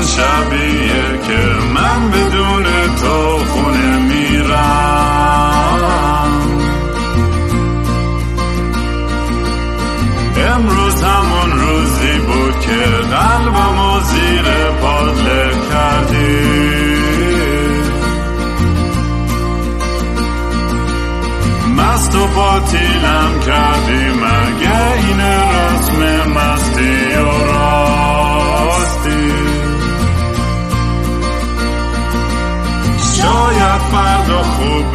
[0.00, 1.38] همون شبیه که
[1.74, 2.29] من بدون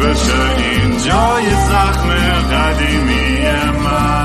[0.00, 2.08] بشه این جای زخم
[2.52, 3.38] قدیمی
[3.84, 4.16] من.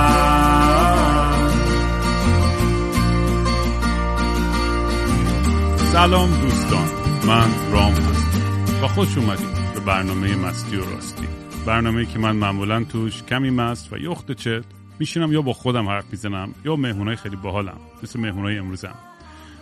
[5.77, 6.87] سلام دوستان
[7.27, 11.27] من رام هستم و خوش اومدید به برنامه مستی و راستی.
[11.65, 14.63] برنامه که من معمولا توش کمی مست و یخت چت
[14.99, 18.95] میشینم یا با خودم حرف می‌زنم یا مهمونای خیلی باحالم مثل مهمونای امروزم.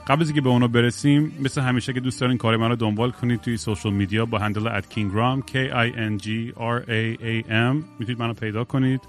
[0.10, 3.12] قبل از اینکه به اونا برسیم مثل همیشه که دوست دارین کار من رو دنبال
[3.12, 7.50] کنید توی سوشال میدیا با هندل ات kingram k i n g r a a
[7.50, 7.84] m.
[8.00, 9.02] می‌تونید منو پیدا کنید.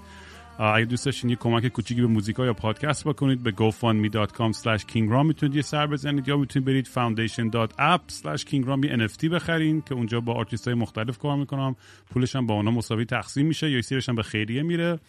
[0.59, 5.25] اگه دوست داشتین یه کمک کوچیکی به موزیکا یا پادکست بکنید به gofundme.com slash kingram
[5.25, 10.19] می‌تونید یه سر بزنید یا می‌تونید برید foundation.app slash kingram یه NFT بخرین که اونجا
[10.19, 11.75] با آرتیست های مختلف کار می‌کنم.
[12.13, 14.99] پولش هم با اونا مساوی تقسیم میشه یا سیرش هم به خیریه میره.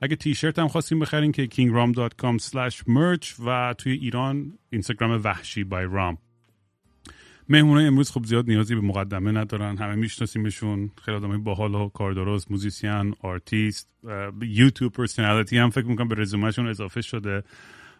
[0.00, 2.38] اگه تیشرت هم خواستیم بخرین که kingram.com
[2.88, 6.18] merch و توی ایران اینستاگرام وحشی by رام.
[7.48, 9.76] مهمونای امروز خب زیاد نیازی به مقدمه ندارن.
[9.76, 10.90] همه میشناسیمشون.
[11.04, 13.94] خیلی آدمای باحال و کاردرست musician artist
[14.42, 17.42] YouTube personality هم فکر می‌کنم به رزومهشون اضافه شده.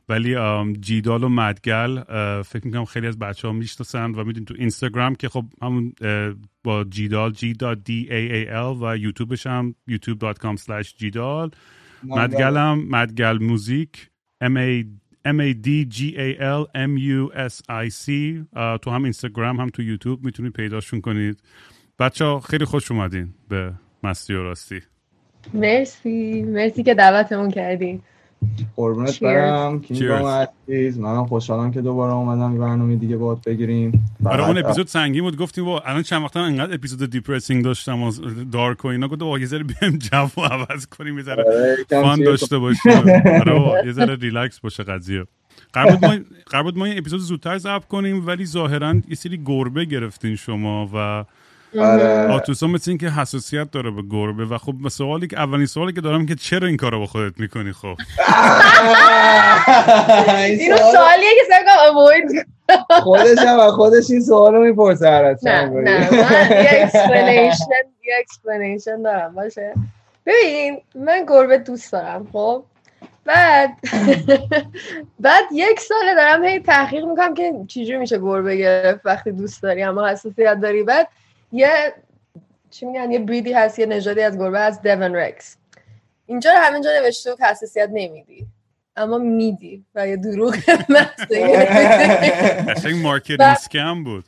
[0.08, 0.36] ولی
[0.80, 2.02] جیدال و مدگل
[2.42, 5.92] فکر می‌کنم خیلی از بچه ها می‌شناسن و می‌دونید تو اینستاگرام که خب همون
[6.64, 7.52] با جیدال G
[7.84, 11.50] D A A L و یوتیوبش هم youtube.com جیدال.
[12.04, 12.56] مدگل.
[12.56, 14.10] هم مدگل موزیک.
[14.44, 14.84] M A
[15.28, 18.06] M A D G A L M U S I C.
[18.82, 21.42] تو هم اینستاگرام هم تو یوتیوب می‌تونید پیداشون کنید.
[21.98, 24.80] بچه ها خیلی خوش اومدین به مستی و راستی.
[25.54, 26.42] مرسی.
[26.42, 28.02] مرسی که دعوتمون کردین.
[28.76, 29.80] قربونت برم.
[29.80, 34.04] کینگرام عزیز منم خوشحالم که دوباره اومدم یه برنامه دیگه باهات بگیریم.
[34.20, 35.36] برای اون اپیزود سنگین بود.
[35.36, 38.12] گفتیم با الان چند وقتا انقدر اپیزود دیپرسینگ داشتم و
[38.52, 39.08] دارک و اینا.
[39.08, 41.44] گفتم یه ذره بیایم جو عوض کنیم یه ذره
[41.90, 42.92] fun داشته باشیم.
[43.40, 45.24] آره یه ذره ریلکس باشه قضیه.
[45.72, 49.42] قرار بود ما قرار بود ما این اپیزود زودتر ضبط کنیم ولی ظاهرا یه سری
[49.46, 51.24] گربه گرفتین شما و
[52.30, 56.00] آتوسا مثل این که حساسیت داره به گربه و خب سوالی که اولین سوالی که
[56.00, 57.86] دارم که چرا این کارو با خودت می‌کنی خب؟
[60.38, 62.46] اینو سوالیه که فکر کنم اوید
[62.90, 66.10] خودش هم خودش این سوال رو می‌پرسه هر نه نه.
[66.10, 67.64] من یه explanation
[68.04, 69.74] یه explanation دارم باشه.
[70.26, 72.64] ببین من گربه دوست دارم خب؟
[73.24, 73.70] بعد
[75.20, 79.82] بعد یک ساله دارم هی تحقیق می‌کنم که چجوری میشه گربه گرفت وقتی دوست داری
[79.82, 80.82] اما حساسیت داری.
[80.82, 81.08] بعد
[81.52, 81.94] یه
[82.70, 85.56] چی میگن یه breed ی هست یه نژادی از گربه از Devon Rex
[86.26, 88.46] اینجا رو همینجا نوشته بود حساسیت نمیدی.
[88.96, 90.56] اما میدی و یه دروغ
[92.68, 94.24] قشنگ marketing scam بود.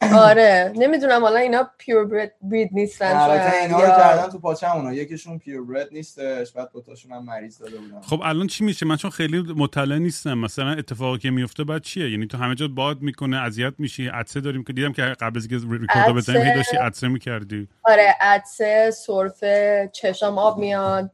[0.00, 0.72] آره.
[0.76, 5.64] نمی‌دونم حالا اینا پیور برید, برید نیستن البته اینا رو کردن تو پاچمونا یکیشون پیور
[5.64, 8.00] برید نیستش بعد دوتاشون هم مریض داده بودن.
[8.00, 10.38] خب الان چی میشه؟ من چون خیلی مطلع نیستم.
[10.38, 14.40] مثلا اتفاقی که میفته بعد چیه؟ یعنی تو همه جا باد می‌کنه اذیت میشی عطسه
[14.40, 17.68] داریم که دیدم که قبل از اینکه ریکورد بزنیم هی داشتی عطسه می‌کردی.
[17.84, 21.10] آره عطسه سرفه چشم آب میاد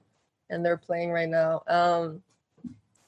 [0.52, 1.52] and they're playing right now.
[1.76, 2.22] Um,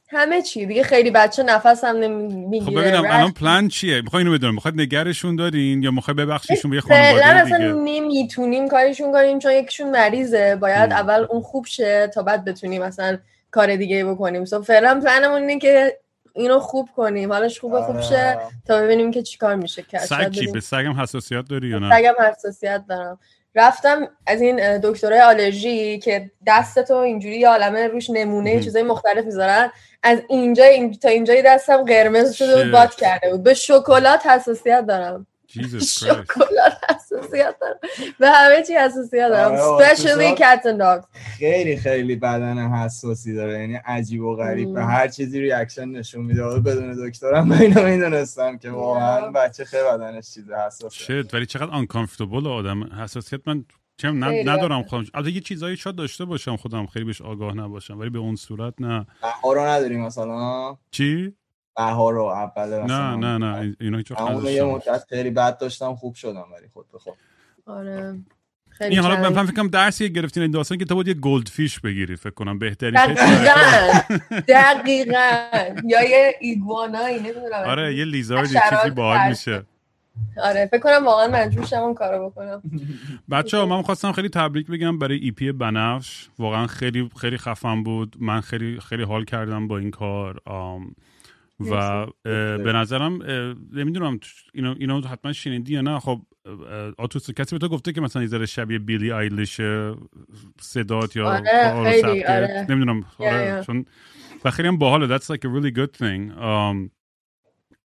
[0.09, 0.67] همه چی.
[0.67, 2.65] دیگه خیلی بچه نفس هم نمی‌گیره.
[2.65, 6.77] خب ببینم الان پلان چیه؟ می‌خوای اینو بدونم می‌خواد نگرشون دارین یا می‌خوای ببخشیشون به
[6.77, 10.57] یه خانواده دیگه؟ اصلا نمی‌تونیم کارشون کنیم چون یکیشون مریضه.
[10.57, 10.99] باید ام.
[10.99, 13.19] اول اون خوب شه تا بعد بتونیم مثلا
[13.51, 14.45] کار دیگه بکنیم.
[14.45, 15.99] سو فعلا پلنمون اینه که
[16.35, 17.33] اینو خوب کنیم.
[17.33, 19.83] حالش خوبه خوب شه تا ببینیم که چیکار میشه.
[19.83, 23.19] کرد سگ چی به سگم حساسیت داری یا نه؟ سگم حساسیت دارم.
[23.57, 29.73] رفتم از این دکترای آلرژی که دستتو اینجوری یه عالمه روش نمونه چیزای مختلف می‌ذارن.
[30.03, 33.43] از اینجا این تا اینجای دستم قرمز شده بود باد کرده بود.
[33.43, 35.27] به شکلات حساسیت دارم.
[35.99, 37.79] شکلات حساسیت دارم
[38.19, 43.61] به همه چی حساسیت دارم especially cats and dogs خیلی خیلی بدن حساسی داره.
[43.61, 44.75] یعنی عجیب و غریب.
[44.75, 46.61] به هر چیزی ریاکشن نشون میده.
[46.61, 51.05] بدون دکترم من اینو می‌دونستم که واقعا بچه خیلی بدنش چیز حساسه.
[51.05, 52.85] شد ولی چقدر uncomfortable آدم.
[52.85, 53.65] حساسیت من
[53.97, 55.05] چم ندارم خودم.
[55.15, 56.87] البته یه چیزایی شاید داشته باشم خودم.
[56.87, 57.99] خیلی بهش آگاه نباشم.
[57.99, 59.07] ولی به اون صورت نه.
[59.45, 60.77] رو نداری مثلا.
[60.91, 61.35] چی؟
[61.77, 66.15] بهار رو اول نه نه نه اینا هیچ وقت یه مدت خیلی بد داشتم خوب
[66.15, 67.15] شدم ولی خود به خود
[67.67, 68.19] آره
[68.71, 69.31] خیلی این حالا.
[69.31, 72.59] من فکر کنم درسی گرفتین این داستان که تو باید یه goldfish بگیری فکر کنم
[72.59, 74.01] بهترین دقیقا
[74.49, 75.41] دقیقا.
[75.85, 77.63] یا یه ایگوانایی نمی‌دونم.
[77.67, 79.29] آره یه lizard چیزی باحال.
[79.29, 79.63] میشه.
[80.43, 82.63] آره فکر کنم واقعا مجبور شم اون کارو بکنم.
[83.31, 86.29] بچه ها من خواستم خیلی تبریک بگم برای EP بنفش.
[86.39, 88.17] واقعا خیلی خیلی خفن بود.
[88.21, 90.41] من خیلی خیلی حال کردم با این کار.
[90.45, 90.95] آم،
[91.61, 92.07] و
[92.59, 93.23] به نظرم
[93.73, 94.21] نمی‌دونم
[94.55, 95.99] اینو اینو حتما شنیدی یا نه.
[95.99, 96.23] خب
[96.99, 99.61] آتوسا کسی به تو گفته که مثلا یه ذره شبیه بیلی آیلیش
[100.61, 102.25] صدات یا آره، خیلی،.
[102.25, 102.67] آره.
[102.69, 103.67] نمی‌دونم آره yeah.
[103.67, 103.85] چون
[104.45, 105.19] و خیلی هم باحاله.
[105.19, 106.39] That's like a really good thing.
[106.39, 106.91] آم،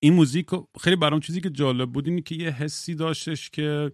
[0.00, 0.46] این موزیک
[0.80, 3.92] خیلی برام چیزی که جالب بود اینه که یه حسی داشتش که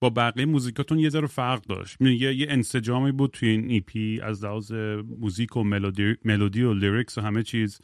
[0.00, 2.00] با بقیه موزیکاتون یه ذره فرق داشت.
[2.00, 4.72] می‌دونی، یه, یه انسجامی بود توی این EP از لحاظ
[5.18, 7.80] موزیک و ملودی, ملودی و lyrics و همه چیز.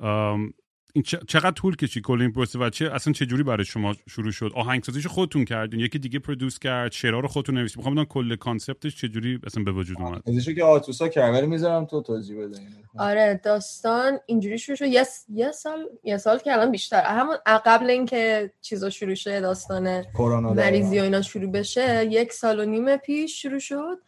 [0.00, 4.30] این چقدر طول کشید کل این پروسه و چه اصلا چه جوری برای شما شروع
[4.30, 7.80] شد؟ آهنگسازیش خودتون کردین یکی دیگه produce کرد شعرها رو خودتون نوشتین.
[7.80, 11.46] می‌خوام بدونم کل concept ش چه جوری اصلا به وجود اومد؟ ازشو که آتوسا ولی
[11.46, 12.70] می‌ذارم تو توضیح بده اینو.
[12.98, 14.84] آره داستان اینجوری شروع شد.
[14.84, 17.02] یه, یه سال یه سال که الان بیشتر.
[17.02, 22.60] همون قبل اینکه چیزا شروع شه داستان کرونا مریضی و اینا شروع بشه یک سال
[22.60, 23.98] و نیم پیش شروع شد.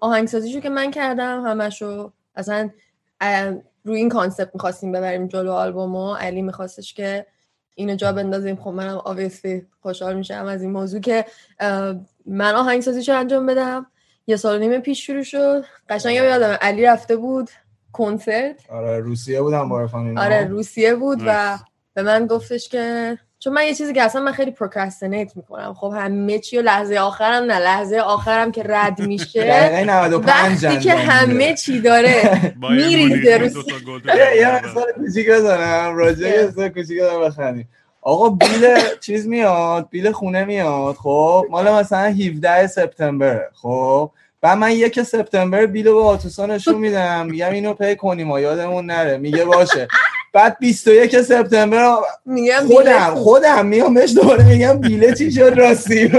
[0.00, 2.70] آهنگسازیشو که من کردم همشو اصلا
[3.86, 6.14] روی این concept می‌خواستیم ببریم جلو آلبومو.
[6.14, 7.26] علی میخواستش که
[7.74, 8.56] اینو جا بندازیم.
[8.56, 11.24] خب منم obviously خوشحال میشم از این موضوع که
[12.26, 13.86] من آهنگسازیشو انجام بدم.
[14.26, 15.64] یه سال و نیم پیش شروع شد.
[15.88, 17.50] قشنگ یادم علی رفته بود
[17.92, 18.70] کنسرت.
[18.70, 21.58] آره روسیه بودم با آره روسیه بود و.
[21.94, 25.74] به من گفتش که چون من یه چیزی که اصلا من خیلی procrastinate می‌کنم.
[25.74, 29.44] خب همه چی و لحظه آخرم نه لحظه آخرم که رد میشه.
[29.44, 31.54] دقیقه 95 وقتی که همه.
[31.54, 32.40] چی داره
[32.70, 33.48] می‌ریزه رو
[33.86, 34.06] گلد
[34.36, 34.62] یه-.
[34.64, 35.96] مثال کوچیک بزنم.
[35.96, 37.68] راجع یه مثال کوچیک بزنم بخندیم.
[38.02, 38.66] آقا bill
[39.00, 44.10] چیز میاد؟ bill خونه میاد؟ خب مال مثلا 17 سپتامبر خب
[44.42, 47.26] و من یک سپتامبر bill رو به آتوسا نشون میدم.
[47.26, 49.16] میگم اینو pay کنیم و یادمون نره.
[49.18, 49.88] میگه باشه.
[50.36, 56.12] بعد 21 سپتامبر میگم خودم خودم میام بهش دوباره میگم bill ه چی شد راستی.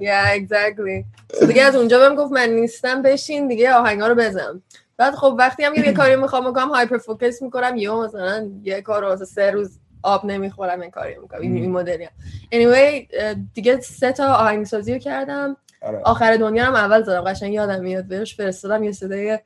[0.00, 1.04] Yeah, exactly.
[1.36, 4.62] So دیگه از اونجا بهم گفت من نیستم بشین دیگه آهنگا رو بزن.
[4.96, 9.04] بعد خب وقتی هم یه کاری می‌خوام بکنم هایپر فوکس می‌کنم یا مثلا یه کار
[9.04, 11.40] واسه سه روز آب نمی‌خورم این کاری می‌کنم.
[11.40, 12.08] این, این مدلی
[12.54, 13.14] anyway
[13.54, 15.56] دیگه سه تا آهنگسازی رو کردم.
[15.82, 16.00] آره.
[16.04, 19.38] آخر دنیا هم اول زدم قشنگ یادم میاد بهش فرستادم یه صدای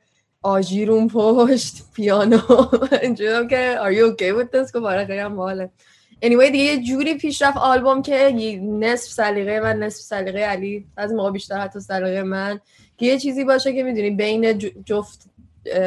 [0.45, 2.39] آژیرون پشت پیانو.
[3.03, 5.69] اینجوری که are you okay with this گفت آره خیلی هم باحاله.
[6.25, 10.85] Anyway دیگه یه جوری پیش رفت آلبوم که یه نصف سلیقه من نصف سلیقه علی.
[10.97, 12.59] از موقع بیشتر حتی سلیقه من.
[12.97, 15.29] که یه چیزی باشه که می‌دونی بین جفت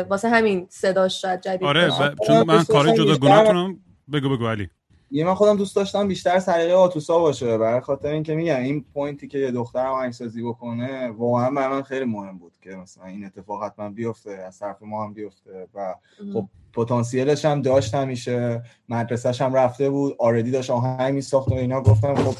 [0.09, 1.91] واسه همین صداش شاید جدید آره
[2.27, 3.81] چون من کار جداگونه‌تونم
[4.13, 4.69] بگو بگو علی.
[5.11, 9.23] یه من خودم دوست داشتم بیشتر سلیقه آتوسا باشه برای خاطر اینکه میگم این point
[9.23, 13.25] ی که یه دختر آهنگسازی بکنه واقعا برای من خیلی مهم بود که مثلا این
[13.25, 15.95] اتفاق حتما بیفته از طرف ما هم بیفته و
[16.33, 21.81] خب پتانسیلش هم داشت همیشه مدرسهش هم رفته بود already داشت آهنگ میساخت و اینا.
[21.81, 22.35] گفتم خب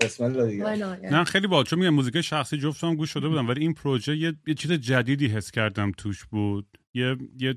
[0.00, 1.12] بسم الله Why دیگه yeah.
[1.12, 1.64] نه خیلی باحال.
[1.64, 5.26] چون میگم موزیک شخصی جفتم گوش شده بودم ولی این پروژه یه, یه چیز جدیدی
[5.26, 6.66] حس کردم توش بود.
[6.94, 7.54] یه یه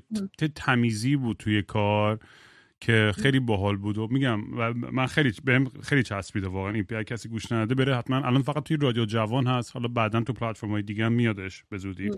[0.54, 2.18] تمیزی بود توی کار.
[2.82, 6.72] که خیلی باحال بود و میگم و من خیلی بهم خیلی چسبیده واقعا.
[6.72, 9.70] این اگه کسی گوش نده بره حتما الان فقط توی رادیو جوان هست.
[9.74, 12.10] حالا بعدا تو پلتفرم های دیگه هم میادش به زودی.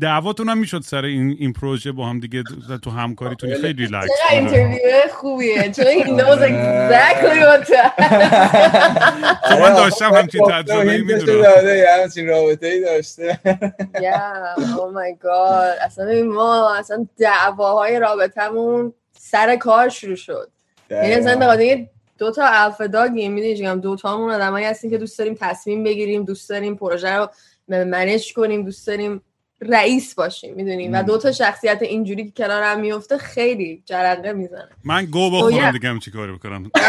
[0.00, 2.42] دعواتون هم می‌شد سر این این پروژه با هم دیگه
[2.82, 4.78] تو همکاریتون خیلی ریلکس interview
[5.12, 7.68] خوبیه؟ چون he knows exactly what
[9.48, 11.42] چون من داشتم همچین تجربه ای می‌دونم.
[11.66, 13.40] یه همچین رابطه ای داشته.
[13.94, 14.60] Yeah.
[14.60, 15.84] Oh my god.
[15.84, 18.92] اصلا ما اصلا دعواهای رابطمون
[19.30, 20.50] سر کار شروع شد.
[20.90, 21.86] یعنی اصلا به خاطر
[22.18, 26.24] دو تا الفا داگیم می‌دونی چیکار دو تامون آدمایی هستیم که دوست داریم تصمیم بگیریم
[26.24, 27.28] دوست داریم پروژه رو
[27.68, 29.22] منیج کنیم دوست داریم
[29.60, 34.68] رئیس باشیم می‌دونیم و دو تا شخصیت اینجوری که کنار هم میفته خیلی جرقه می‌زنه.
[34.84, 35.70] من گه بخورم.
[35.70, 36.70] دیگه هم چی کاری بکنم.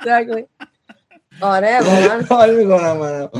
[0.00, 0.42] Exactly.
[1.40, 2.22] آره واقعا.
[2.28, 3.30] حال می‌کنم منم.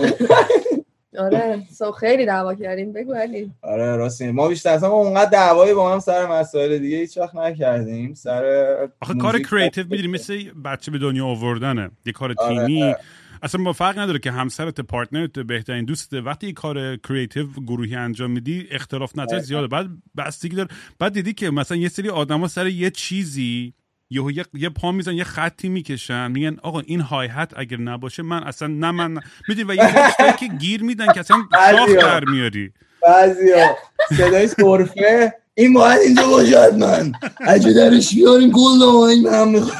[1.18, 3.50] آره so خیلی دعوا کردیم بگو علی.
[3.62, 7.34] آره راستی ما بیشتر اصلا ما اونقدر دعوایی با هم سر مسائل دیگه هیچ وقت
[7.34, 8.14] نکردیم.
[8.14, 8.44] سر
[9.00, 11.90] آخه کار creative می‌دونی مثل بچه به دنیا آوردنه.
[12.06, 12.66] یه کار آره.
[12.66, 12.94] تیمی.
[13.42, 17.94] اصلا با فرق نداره که همسرت partner ت بهترین دوسته وقتی یه کار creative گروهی
[17.94, 19.66] انجام میدی اختلاف نظر زیاده.
[19.66, 19.86] بعد
[20.16, 20.68] بستگی داره.
[20.98, 23.74] بعد دیدی که مثلا یه سری آدما سر یه چیزی
[24.10, 26.30] یهو یه یه پا میزن یه خطی می‌کشن.
[26.30, 30.46] میگن آقا این های هت اگر نباشه من اصلا نه من می‌دونی؟ و یه که
[30.46, 32.00] گیر میدن که اصلا شاخ بعضیا.
[32.02, 32.72] در میاری.
[33.06, 33.76] بعضی ها
[34.16, 35.34] صدای سرفه.
[35.54, 37.12] این باید اینجا باشد من.
[37.40, 39.76] اگه درش بیاریم گل این من می‌خوام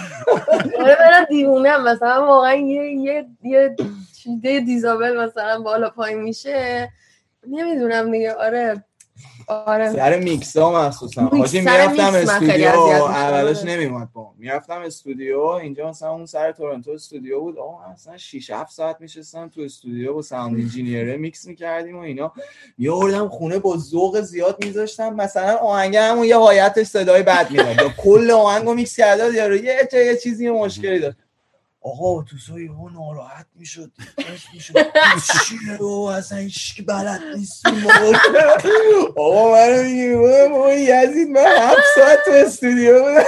[0.80, 3.76] آره منم دیوونه مثلا واقعا یه یه یه
[4.22, 6.92] چیزه دیزابل مثلا بالا پایین میشه.
[7.48, 8.32] نمی‌دونم دیگه.
[8.34, 8.84] آره.
[9.48, 9.92] آره.
[9.92, 11.22] سر میکس ها مخصوصا.
[11.22, 12.68] حاجی می‌رفتم من استودیو.
[12.68, 17.58] اولش نمیومد با می‌رفتم استودیو اینجا مثلا اون سر تورنتو استودیو بود.
[17.58, 22.00] آقا مثلا 6 7 ساعت میشستم تو استودیو با sound engineer ه میکس می‌کردیم و
[22.00, 22.32] اینا.
[22.78, 25.14] میآوردم خونه با ذوق زیاد میذاشتم.
[25.14, 27.76] مثلا آهنگ همون یه hi-hat ش صدای بد می‌داد.
[27.76, 31.16] یا کل آهنگو میکس کرده یارو یه یه چیزی مشکلی داشت.
[31.82, 33.90] آقا آتوسا ناراحت می‌شد.
[35.48, 37.20] چیه؟ بابا اصلا هیچ بلد
[37.84, 38.18] بابا
[39.16, 43.24] آقا منو میگه بابا یزید من هفت ساعت تو استودیو بودم.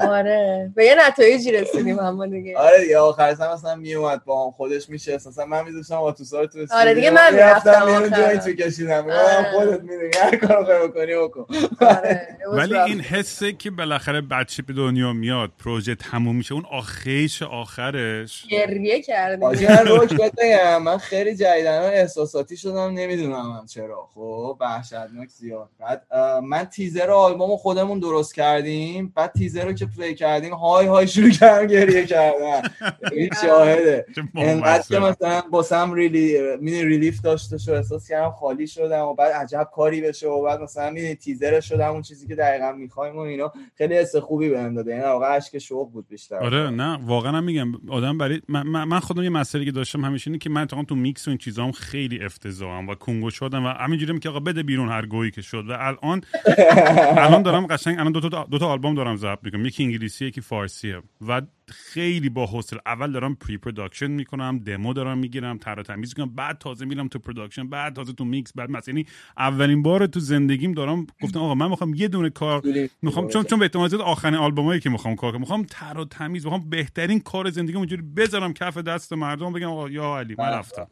[0.00, 0.72] آره.
[0.74, 2.58] به یه نتایجی رسیدیم اما دیگه.
[2.58, 6.46] آره دیگه آخر سر مثلا میومد با هم خودش میشه مثلا من میذاشتم آتوسا رو
[6.46, 8.22] تو آره دیگه من می‌رفتم بیرون آخر.
[8.26, 9.52] joint میکشیدم میگم آره.
[9.54, 11.46] خودت می‌دونی هر کار بخوای بکنی بکن.
[11.80, 12.76] آره ولی.
[12.78, 18.46] این حسه که بالاخره بچه به دنیا میاد پروژه تموم میشه اون آخیش آخرش.
[18.50, 19.42] گریه کردیم.
[19.44, 24.08] حاجی من رک بگم من خیلی جدیدن احساساتی شدم نمی‌دونم هم چرا.
[24.14, 25.68] خب وحشتناک زیاد.
[25.80, 26.02] بعد
[26.42, 31.30] من تیزر آلبوم خودمون درست کردیم بعد تیزر رو که play کردیم های های شروع
[31.30, 32.62] کردم گریه کردن.
[33.16, 34.06] این شاهده
[34.36, 34.98] انقدر که.
[34.98, 40.00] مثلا واسم really مینی relief داشته شو احساس کردم خالی شدم و بعد عجب کاری
[40.00, 43.52] بشه و بعد مثلا می‌دونی تیزر شدم اون چیزی که دقیقا می‌خوایم و اینا.
[43.74, 44.94] خیلی حس خوبی بهم داده.
[44.94, 46.36] این واقعا اشک شوق بود بیشتر.
[46.36, 47.72] آره نه واقعا میگم.
[47.88, 50.94] آدم برای من, من خودم یه مسئله که داشتم همیشه اینه که من اتفاقا تو
[50.94, 54.88] میکس و این چیزام خیلی افتضاحم و کنگو شدم و همینجوری که آقا بده بیرون
[54.88, 55.64] هر گهی که شد.
[55.68, 56.20] و الان
[57.26, 59.66] الان دارم قشنگ الان دو تا دو تا آلبوم دارم ضبط می‌کنم.
[59.66, 65.58] یکی انگلیسی یکی فارسیه و خیلی با حوصله اول دارم pre-production می‌کنم دمو دارم می‌گیرم
[65.58, 69.06] طراح تمیز می‌کنم بعد تازه میرم تو production بعد تازه تو میکس بعد مثلا یعنی
[69.38, 72.62] اولین بار تو زندگیم دارم گفتم آقا من می‌خوام یه دونه کار
[73.02, 75.40] می‌خوام چون چون به احتمال زیاد آخرین آلبومایی که می‌خوام کار کنم.
[75.40, 79.88] می‌خوام تر و تمیز می‌خوام بهترین کار زندگیم اونجوری بذارم کف دست مردم بگم آقا
[79.88, 80.86] یا علی من رفتم.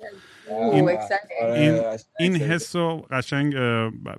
[0.48, 1.44] اوه، exactly.
[1.44, 1.82] این
[2.18, 3.54] این حس رو قشنگ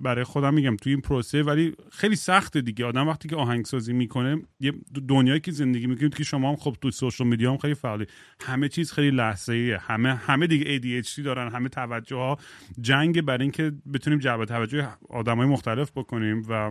[0.02, 2.84] برای خودم میگم توی این پروسه ولی خیلی سخته دیگه.
[2.84, 4.72] آدم وقتی که آهنگسازی می‌کنه یه
[5.08, 8.06] دنیایی که زندگی می‌کنید که شما هم خب تو سوشال میدیا هم خیلی فعالی.
[8.40, 12.38] همه چیز خیلی لحظه ایه همه همه دیگه ADHD دارن همه توجه ها
[12.80, 16.70] جنگ برای اینکه بتونیم جلب توجه آدمای مختلف بکنیم و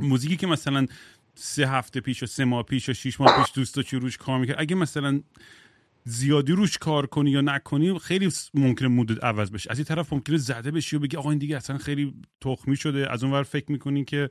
[0.00, 0.86] موزیکی که مثلا
[1.34, 4.38] سه هفته پیش و سه ماه پیش و شیش ماه پیش دوست داشتی روش کار
[4.40, 4.56] می‌کرد.
[4.58, 5.20] اگه مثلا
[6.04, 9.70] زیادی روش کار کنی یا نکنی خیلی ممکنه مودت عوض بشه.
[9.70, 13.12] از این طرف ممکنه زده بشی و بگی آقا این دیگه اصلا خیلی تخمی شده.
[13.12, 14.30] از اون ور فکر می‌کنی که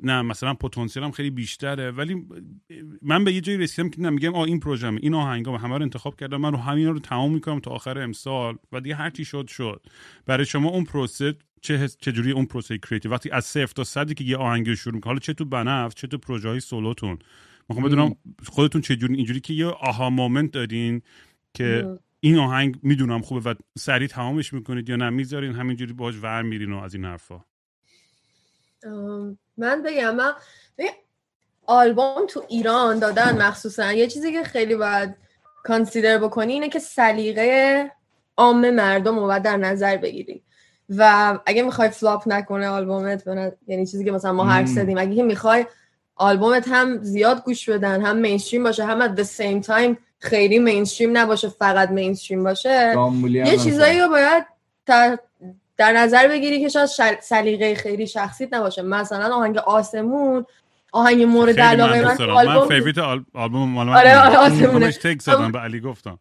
[0.00, 1.90] نه مثلا پتانسیلم خیلی بیشتره.
[1.90, 2.26] ولی
[3.02, 5.82] من به یه جایی رسیدم که نه میگم آ این پروژه این آهنگا همه رو
[5.82, 6.36] انتخاب کردم.
[6.36, 8.56] من رو همین رو تمام می‌کنم تا آخر امسال.
[8.72, 9.86] و دیگه هر چی شد شد.
[10.26, 14.24] برای شما اون پروسه چه چجوری اون پروسه creative؟ وقتی از صفر تا صدی که
[14.24, 17.18] یه آهنگ رو شروع می‌کنه حالا چه تو بنفش چه تو پروژه های سولوتون
[17.68, 18.14] می‌خوام بدونم
[18.46, 21.02] خودتون چجوری اینجوری که یه aha moment دارین
[21.54, 26.42] که این آهنگ می‌دونم خوبه و سریع تمامش می‌کنید یا نه می‌ذارین همینجوری باش ور
[26.42, 27.40] میرین و از این حرفا.
[29.56, 30.32] من بگم من
[31.66, 35.14] آلبوم تو ایران دادن مخصوصا یه چیزی که خیلی باید
[35.62, 37.90] consider بکنی اینه که سلیقه
[38.36, 40.42] عام مردم رو باید در نظر بگیری
[40.88, 43.26] و اگه می‌خوای flop نکنه آلبومت
[43.66, 44.66] یعنی چیزی که مثلا ما حرف.
[44.66, 45.66] زدیم اگه که می‌خوای
[46.16, 51.18] آلبومت هم زیاد گوش بدن هم mainstream باشه هم at the same time خیلی mainstream
[51.18, 53.56] نباشه فقط mainstream باشه یه.
[53.56, 54.44] چیزایی رو باید
[55.76, 58.82] در, نظر بگیری که شاید شل- سلیقه خیلی شخصیت نباشه.
[58.82, 60.46] مثلا آهنگ آسمون
[60.92, 62.34] آهنگ مورد علاقه من دارم.
[62.34, 64.36] من آلبوم favorite آل- آلبوم مال من آره، آره،.
[64.36, 64.92] آسمونه.
[64.92, 66.18] تک زدم به علی گفتم.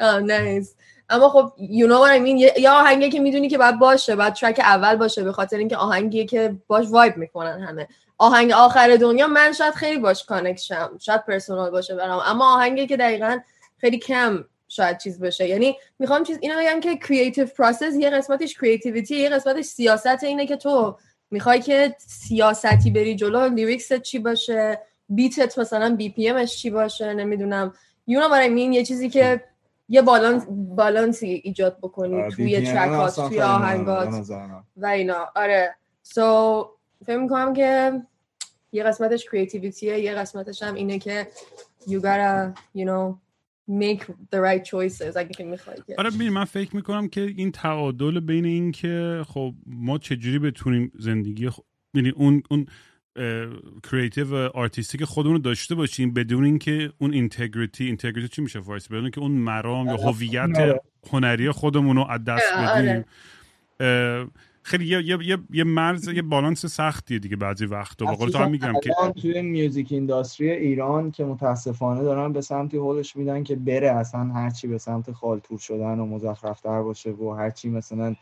[0.00, 0.74] آه nice
[1.10, 2.40] اما خب I mean.
[2.40, 5.76] یه, یه آهنگی که می‌دونی که باید باشه باید ترک اول باشه به خاطر اینکه
[5.76, 7.88] آهنگیه که باش vibe می‌کنن همه.
[8.18, 12.22] آهنگ آخر دنیا من شاید خیلی باش connect شم شاید personal باشه برام.
[12.26, 13.38] اما آهنگی که دقیقا
[13.78, 15.48] خیلی کم شاید چیز بشه.
[15.48, 20.46] یعنی می‌خوام چیز اینو بگم که creative process یه قسمتش creativity یه قسمتش سیاست اینه
[20.46, 20.98] که تو
[21.30, 26.70] می‌خوای که سیاستی بری جلو lyrics ت چی باشه beat ت مثلا BPM ش چی
[26.70, 27.72] باشه نمی‌دونم.
[28.10, 29.44] What I mean یه چیزی که
[29.88, 34.30] یه بالانس بالانسی ایجاد بکنی توی ترکات توی آهنگات.
[34.76, 35.26] و اینا.
[35.36, 35.76] آره.
[36.04, 36.66] So
[37.06, 38.02] فکر می‌کنم که
[38.72, 41.26] یه قسمتش creativity ه یه قسمتش هم اینه که
[41.80, 43.14] you gotta you know
[43.68, 47.52] make the right choices اگه که می‌خوای که آره ببین من فکر می‌کنم که این
[47.52, 51.60] تعادل بین این که خب ما چجوری بتونیم زندگی خ...
[51.94, 52.66] یعنی اون اون
[53.90, 58.60] creative artist ی که خودمون رو داشته باشیم بدون اینکه اون integrity integrity چی میشه
[58.60, 60.80] فارسی بدون که اون مرام یا هویت.
[61.12, 62.82] هنری خودمون رو از دست آره.
[62.82, 63.04] بدیم
[64.68, 68.06] خیلی یه, یه, یه, یه مرز یه بالانس سختیه دیگه بعضی وقتا.
[68.06, 72.76] به قول تو هم میگم که توی music industry ایران که متاسفانه دارن به سمتی
[72.76, 77.68] هولش میدن که بره اصلا هرچی به سمت خالتور شدن و مزخرفتر باشه و هرچی
[77.68, 78.16] مثلا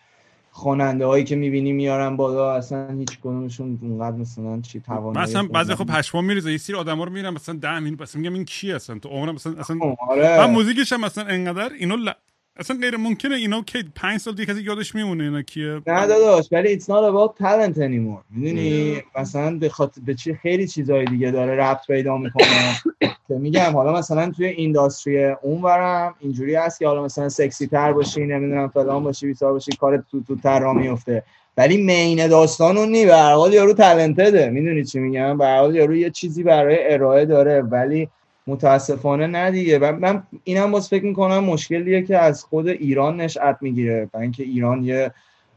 [0.50, 5.74] خواننده هایی که می‌بینی میارن بالا اصلا هیچ کنونشون اونقدر مثلا چی توانایی مثلا بعضی
[5.74, 8.70] خب پشمام میریزه یه سری آدما رو میرن مثلا 10 مینوت مثلا میگم این کی
[8.70, 10.38] هستن تو عمرم مثلا اصلا آره.
[10.38, 12.10] من موزیکش هم مثلا انقدر اینو ل...
[12.58, 15.80] اصلا غیر ممکنه اینو که 5 سال دیگه کسی یادش میمونه اینا کیه.
[15.86, 18.24] نه داداش ولی it's not about talent anymore.
[18.30, 22.76] می‌دونی؟ مثلا به خاطر به چی خیلی چیزای دیگه داره ربط پیدا می‌کنه.
[23.00, 28.20] که میگم حالا مثلا توی اینداستری اونورم اینجوری هست که حالا مثلا سکسی تر باشی
[28.20, 31.22] نمی‌دونم فلان باشی بیسار باشی کار تو تو تر را میفته
[31.56, 33.06] ولی مین داستان اون نی.
[33.06, 36.92] به هر حال یارو تالنتده می‌دونی چی میگم؟ به هر حال یارو یه چیزی برای
[36.92, 37.62] ارائه داره.
[37.62, 38.08] ولی
[38.46, 39.78] متاسفانه نه دیگه.
[39.78, 44.42] و من اینم باز فکر می‌کنم مشکلیه که از خود ایران نشأت می‌گیره و اینکه
[44.42, 45.12] ایران یه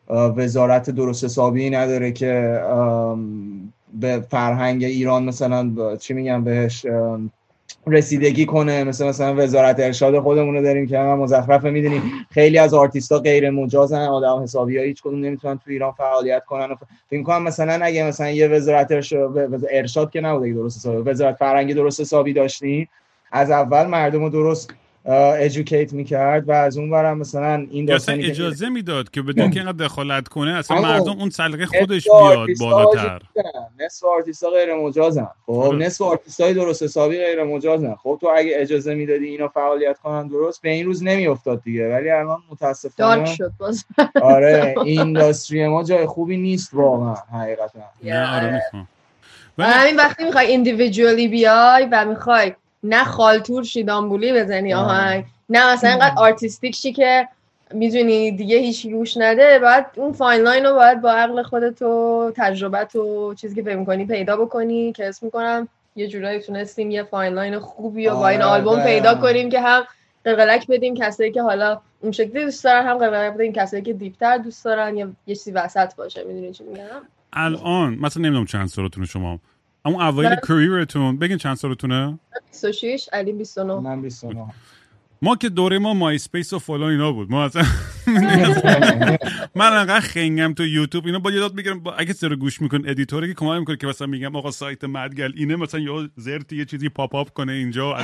[0.09, 2.61] وزارت درست حسابی نداره که
[3.93, 6.85] به فرهنگ ایران مثلا چی میگم بهش
[7.87, 8.83] رسیدگی کنه.
[8.83, 12.01] مثل مثلا وزارت ارشاد خودمون رو داریم که هم مزخرفه می‌دونیم.
[12.31, 16.75] خیلی از آرتیستا غیر مجازن آدم حسابی ها هیچ کدوم نمی‌تونن تو ایران فعالیت کنن.
[17.09, 19.37] فکر کنم مثلا اگه مثلا یه وزارت ارشاد,
[19.71, 22.89] ارشاد که نبوده درست حسابی وزارت فرهنگی درست حسابی داشتیم.
[23.31, 24.73] از اول مردم رو درست
[25.05, 29.59] educate می‌کرد و از اون برم مثلا این داستانی که اجازه می‌داد که بدون که
[29.59, 33.21] اینقدر دخالت کنه اصلا مردم اون سلیقه خودش بیاد بالاتر.
[33.79, 35.27] نصف آرتیستا غیر مجازن.
[35.45, 35.77] خب آره.
[35.77, 37.95] نصف آرتیستای درست حسابی غیر مجازن.
[37.95, 41.89] خب تو اگه اجازه می‌دادی اینا فعالیت کنن درست به این روز نمیافتاد دیگه.
[41.93, 43.85] ولی الان dark متاسفانه شد باز.
[44.21, 47.79] آره این industry ما جای خوبی نیست واقعا حقیقتا.
[48.03, 48.87] نه آره آره.
[49.57, 52.53] و همین وقتی می‌خوای individually بیای و می‌خوای
[52.83, 54.85] نه خالتور شیدامبولی بزنی آه.
[54.85, 57.27] آهنگ نه مثلا اینقدر artistic شی که
[57.73, 62.31] می‌دونی دیگه هیچ گوش نده باید اون fine line رو باید با عقل خودت و
[62.35, 67.03] تجربت و چیزی که فکر می‌کنی پیدا بکنی که اسم می‌کنم یه جورایی تونستیم یه
[67.03, 68.89] fine line خوبی و با این آره، آلبوم دقیقاً.
[68.89, 69.83] پیدا کنیم که هم
[70.23, 74.22] قلقلک بدیم کسایی که حالا اون شکلی دوست دارن هم قلقلک بدیم کسایی که deep
[74.22, 76.83] تر دوست دارن یا یه چیزی وسط باشه می‌دونی چی میگم
[77.33, 79.39] الان مثلا نمی‌دونم چند سالتونه شما
[79.85, 82.19] اما اوایل من- career تون بگین چند سالتونه؟
[82.51, 84.45] 26 علی 29 من 29
[85.21, 87.31] ما که دوره ما مای اسپیس و فلان اینا بود.
[87.31, 87.63] ما اصلا
[89.55, 91.05] من انقدر خنگم تو یوتیوب.
[91.05, 93.87] اینا با یه داد می‌گیرم اگه سر گوش میکن editor ی که کمک می‌کنه که
[93.87, 97.95] مثلا میگم آقا سایت مدگل اینه مثلا یه زرتی یه چیزی pop up کنه اینجا.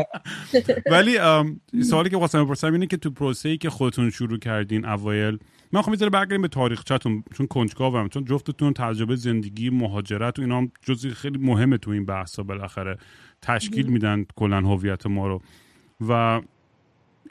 [0.92, 4.84] ولی ام، سوالی که خواستم بپرسم اینه که تو پروسه ای که خودتون شروع کردین
[4.84, 5.38] اوایل
[5.72, 10.58] من خواهم می‌ذاره برگردیم به تاریخچتون چون کنجکاوم چون جفتتون تجربه زندگی مهاجرت و اینا
[10.58, 12.98] هم جزئی خیلی مهمه تو این بحثا بالاخره.
[13.42, 15.42] تشکیل میدن کلا هویت ما رو.
[16.08, 16.12] و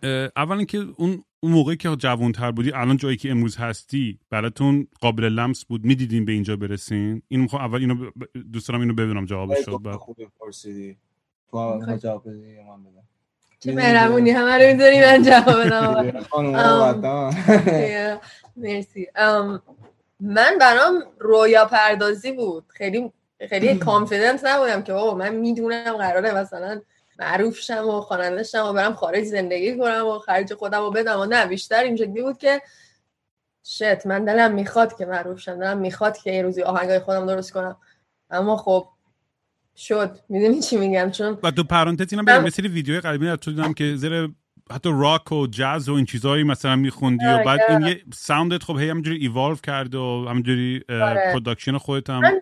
[0.03, 4.87] اه، اولا که اون اون موقعی که جوانتر بودی الان جایی که امروز هستی براتون
[5.01, 5.85] قابل لمس بود.
[5.85, 9.65] می‌دیدین به اینجا برسین؟ این می‌خوام اول اینو ب- ب- دوست دارم اینو ببینم جوابش
[9.65, 10.97] شد بعد خوبی پرسیدی.
[11.51, 13.07] تو جواب بدی من بدم؟
[13.59, 16.25] چه مهربونی همه رو می‌دونی من جواب بدم.
[18.57, 19.07] مرسی.
[20.19, 22.65] من برام رویا پردازی بود.
[22.67, 23.11] خیلی
[23.49, 26.81] خیلی کانفیدنس نبودم که بابا من می‌دونم قراره مثلا
[27.19, 31.19] معروف شم و خواننده شم و برم خارج زندگی کنم و خرج خودم رو بدم.
[31.19, 32.61] و نه بیشتر این شکلی بود که
[33.63, 37.51] شت من دلم می‌خواد که معروف شم دلم می‌خواد که یه روزی آهنگای خودم درست
[37.51, 37.77] کنم.
[38.29, 38.87] اما خب
[39.77, 40.19] شد.
[40.29, 43.73] می‌دونی چی میگم؟ چون و تو پرانتز اینا بگم سری ویدیوهای قدیمی از تو دیدم
[43.73, 44.29] که زیر
[44.71, 48.55] حتی راک و جاز و این چیزهایی مثلا میخوندی و آره، بعد این یه sound
[48.55, 51.31] ت خب هی همینجوری ایوالو کرد و همینجوری آره.
[51.31, 52.41] production خودت هم من-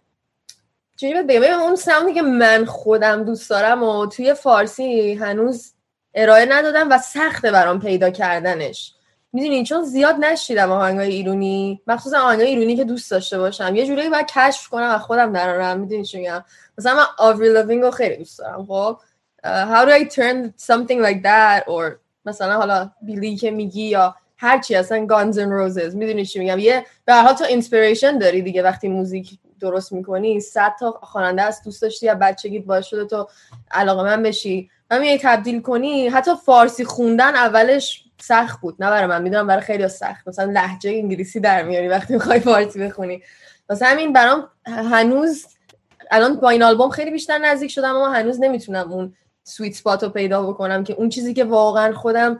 [0.97, 5.73] چجوری بگم؟ اون sound ی که من خودم دوست دارم و توی فارسی هنوز
[6.13, 8.93] ارائه ندادم و سخته برام پیدا کردنش.
[9.33, 11.81] می‌دونی چون زیاد نشیدم آهنگای ایرونی.
[11.87, 13.75] مخصوصا آهنگای ایرونی که دوست داشته باشم.
[13.75, 16.43] یه جوری باید کشف کنم و خودم درارم می‌دونی چی میگم؟
[16.77, 18.65] مثلا من Avril Lavigne رو خیلی دوست دارم.
[18.65, 18.97] خب؟
[19.45, 24.15] Uh, how do I turn something like that or مثلا حالا بیلی که میگی یا
[24.37, 25.95] هرچی اصلا Guns N' Roses.
[25.95, 30.39] می‌دونی چی میگم؟ یه به هر حال تو inspiration داری دیگه وقتی موزیک درست می‌کنی.
[30.39, 33.27] صد تا خواننده است دوست داشتی یا بچگیت باعث شده تو
[33.71, 34.69] علاقه من بشی.
[34.91, 38.75] میای تبدیل کنی حتی فارسی خوندن اولش سخت بود.
[38.79, 40.27] نه برای من می‌دونم برای خیلی سخت.
[40.27, 43.21] مثلا لهجه انگلیسی در میاری وقتی می‌خوای فارسی بخونی.
[43.69, 45.45] واسه همین برام هنوز
[46.11, 50.09] الان با این آلبوم خیلی بیشتر نزدیک شدم اما هنوز نمی‌تونم اون سویت سپات رو
[50.09, 52.39] پیدا بکنم که اون چیزی که واقعا خودم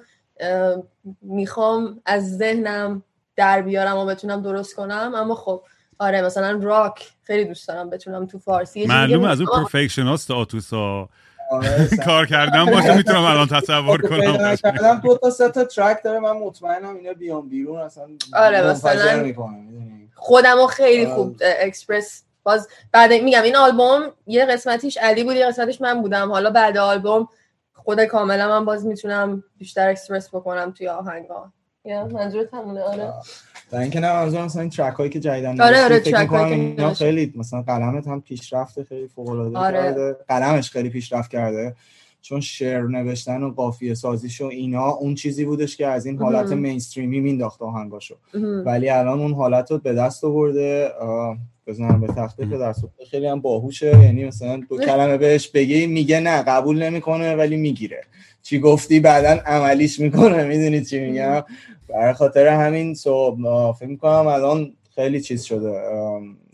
[1.22, 3.04] می‌خوام از ذهنم
[3.36, 5.12] در بیارم و بتونم درست کنم.
[5.16, 5.64] اما خب
[6.00, 8.86] آره مثلا راک خیلی دوست دارم بتونم تو فارسی.
[8.86, 11.10] معلومه از اون پرفکشناست آتوسا.
[12.06, 14.46] کار کردن باشه می‌تونم الان تصور کنم.
[14.46, 19.24] نکردم دو تا سه تا ترک داره من مطمئنم اینا بیان بیرون اصلا آره، مثلا
[19.24, 21.16] می‌کنه، می‌دونی؟ خودم رو خیلی آه.
[21.16, 26.32] خوب اکسپرس باز بعد میگم این آلبوم یه قسمتیش علی بود یه قسمتیش من بودم.
[26.32, 27.28] حالا بعد آلبوم
[27.74, 31.52] خود کاملا من باز می‌تونم بیشتر اکسپرس بکنم توی آهنگا.
[31.86, 33.14] یا منظورت همونه آره.
[33.72, 36.90] در اینکه نه منظورم مثلا این ترک هایی که جدیدن آره، آره، ترک هایی که.
[36.90, 39.80] خیلی مثلا قلمت هم پیشرفت خیلی فوق العاده آره.
[39.80, 40.16] کرده.
[40.28, 41.76] قلمش خیلی پیشرفت کرده.
[42.22, 46.52] چون شعر نوشتن و قافیه سازیش و اینا اون چیزی بودش که از این حالت.
[46.52, 48.16] مینستریمی مینداخت آهنگاشو.
[48.66, 50.92] ولی الان اون حالت رو به دست آورده.
[51.68, 52.90] بزنم به تخته که آورده.
[53.12, 54.04] خیلی هم باهوشه.
[54.04, 58.02] یعنی مثلا دو کلمه بهش بگی میگه نه قبول نمی‌کنه ولی می‌گیره.
[58.44, 60.44] چی گفتی؟ بعدا عملیش می‌کنه.
[60.44, 61.44] می‌دونید چی میگم؟
[61.90, 63.38] برای خاطر همین صبح
[63.72, 65.82] فکر می‌کنم الان خیلی چیز شده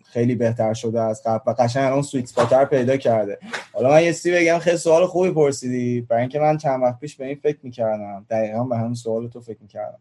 [0.03, 3.37] خیلی بهتر شده از قبل و قشنگ الان سویت سپاتر پیدا کرده.
[3.73, 6.01] حالا من یه چیزی بگم خیلی سوال خوبی پرسیدی.
[6.01, 8.25] برای اینکه من چند وقت پیش به این فکر می‌کردم.
[8.29, 9.99] دقیقا به همین سوال تو فکر می‌کردم.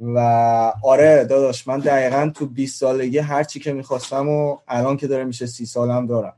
[0.00, 0.18] و
[0.82, 5.24] آره داداش من دقیقا تو 20 سالگی هر چی که می‌خواستم و الان که داره
[5.24, 6.34] میشه سی سالم دارم.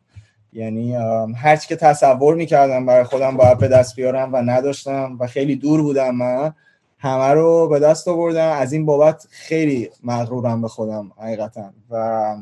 [0.52, 0.94] یعنی
[1.34, 5.56] هر چی که تصور می‌کردم برای خودم باید به دست بیارم و نداشتم و خیلی
[5.56, 6.54] دور بودم من.
[6.98, 8.50] همه رو به دست آوردم.
[8.50, 11.72] از این بابت خیلی مغرورم به خودم حقیقتا.
[11.90, 12.36] و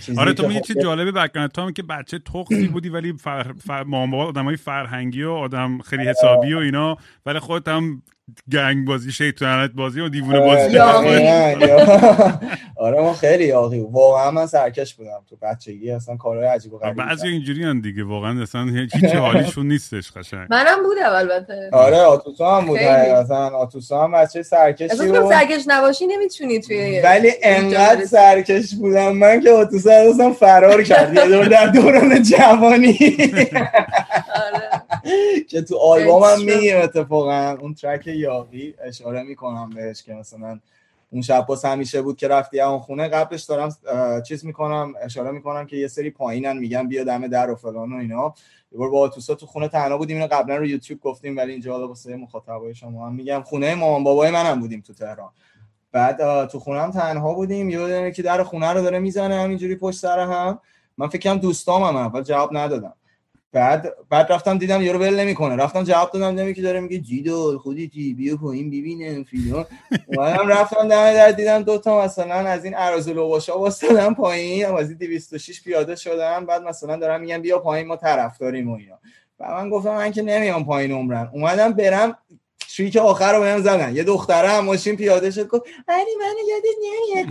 [0.00, 2.88] چیزی آره تو که می یه خب- چیز جالبی بکنه تو که بچه تخمی بودی
[2.88, 3.52] ولی فر...
[3.52, 3.84] فر...
[4.14, 6.96] آدمای فرهنگی و آدم خیلی حسابی و اینا.
[7.26, 8.02] ولی خودت هم
[8.52, 10.78] گنگ بازی شیطنت بازی و دیوونه بازی.
[12.76, 15.22] آره ما خیلی یاقی واقعا من سرکش بودم.
[15.30, 18.04] تو بچگی اصلا کارهای عجیب و غریب بعضی اینجوری هم دیگه.
[18.04, 20.46] واقعا اصلا هیچ حالیشون نیستش قشنگ.
[20.50, 21.68] منم بودم البته.
[21.72, 22.78] آره آتوسا هم بود.
[22.78, 28.04] حقیقتا آتوسا هم بچه سرکشی و سرکش نباشی نمی‌تونی توی ولی انقدر.
[28.04, 32.98] سرکش بودم من که آتوسا اصلا فرار کرد یه دور در دوران جوانی.
[34.44, 34.82] آره.
[35.48, 36.56] که تو آلبوم هم اکسترا.
[36.56, 37.56] میگیم اتفاقا.
[37.60, 40.60] اون ترک یاقی اشاره می‌کنم بهش که مثلا
[41.12, 43.08] اون شب باز همیشه بود که رفتی اون خونه.
[43.08, 43.76] قبلش دارم
[44.22, 47.96] چیز می‌کنم اشاره می‌کنم که یه سری پایینن میگن بیا دم در و فلان و
[47.96, 48.34] اینا.
[48.72, 51.72] یه بار با آتوسا تو خونه تنها بودیم اینو قبلا رو یوتیوب گفتیم ولی اینجا
[51.72, 53.42] حالا واسه مخاطبای شما هم میگم.
[53.42, 55.30] خونه مامان بابای منم بودیم تو تهران.
[55.92, 59.98] بعد تو خونه هم تنها بودیم یه که در خونه رو داره می‌زنه همینجوری پشت
[59.98, 60.60] سر هم.
[60.98, 62.94] من فکرم دوستام هم اول جواب ندادم.
[63.52, 65.56] بعد بعد رفتم دیدم یارو ول نمی‌کنه.
[65.56, 66.98] رفتم جواب دادم دیدم که داره میگه.
[66.98, 69.66] جیدو خودتی بیا پایین ببینم فیلم
[70.06, 74.66] اومدم رفتم دم در دیدم دو تا مثلا از این عراض لوباشا واسطادم پایین.
[74.66, 76.46] از این 206 پیاده شدم.
[76.46, 78.98] بعد مثلا دارم میگم بیا پایین ما طرفداریم و اینا.
[79.40, 81.30] و من گفتم من که نمیام پایین عمرن.
[81.32, 82.16] اومدم برم
[82.76, 83.96] تریک آخر رو بهم زدن.
[83.96, 87.26] یه دختره هم ماشین پیاده شد گفت علی منو یادت نمیاد.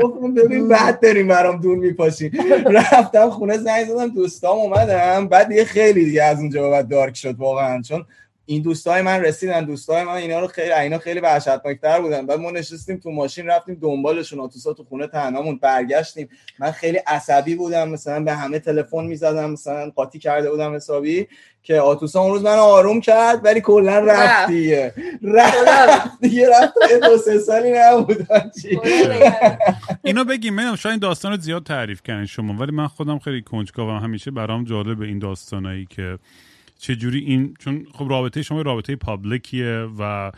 [0.00, 2.30] گفتم ببین بعد داریم برام دور میپاشین
[2.66, 7.38] رفتم خونه زنگ زدم دوستام اومدم بعد دیگه خیلی دیگه از اونجا بعد دارک شد
[7.38, 7.82] واقعا.
[7.82, 8.06] چون
[8.50, 12.26] این دوستای من رسیدن دوستای من اینا رو خیلی اینا خیلی وحشتناکتر بودن.
[12.26, 16.28] بعد ما نشستیم تو ماشین رفتیم دنبالشون آتوسا تو خونه تنهامون برگشتیم.
[16.58, 21.28] من خیلی عصبی بودم مثلا به همه تلفن می‌زدم مثلا قاطی کرده بودم حسابی
[21.62, 24.48] که آتوسا اون روز من آروم کرد ولی کلا رفت.
[24.48, 24.94] دیگه.
[25.22, 26.74] رفت دیگه رفت.
[27.02, 28.26] دو سه سالی نبود
[28.62, 28.80] چی؟
[30.02, 33.42] اینو بگیم من شاید این داستان رو زیاد تعریف کردین شما ولی من خودم خیلی
[33.42, 33.98] کنجکاوم.
[33.98, 36.18] همیشه برام جالب این داستانایی که
[36.80, 40.32] چجوری این چون خب رابطه شما رابطه public یه و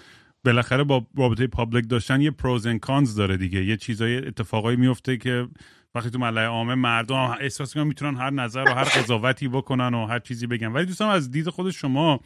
[0.45, 3.65] بالاخره با رابطه public داشتن یه pros and cons داره دیگه.
[3.65, 5.49] یه چیزای اتفاقایی میفته که
[5.95, 10.07] وقتی تو ملأ عامه مردم احساس می‌کنن می‌تونن هر نظر و هر قضاوتی بکنن و
[10.07, 10.73] هر چیزی بگن.
[10.73, 12.21] ولی دوستان از دید خود شما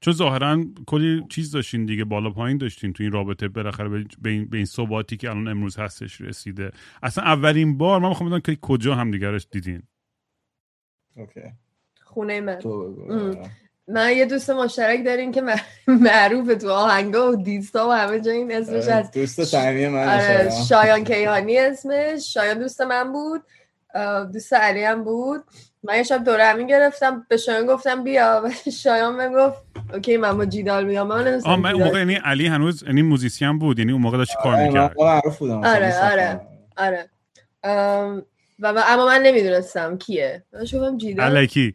[0.00, 4.30] چون ظاهرا کلی چیز داشتین دیگه بالا پایین داشتین تو این رابطه بالاخره به به
[4.30, 6.70] این, به این ثباتی که الان امروز هستش رسیده.
[7.02, 9.82] اصلا اولین بار من می‌خوام بدونم که کجا هم دیگرش دیدین.
[11.16, 11.40] اوکی.
[12.14, 12.58] خونه من.
[12.58, 12.94] تو.
[13.88, 15.42] من یه دوست مشترک داریم که
[15.86, 19.14] معروف تو آهنگا و دیستا و همه جا این اسمش هست.
[19.14, 20.50] دوست صمیمی من آره.
[20.68, 22.34] شایان کیهانی اسمش.
[22.34, 23.42] شایان دوست من بود.
[24.32, 25.44] دوست علی هم بود.
[25.82, 28.42] من یه شب دورهمی گرفتم به شایان گفتم بیا.
[28.44, 29.62] و شایان بهم گفت
[29.94, 31.06] okay من با جیدال میام.
[31.06, 34.36] من آه من اون موقع یعنی علی هنوز یعنی musician بود یعنی اون موقع داشت
[34.42, 36.10] کار آره، من می‌کرد معروف بودم آره،.
[36.12, 36.40] آره.
[36.76, 37.10] آره.
[38.62, 40.44] و من- اما من نمی‌دونستم کیه.
[40.52, 41.36] من شدم جیدال.
[41.36, 41.74] الکی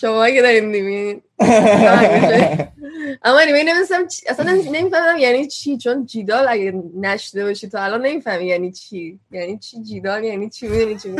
[0.00, 1.22] شما که داریم می‌بینید
[3.22, 4.28] اما نیمه نمیستم چی...
[4.28, 9.58] اصلا نمی‌فهمم یعنی چی چون جیدال اگه نشده باشی تو الان نمی‌فهمی یعنی چی یعنی
[9.58, 11.16] چی جیدال یعنی چی می‌دونی چی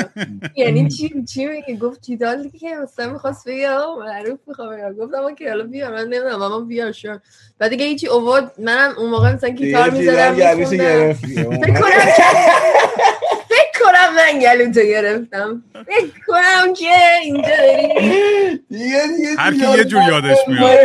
[0.56, 5.64] یعنی چی چی میگه گفت جیدال که اصلا می‌خواست بگه معروف می‌خوام گفتم که حالا
[5.64, 7.18] بیار من نمی‌دونم اما بیار شو
[7.58, 12.12] بعد دیگه هیچی اوورد منم اون موقع مثلا گیتار می‌زدم فکر کنم کنم
[14.16, 15.64] من گلو تو گرفتم.
[15.86, 16.86] فکر کنم که
[17.22, 17.88] اینجا داری.
[19.38, 20.76] هر کی یه جور یادش میاد.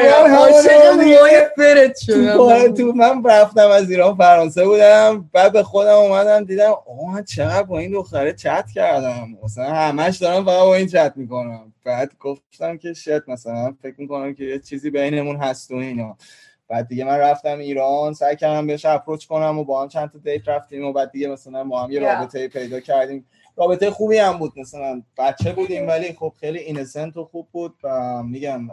[1.57, 7.23] فرد شدم تو من رفتم از ایران فرانسه بودم بعد به خودم اومدم دیدم آه
[7.23, 9.27] چقدر با این دختره چت کردم.
[9.43, 11.73] مثلا همش دارم فقط با این چت می‌کنم.
[11.83, 16.17] بعد گفتم که شت مثلا فکر می‌کنم که یه چیزی بینمون هست و اینا.
[16.67, 20.19] بعد دیگه من رفتم ایران سعی کردم بهش اپروچ کنم و با هم چند تا
[20.19, 23.25] دیت رفتیم و بعد دیگه مثلا ما هم یه رابطه پیدا کردیم.
[23.57, 28.23] رابطه خوبی هم بود مثلا بچه بودیم ولی خب خیلی innocent و خوب بود و
[28.23, 28.67] میگم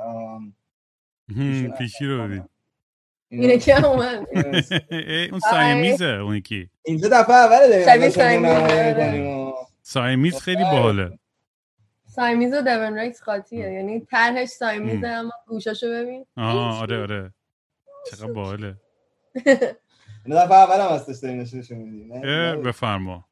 [1.78, 2.44] پیشی رو ببین
[3.28, 4.26] اینه که اومد.
[5.30, 7.84] اون Siamese ه اون کی اینجا دفعه اوله داریم
[9.82, 11.18] Siamese خیلی باحاله.
[12.06, 16.26] Siamese و Devon Rex قاطیه یعنی طرحش Siamese ه اما گوشاشو ببین.
[16.36, 17.32] آه آره آره.
[18.10, 18.76] چقدر باحاله.
[20.26, 22.22] دفعه اول هم هستش داریم نشونشون میدیم.
[22.62, 23.24] بفرما.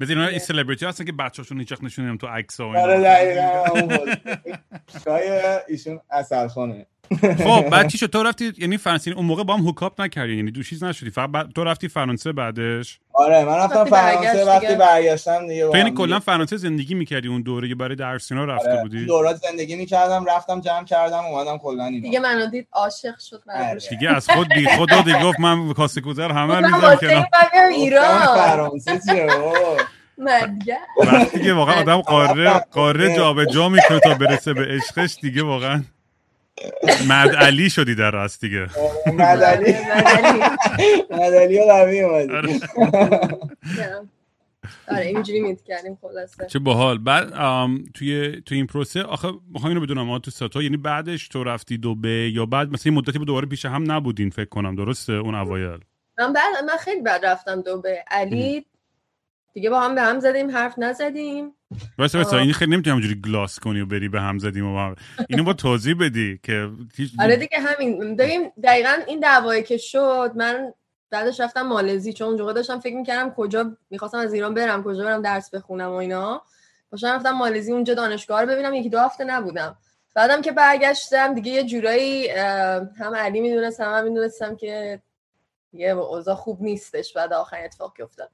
[0.00, 3.98] اینا این سلبریتی هستن که بچه‌شون هیچ وقت نشونیم تو عکس و آره دقیقاً
[5.04, 6.86] شای ایشون اصل خانه.
[7.18, 10.50] خب بعد چی شد؟ تو رفتی یعنی فرانسه اون موقع با هم هوکاپ نکردی یعنی
[10.50, 11.10] دو چیز نشدی.
[11.10, 16.20] فقط تو رفتی فرانسه بعدش؟ آره من رفتم فرانسه وقتی برگشتم دیگه تو یعنی کلا
[16.20, 18.82] فرانسه زندگی می‌کردی اون دوره برای درس اینا رفته آره.
[18.82, 22.02] بودی؟ دورات زندگی می‌کردم رفتم جمع کردم اومدم کلا اینا.
[22.02, 23.42] دیگه منو دید عاشق شد
[23.90, 27.26] دیگه از خود بی خود دیگه گفت من کاسه کوزر همه می‌ذارم کنار
[27.70, 28.26] ایران.
[28.26, 29.26] فرانسه چیه؟
[31.06, 35.82] وقتی که واقعا آدم قاره قاره جابجا می‌کنه تا برسه به عشقش دیگه واقعا
[37.08, 38.66] مد علی شدی در راست دیگه.
[39.06, 39.74] مد علی
[41.10, 42.60] مد علی قوی اومدی.
[44.88, 45.06] آره.
[45.06, 46.46] اینجوری میت کردیم خلاصه.
[46.46, 46.98] چه باحال.
[46.98, 47.32] بعد
[47.94, 51.78] توی توی این پروسه آخه می‌خوام اینو بدونم ما تو ستا یعنی بعدش تو رفتی
[51.78, 54.74] دبی یا بعد مثلا مدتی بود دوباره پیش هم نبودین فکر کنم.
[54.74, 55.78] درسته؟ اون اوایل.
[56.18, 58.66] من بعد من خیلی بعد رفتم دبی علی
[59.52, 61.52] دیگه با هم به هم زدیم حرف نزدیم.
[61.98, 64.94] واسه واسه این خیلی نمی‌تونی همجوری گلاس کنی و بری به هم زدیم و هم.
[65.28, 66.70] اینو با توضیح بدی که
[67.20, 68.16] آره دیگه همین.
[68.16, 70.72] ببین دقیقا این دعوایی که شد من
[71.10, 75.22] بعدش رفتم مالزی چون اونجا داشتم فکر می‌کردم کجا می‌خواستم از ایران برم کجا برم
[75.22, 76.42] درس بخونم و اینا.
[76.90, 79.76] باشم رفتم مالزی اونجا دانشگاه رو ببینم یکی دو هفته نبودم.
[80.14, 85.02] بعدم که برگشتم دیگه یه جورایی هم علی می‌دونست هم, می‌دونستم که
[85.72, 88.30] یه اوضاع خوب نیستش بعد آخرین اتفاقی افتاد.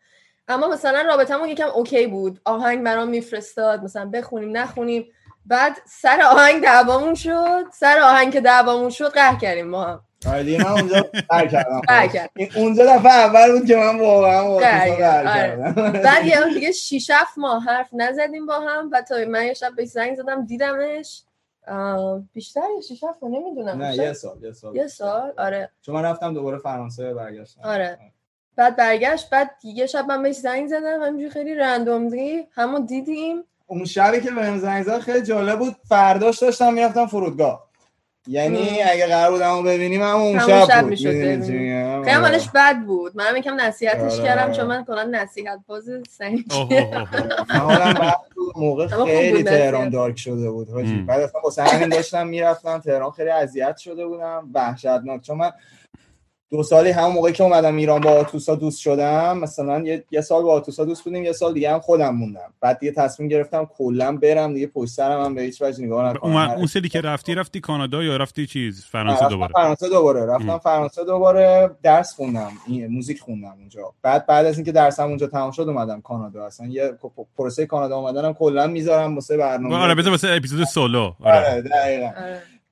[0.48, 2.40] اما مثلا رابطمون یکم اوکی بود.
[2.44, 3.84] آهنگ برام میفرستاد.
[3.84, 5.06] مثلا بخونیم نخونیم.
[5.46, 7.64] بعد سر آهنگ دعوامون شد.
[7.72, 10.00] سر آهنگ که دعوامون شد قهر کردیم ما هم.
[10.26, 11.80] آره من اونجا قهر کردم.
[12.56, 14.60] اونجا دفعه اول بود که من واقعا
[14.96, 15.92] کردم.
[15.92, 19.74] بعد یه دیگه 6 7 ماه حرف نزدیم با هم و تا من یه شب
[19.76, 21.22] بهش زنگ زدم دیدمش.
[22.32, 23.82] بیشتر یا 6 7 نمی‌دونم.
[23.82, 25.70] نه یه سال یه سال یه سال؟ آره.
[25.82, 27.60] چون من رفتم دوباره فرانسه برگشتم.
[27.64, 27.98] آره.
[28.56, 33.44] بعد برگشت بعد یه شب من بهش زنگ زدم همینجوری خیلی رندوملی همون دیدیم.
[33.66, 37.66] اون شبی که بهم زنگ زد خیلی جالب بود فرداش داشتم می‌رفتم فرودگاه.
[38.28, 40.90] یعنی اگه قرار بود همون ببینیم هم اون شب, شب بود.
[40.90, 43.16] می‌شد خیلی حالش بد بود.
[43.16, 44.24] من یکم نصیحتش آره.
[44.24, 46.44] کردم چون من کلا نصیحت باز سنگی
[47.48, 48.20] حالا بعد
[48.56, 50.96] موقع خیلی تهران دارک شده بود حاجی.
[50.96, 55.20] بعد اصلا همین داشتم می‌رفتم تهران خیلی اذیت شده بودم وحشتناک.
[55.20, 55.52] چون من
[56.50, 60.42] دو سالی همون موقعی که اومدم ایران با آتوسا دوست شدم مثلا یه, یه سال
[60.42, 62.52] با آتوسا دوست بودیم یه سال دیگه هم خودم موندم.
[62.60, 66.32] بعد دیگه تصمیم گرفتم کلا برم دیگه پشت سرم هم به هیچ وجه نگاه نکنم.
[66.32, 70.26] اون اون سری که رفتی رفتی کانادا یا رفتی چیز؟ فرانسه دوباره؟ فرانسه دوباره.
[70.26, 72.52] رفتم فرانسه دوباره درس خوندم.
[72.90, 73.92] موزیک خوندم اونجا.
[74.02, 76.46] بعد بعد از اینکه درسم اونجا تمام شد اومدم کانادا.
[76.46, 76.98] اصلا یه
[77.36, 79.76] پروسه کانادا اومدنم کلا می‌ذارم واسه برنامه.
[79.76, 81.12] آره بذار واسه اپیزود سولو.
[81.24, 81.62] آره.
[81.62, 82.10] دقیقاً.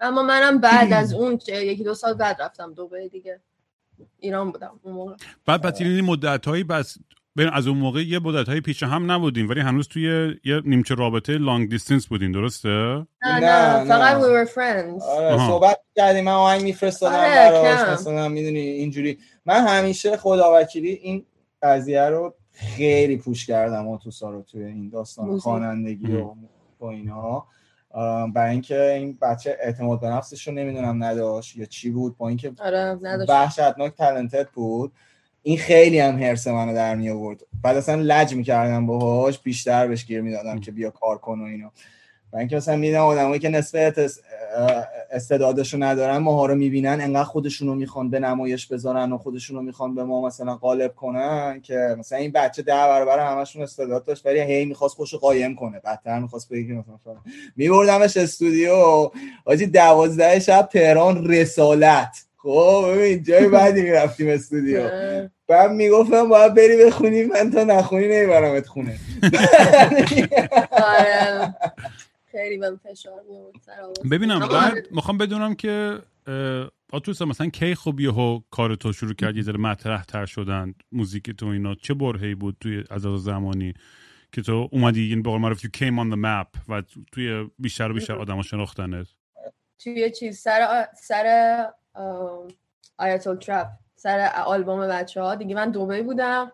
[0.00, 3.40] اما منم بعد از اون یکی دو سال بعد رفتم دوباره دیگه.
[4.20, 5.14] ایران بودم اون موقع.
[5.46, 6.98] بعد پس این مدت هایی بس
[7.52, 11.38] از اون موقع یه مدت هایی پیش هم نبودین ولی هنوز توی یه نیمچه رابطه
[11.38, 15.02] لانگ دیستنس بودین درسته؟ نه نه فقط we were friends.
[15.02, 19.18] آره صحبت کردیم من آهنگ میفرستادم آره، براش مثلا می‌دونی اینجوری.
[19.46, 21.24] من همیشه خدا وکیلی این
[21.62, 26.34] قضیه رو خیلی پوش کردم اتوسا رو توی این داستان خوانندگی و
[26.78, 27.46] با اینا.
[28.34, 32.52] برای اینکه این بچه اعتماد به نفسش رو نمی‌دونم نداشت یا چی بود با اینکه
[32.58, 32.94] آره
[33.28, 34.92] وحشتناک تلنتد بود.
[35.42, 40.04] این خیلی هم هرس منو در می آورد بعد اصلا لج می‌کردم باهاش بیشتر بهش
[40.04, 41.72] گیر می‌دادم که بیا کار کن و اینا
[42.34, 44.10] و اینکه مثلا میدن آدمایی که نسبت
[45.10, 49.62] استعدادشو ندارن ماها رو می‌بینن انقدر خودشون رو می‌خوان به نمایش بذارن و خودشون رو
[49.62, 54.26] می‌خوان به ما مثلا غالب کنن که مثلا این بچه ده برابر همشون استعداد داشت
[54.26, 55.80] ولی هی می‌خواست خوش قایم کنه.
[55.84, 57.16] بدتر می‌خواست بگی مثلا
[57.56, 59.10] میبردمش استودیو.
[59.44, 62.16] آجی دوازده شب تهران رسالت.
[62.36, 64.88] خب ببین جای بعدی می‌رفتیم استودیو.
[65.48, 68.98] بعد می‌گفتم باید بری بخونی من تا نخونی نمیبرمت خونه.
[70.72, 71.54] آره.
[72.34, 73.22] خیلی من فشار
[74.10, 75.98] ببینم بعد می‌خوام بدونم که
[76.92, 81.30] آتوس مثلا کی خوب یهو کار تو شروع کرد؟ یه ذره مطرح تر شدن موزیک
[81.30, 81.74] تو اینا.
[81.74, 83.74] چه برهی بود توی از از زمانی
[84.32, 87.90] که تو اومدی این به قول معروف you came on the map و توی بیشتر
[87.90, 89.06] و بیشتر آدم شناختنت؟
[89.78, 91.66] توی چیز سر سر
[92.98, 96.52] آیاتول ترپ سر آلبوم بچه ها دیگه من دوبه بودم.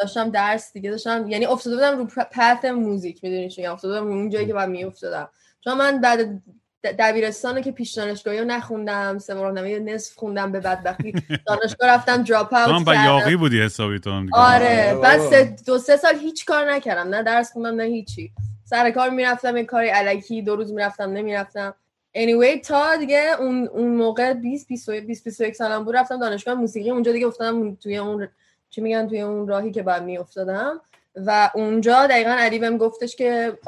[0.00, 4.30] داشتم درس دیگه داشتم یعنی افتاده بودم رو پث موزیک می‌دونی چی افتاده بودم اون
[4.30, 5.28] جایی که بعد میافتادم.
[5.64, 6.42] چون من بعد
[6.84, 11.12] دبیرستان که پیش دانشگاهی رو نخوندم سه راهنمای نصف خوندم به بدبختی.
[11.46, 15.96] دانشگاه رفتم دراپ اوت کردم یاقی بودی حسابی تو آره, آره، بعد سه دو سه
[15.96, 18.32] سال هیچ کار نکردم نه درس خوندم نه هیچی.
[18.64, 21.74] سر کار می‌رفتم این کاری علکی دو روز می‌رفتم نمی‌رفتم.
[22.16, 27.12] Anyway تا دیگه اون اون موقع 20 20 21 سالم بود رفتم دانشگاه موسیقی اونجا
[27.12, 28.28] دیگه افتادم توی اون
[28.70, 30.80] چی میگن توی اون راهی که بعد میافتادم.
[31.26, 33.58] و اونجا دقیقا علی بهم گفتش که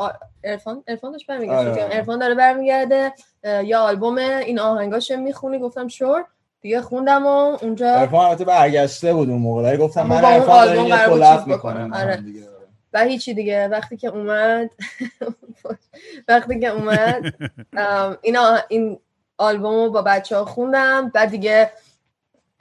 [0.45, 1.97] ارفان ارفان داشت برمیگرده.
[1.97, 3.13] ارفان داره برمیگرده
[3.65, 5.59] یا آلبوم این آهنگاش می‌خونی.
[5.59, 6.25] گفتم شور.
[6.61, 9.77] دیگه خوندم و اونجا ارفان البته برگشته بود اون موقع.
[9.77, 12.23] گفتم من ارفان داره یه کلاب می‌کنم آره.
[12.93, 13.69] و هیچی دیگه.
[13.69, 14.71] وقتی که اومد
[16.29, 17.35] وقتی که اومد
[18.23, 18.99] اینا این
[19.39, 21.09] آلبوم رو با بچه ها خوندم.
[21.09, 21.71] بعد دیگه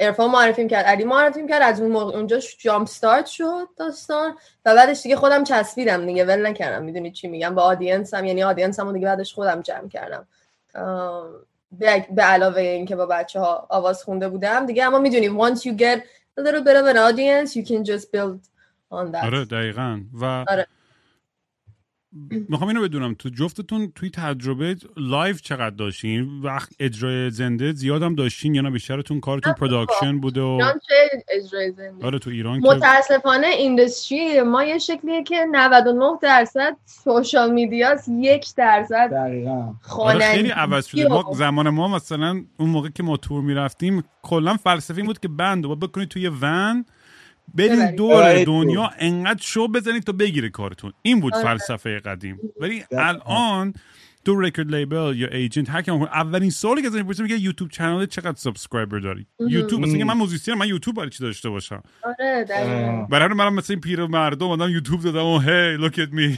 [0.01, 4.35] ارفان معرفیم کرد علی معرفیم کرد از اون موقع اونجا جامپ ستارت شد داستان
[4.65, 8.43] و بعدش دیگه خودم چسبیدم دیگه ول نکردم می‌دونی چی میگم با آدینس هم یعنی
[8.43, 10.27] آدینس هم دیگه بعدش خودم جمع کردم.
[12.15, 16.01] به, علاوه اینکه با بچه ها آواز خونده بودم دیگه اما می‌دونی once you get
[16.39, 18.39] a little bit of an audience you can just build
[18.91, 19.23] on that.
[19.23, 19.99] آره دقیقا.
[20.13, 20.67] و آره.
[22.49, 28.55] می‌خوام اینو بدونم تو جفتتون توی تجربه live چقدر داشتین؟ وقت اجرای زنده زیادم داشتین
[28.55, 30.61] یا نه؟ بیشترتون کارتون production بوده و
[31.29, 37.93] اجرای زنده؟ آره تو ایران متاسفانه industry ما یه شکلیه که 99 درصد social media
[37.93, 39.73] ست یک درصد دقیقاً.
[39.97, 41.07] آره خیلی عوض شده.
[41.07, 45.65] ما زمان ما مثلا اون موقع که ما تور می‌رفتیم کلا فلسفه بود که band
[45.65, 46.85] و بکنید توی ون
[47.55, 50.93] برین دور دنیا انقدر شو بزنید تا بگیره کارتون.
[51.01, 51.43] این بود آره.
[51.43, 52.39] فلسفه قدیم.
[52.59, 53.73] ولی الان
[54.25, 58.05] تو record label یا agent هر که اولین سوالی که ازش می‌پرسه میگه YouTube channel
[58.05, 63.05] چقدر subscriber داری؟ یوتیوب مثلا من musician من یوتیوب برای چی داشته باشم؟ آره دقیقاً.
[63.09, 66.37] برای من مثلا این پیر مردم آدم یوتیوب دادم و hey look at me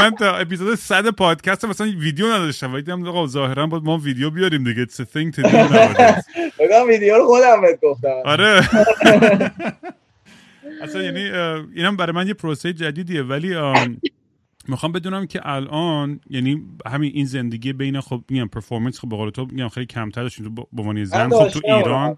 [0.00, 4.30] من تا اپیزود 100 پادکست مثلا ویدیو نداشتم ولی دیدم آقا ظاهرا باید ما ویدیو
[4.30, 4.84] بیاریم دیگه.
[4.84, 8.22] A thing to do ویدیو رو خودم بهت گفتم.
[8.24, 8.60] آره.
[10.82, 11.20] اصلا یعنی
[11.74, 13.22] اینم برای من یه پروسه جدیدیه.
[13.22, 13.54] ولی
[14.68, 19.30] می‌خوام بدونم که الان یعنی همین این زندگی بین خب میگم performance خب به قول
[19.30, 22.16] تو میگم خیلی کمتر داشتین تو به عنوان زن خب تو ایران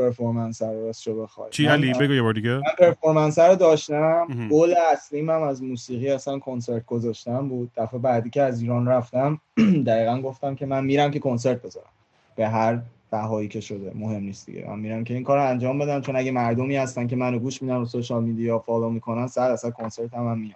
[0.00, 1.50] performance رو راست شو بخوای.
[1.50, 2.50] چی علی؟ بگو یه بار دیگه.
[2.50, 4.48] من performance رو داشتم.
[4.50, 7.70] گل اصلیم هم از موسیقی اصلا کنسرت گذاشتم بود.
[7.76, 9.40] دفعه بعدی که از ایران رفتم
[9.86, 11.90] دقیقا گفتم که من میرم که کنسرت بذارم.
[12.36, 12.78] به هر
[13.10, 13.92] بهایی که شده.
[13.94, 14.66] مهم نیست دیگه.
[14.68, 16.00] من میرم که این کار رو انجام بدم.
[16.00, 19.70] چون اگه مردمی هستن که منو گوش میدن و social media follow می‌کنن سر اصلا
[19.70, 20.54] کنسرت هم, هم میام.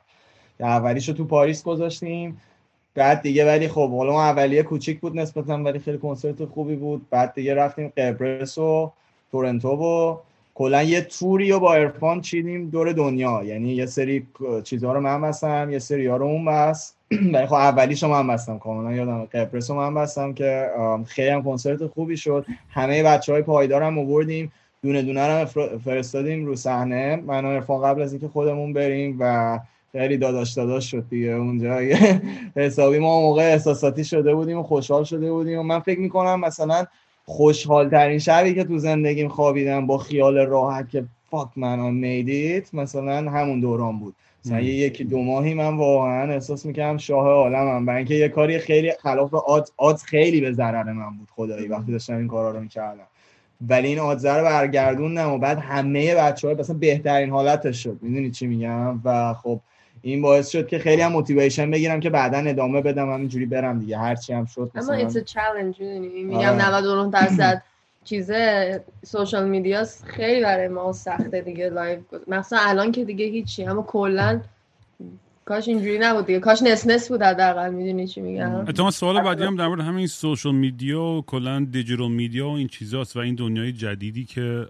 [0.60, 2.40] اولیشو تو پاریس گذاشتیم.
[2.94, 7.06] بعد دیگه ولی خب حالا اولیه کوچیک بود نسبتا ولی خیلی کنسرت خوبی بود.
[7.10, 8.92] بعد دیگه رفتیم قبرس و
[9.34, 10.16] تورنتو و
[10.54, 13.42] کلا یه توری رو با عرفان چیدیم دور دنیا.
[13.44, 14.26] یعنی یه سری
[14.64, 16.94] چیزها رو من بستم یه سری ها رو اون بست
[17.34, 18.58] ولی خب اولیشو من بستم.
[18.58, 20.70] کاملا یادم قبرس رو من بستم که
[21.06, 22.46] خیلی هم کنسرت خوبی شد.
[22.70, 24.52] همه بچه های پایدارم آوردیم.
[24.82, 25.46] دونه دونه رو
[25.84, 27.16] فرستادیم رو صحنه.
[27.16, 29.58] من و قبل از اینکه خودمون بریم و
[29.92, 31.30] خیلی داداش داداش شد دیگه.
[31.30, 31.78] اونجا
[32.56, 35.58] حسابی ما موقع احساساتی شده بودیم و خوشحال شده بودیم.
[35.58, 36.86] و من فکر می‌کنم مثلا
[37.24, 42.74] خوشحال ترین شبی که تو زندگیم خوابیدم با خیال راحت که فاک من آن میدیت
[42.74, 44.14] مثلا همون دوران بود.
[44.44, 48.58] مثلا یه یکی دو ماهی من واقعا احساس می‌کنم شاه عالمم برای اینکه یه کاری
[48.58, 51.28] خیلی خلاف آد, آد خیلی به ضرر من بود.
[51.30, 53.06] خدایی وقتی داشتم این کارا رو می‌کردم.
[53.68, 57.98] ولی این odds ه رو برگردوندم و بعد همه بچه های مثلا بهترین حالتش شد.
[58.02, 59.60] می‌دونی چی میگم؟ و خب
[60.04, 63.98] این باعث شد که خیلی هم motivation بگیرم که بعدا ادامه بدم همینجوری برم دیگه.
[63.98, 67.10] هرچی هم شد اما it's a challenge میگم 99 آره.
[67.10, 67.62] درصد
[68.04, 73.82] چیزه social media خیلی برای ما سخته دیگه live مثلا الان که دیگه هیچی اما
[73.82, 74.40] کلا
[75.44, 76.40] کاش اینجوری نبود دیگه.
[76.40, 80.06] کاش نصف نصف بود حداقل می‌دونی چی میگم؟ اتفاقا سوال بعدی هم در مورد همین
[80.06, 84.66] social media و کلا digital media و این چیزاست و این دنیای جدیدی که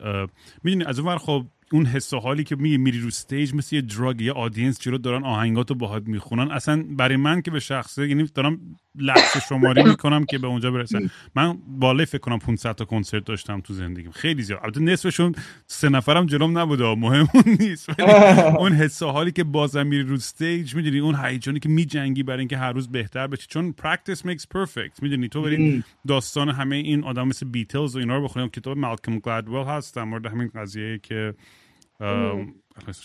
[0.65, 1.43] می‌دونی از اون ور خب
[1.73, 4.99] اون حس و حالی که میری میری رو stage مثل یه drug یه audience جلو
[4.99, 6.51] دارن آهنگاتو باهات می‌خونن.
[6.51, 11.11] اصلا برای من که به شخصه یعنی دارم لحظه شماری می‌کنم که به اونجا برسن
[11.35, 14.11] من بالای فکر کنم 500 تا کنسرت داشتم تو زندگیم.
[14.11, 14.61] خیلی زیاد.
[14.63, 15.35] البته نصفشون
[15.67, 17.89] سه نفرم جلوم نبوده مهم اون نیست.
[17.89, 18.13] ولی
[18.61, 22.59] اون حس حالی که بازم میری رو stage می‌دونی اون هیجانی که میجنگی برای اینکه
[22.59, 23.47] هر روز بهتر بشی.
[23.49, 28.17] چون practice makes perfect می‌دونی تو برین داستان همه این آدم مثل بیتلز و اینا
[28.17, 31.35] رو بخونیم کتاب مالکوم گلادویل هست در مورد همین قضیه که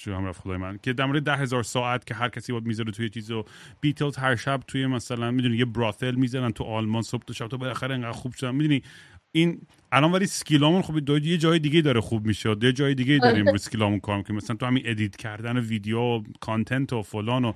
[0.08, 0.80] هم رفت خدای من.
[0.84, 3.46] که در مورد ده هزار ساعت که هر کسی باید می‌ذاره توی چیز و
[3.82, 7.58] بیتلز هر شب توی مثلا می‌دونی یه brothel می‌زنن تو آلمان صبح تا شب تو
[7.58, 8.56] بالاخره انقدر خوب شدن.
[8.56, 8.84] می‌دونی
[9.32, 9.62] این
[9.92, 12.56] الان ولی skill امون خب یه جای دیگه داره خوب میشه.
[12.62, 16.00] یه جای دیگه داریم رو skill امون کار که مثلا تو همین edit کردن ویدیو
[16.00, 17.54] و content و فلان و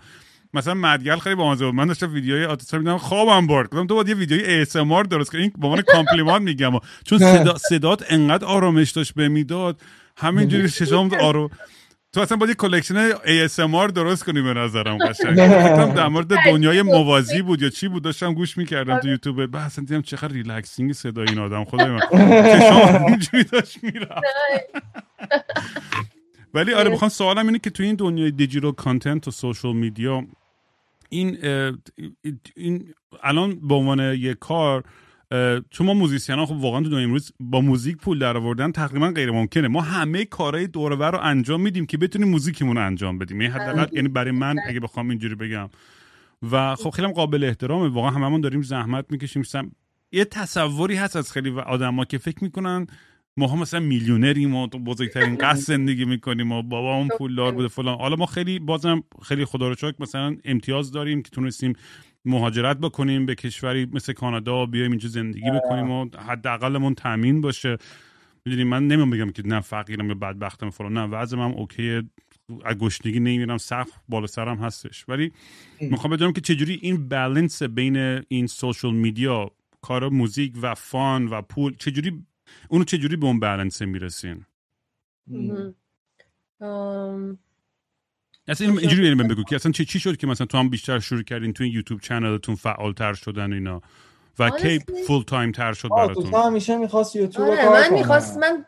[0.53, 1.64] مثلا مدگل خیلی با بود.
[1.64, 3.68] من داشتم ویدیوهای آتیسا می‌دیدم خوابم برد.
[3.68, 5.41] گفتم تو باید یه ویدیوی ASMR درست کنی.
[5.41, 6.72] این به عنوان compliment میگم.
[7.05, 9.82] چون صدا صدات انقدر آرامش داشت به می‌داد.
[10.18, 11.49] همینجوری ششم آرو
[12.14, 15.36] تو اصلا باید یه collection ASMR درست کنی به نظرم قشنگ.
[15.95, 19.45] در مورد دنیای موازی بود یا چی بود؟ داشتم گوش می‌کردم تو یوتیوب.
[19.45, 21.99] بعد اصلا دیدم چقدر relaxing صدای این آدم خدای من.
[22.70, 24.11] شما اینجوری داشت می‌رفت.
[26.53, 30.24] ولی آره بخوام سوالم اینه که تو این دنیای digital content و social media
[31.09, 31.38] این
[32.55, 32.93] این
[33.24, 34.84] الان به عنوان یه کار
[35.69, 39.11] چون ما موزیسین ها خب واقعا تو دنیای امروز با موزیک پول در آوردن تقریبا
[39.11, 39.67] غیر ممکنه.
[39.67, 43.41] ما همه کارهای دور رو انجام میدیم که بتونیم موزیکمون رو انجام بدیم.
[43.41, 45.69] یعنی حداقل یعنی برای من اگه بخوام اینجوری بگم.
[46.51, 47.89] و خب خیلی قابل احترامه.
[47.89, 49.43] واقعا هممون داریم زحمت می‌کشیم.
[50.11, 52.88] یه تصوری هست از خیلی آدما که فکر می‌کنن
[53.38, 57.97] ما هم مثلا میلیونریم و بزرگترین قصد زندگی می‌کنیم و بابا پول پولدار بوده فلان.
[57.97, 61.73] حالا ما خیلی بازم خیلی خدا رو مثلا امتیاز داریم که تونستیم
[62.26, 67.78] مهاجرت بکنیم به کشوری مثل کانادا بیایم اینجا زندگی بکنیم و حداقلمون تامین باشه.
[68.45, 72.01] می‌دونی من نمیام بگم که نه فقیرم یا بدبختم فلان نه وضعم هم اوکی
[72.65, 75.09] از گشنگی نمیرم سقف بالا سرم هستش.
[75.09, 75.32] ولی
[75.82, 77.97] می‌خوام بدونم که چجوری این بالانس بین
[78.28, 79.51] این سوشال میدیا
[79.82, 82.26] کار موزیک و فان و پول چجوری
[82.69, 84.45] اونو چجوری به اون بالانس می‌رسین؟
[88.48, 91.24] اصلا اینجوری بریم بگو که اصلا چه چی شد که مثلا تو هم بیشتر شروع
[91.24, 93.82] کردین تو این YouTube channel تون فعالتر شدن اینا
[94.39, 98.66] و کی full time تر شد براتون؟ تو همیشه می‌خواست یوتیوب آره من می‌خواست من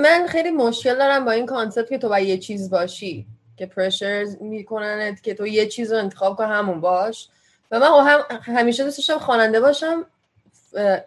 [0.00, 4.26] من خیلی مشکل دارم با این concept که تو باید یه چیز باشی که pressure
[4.40, 7.28] می‌کننت که تو یه چیز رو انتخاب کن همون باش.
[7.70, 10.06] و من هم همیشه دوست داشتم خواننده باشم.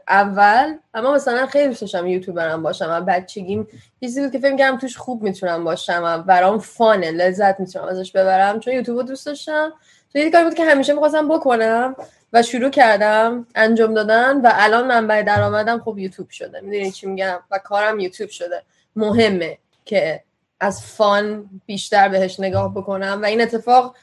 [0.08, 3.68] اول اما مثلا خیلی دوست داشتم یوتیوبرم باشم و بچگیم
[4.00, 8.12] چیزی بود که فکر کردم توش خوب می‌تونم باشم و برام فانه لذت می‌تونم ازش
[8.12, 8.60] ببرم.
[8.60, 9.74] چون یوتیوب دوست داشتم.
[10.14, 11.96] تو یه کاری بود که همیشه می‌خواستم بکنم
[12.34, 16.62] و شروع کردم انجام دادن و الان منبع درآمدم خب یوتیوب شده.
[16.62, 18.64] می‌دونی چی میگم؟ و کارم یوتیوب شده.
[18.96, 20.24] مهمه که
[20.60, 23.96] از فان بیشتر بهش نگاه بکنم و این اتفاق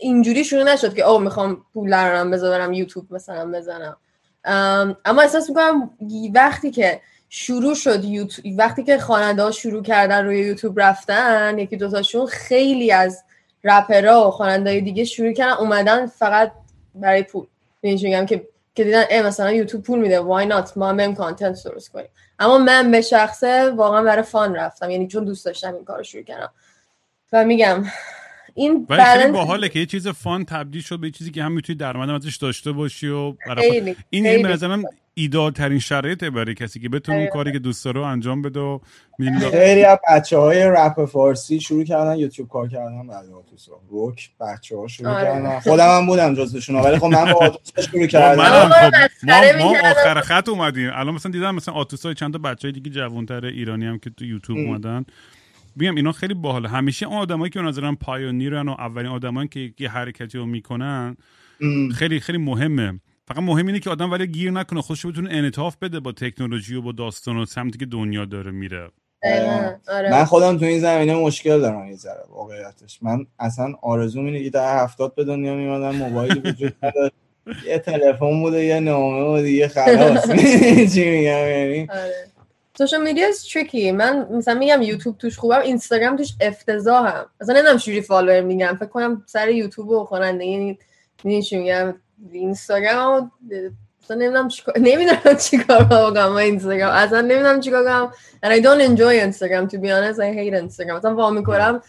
[0.00, 3.96] اینجوری شروع نشد که او می‌خوام پول درارم بذارم یوتیوب مثلا بزنم.
[4.46, 5.90] اما احساس می‌کنم
[6.34, 11.76] وقتی که شروع شد یوتیوب وقتی که خواننده ها شروع کردن روی یوتیوب رفتن یکی
[11.76, 13.24] دوتاشون خیلی از
[13.64, 16.52] رپرها و خواننده دیگه شروع کردن اومدن فقط
[16.94, 17.46] برای پول.
[17.82, 21.92] میگم؟ که که دیدن ای مثلا یوتیوب پول میده وای نات ما هم کانتنت درست
[21.92, 22.08] کنیم.
[22.38, 26.22] اما من به شخصه واقعا برای فان رفتم یعنی چون دوست داشتم این کار شروع
[26.22, 26.50] کردم.
[27.32, 27.84] و میگم
[28.56, 31.76] این ولی خیلی باحاله که یه چیز فان تبدیل شد به چیزی که هم می‌تونی
[31.78, 33.96] درآمد ازش داشته باشی و خیلی.
[34.10, 34.82] این این به نظرم
[35.14, 38.78] ایدال ترین شرایطه برای کسی که بتونه اون کاری که دوست داره انجام بده و
[39.50, 44.76] خیلی از بچه های رپ فارسی شروع کردن یوتیوب کار کردن بعد آتوسا روک بچه
[44.76, 45.24] ها شروع آره.
[45.24, 45.60] کردن.
[45.60, 48.42] خودم هم بودم جزوشون ولی خب من با آتوسا شروع کردم.
[48.42, 48.90] خب
[49.22, 50.90] ما, ما آخر خط اومدیم.
[50.92, 54.24] الان مثلا دیدم مثلا آتوسا چند تا بچه های دیگه جوانتر ایرانی هم که تو
[54.24, 55.04] یوتیوب اومدن.
[55.80, 56.68] بگم اینا خیلی باحاله.
[56.68, 61.16] همیشه اون آدمایی که به نظرم پایونیرن و اولین آدمایی که یه حرکتی رو می‌کنن
[61.94, 63.00] خیلی خیلی مهمه.
[63.28, 66.82] فقط مهم اینه که آدم ولی گیر نکنه خودش بتونه انعطاف بده با تکنولوژی و
[66.82, 68.90] با داستان و سمتی که دنیا داره میره.
[69.88, 70.10] آره.
[70.10, 73.02] من خودم تو این زمینه مشکل دارم یه ذره واقعیتش.
[73.02, 76.72] من اصلا آرزو اینه که در هفتاد به دنیا میمادم موبایلی وجود
[77.66, 80.30] یه تلفن بوده یه نامه بوده یه خلاص
[80.94, 82.35] چی میگم؟ یعنی آره.
[82.78, 87.26] social media is tricky من مثلا میگم یوتیوب توش خوبم اینستاگرام توش افتضاحم.
[87.40, 91.94] مثلا نمی‌دونم چجوری follower میگم فکر کنم سر یوتیوب و خواننده یعنی چی میگم؟
[92.32, 93.32] اینستاگرام
[94.02, 96.92] مثلا نمی‌دونم چیکار نمی‌دونم چیکار بکنم با اینستاگرام.
[96.92, 98.12] اصلا نمی‌دونم چیکار کنم.
[98.44, 100.18] And I don't enjoy Instagram to be honest.
[100.20, 100.90] I hate Instagram.
[100.90, 101.82] مثلا وا می‌کنم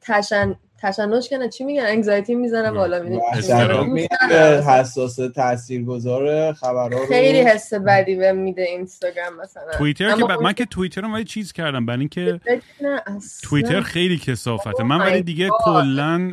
[0.00, 1.48] تشن تشنج کنه.
[1.48, 3.02] چی میگن؟ انگزایتی می‌زنه بالا.
[3.02, 7.06] میاد حساس تاثیرگذار خبرها رو.
[7.06, 9.72] خیلی حس بدی به میده اینستاگرام مثلا.
[9.78, 12.40] توییتر که من که توییتر رو ولی چیز کردم برای اینکه.
[13.42, 15.48] توییتر خیلی کسافته من ولی دیگه.
[15.64, 16.32] کلا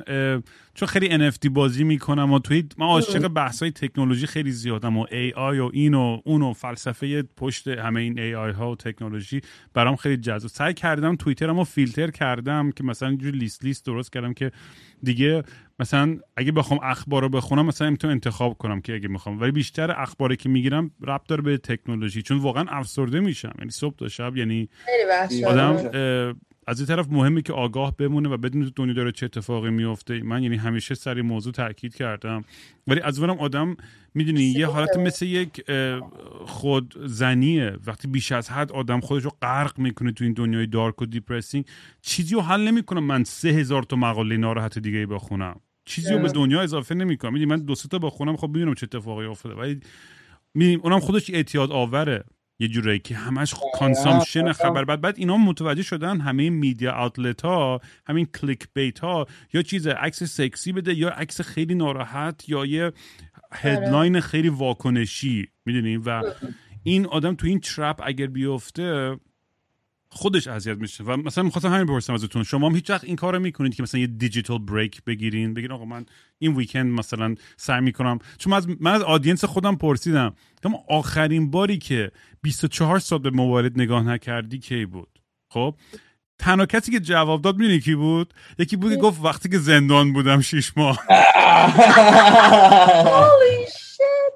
[0.76, 5.60] چون خیلی NFT بازی می‌کنم و توی من عاشق بحثای تکنولوژی خیلی زیادم و AI
[5.60, 9.42] و این و اون و فلسفه پشت همه این AI ها و تکنولوژی
[9.74, 10.52] برام خیلی جذاب.
[10.52, 14.52] سعی کردم توییترمو فیلتر کردم که مثلا اینجوری لیست لیست درست کردم که
[15.04, 15.44] دیگه
[15.80, 19.42] مثلا اگه بخوام اخبار رو بخونم مثلا می‌تونم انتخاب کنم که اگه می‌خوام.
[19.42, 23.54] ولی بیشتر اخباری که می‌گیرم ربط داره به تکنولوژی چون واقعا افسرده میشم.
[23.60, 24.70] یعنی صبح تا شب یعنی
[25.48, 25.76] آدم
[26.68, 30.24] از این طرف مهمه که آگاه بمونه و بدون دنیا داره چه اتفاقی میفته.
[30.24, 32.44] من یعنی همیشه سر این موضوع تاکید کردم.
[32.88, 33.78] ولی از اونم آدم
[34.14, 36.00] می‌دونی یه حالت مثل یک اه،
[36.46, 37.78] خودزنیه.
[37.86, 41.66] وقتی بیش از حد آدم خودش رو غرق می‌کنه تو این دنیای دارک و دیپرسینگ
[42.02, 43.04] چیزی رو حل نمی‌کنم.
[43.04, 45.60] من سه هزار تا مقاله ناراحت دیگه بخونم.
[45.86, 47.34] چیزی رو به دنیا اضافه نمی‌کنم.
[47.34, 49.56] می‌دونی من دو سه تا بخونم خب می‌دونم چه اتفاقی افتاده.
[49.56, 49.80] ولی
[50.54, 52.24] می‌دونی اونم خودش اعتیاد آوره.
[52.60, 55.02] یه جورایی که همش consumption خبر بعد.
[55.02, 60.72] بعد اینا متوجه شدن همه media outlet ها همین clickbait ها یا چیز عکس سکسی
[60.72, 62.92] بده یا عکس خیلی ناراحت یا یه
[63.54, 66.24] headline خیلی واکنشی می‌دونی؟ و
[66.84, 69.18] این آدم تو این trap اگر بیفته
[70.16, 72.44] خودش اذیت میشه و مثلا می‌خواستم همین بپرسم ازتون.
[72.44, 75.86] شما هم هیچ وقت این کارو می‌کنید که مثلا یه digital break بگیرین؟ بگین آقا
[75.86, 76.06] من
[76.40, 78.20] این weekend مثلا سعی می‌کنم.
[78.38, 80.36] چون من از, من از audience خودم پرسیدم.
[80.56, 82.12] گفتم آخرین باری که
[82.42, 85.76] 24 ساعت به موبایلت نگاه نکردی کی بود؟ خب؟
[86.40, 90.14] تنها کسی که جواب داد می‌دونی کی بود؟ یکی بود که گفت وقتی که زندان
[90.14, 91.00] بودم شیش ماه.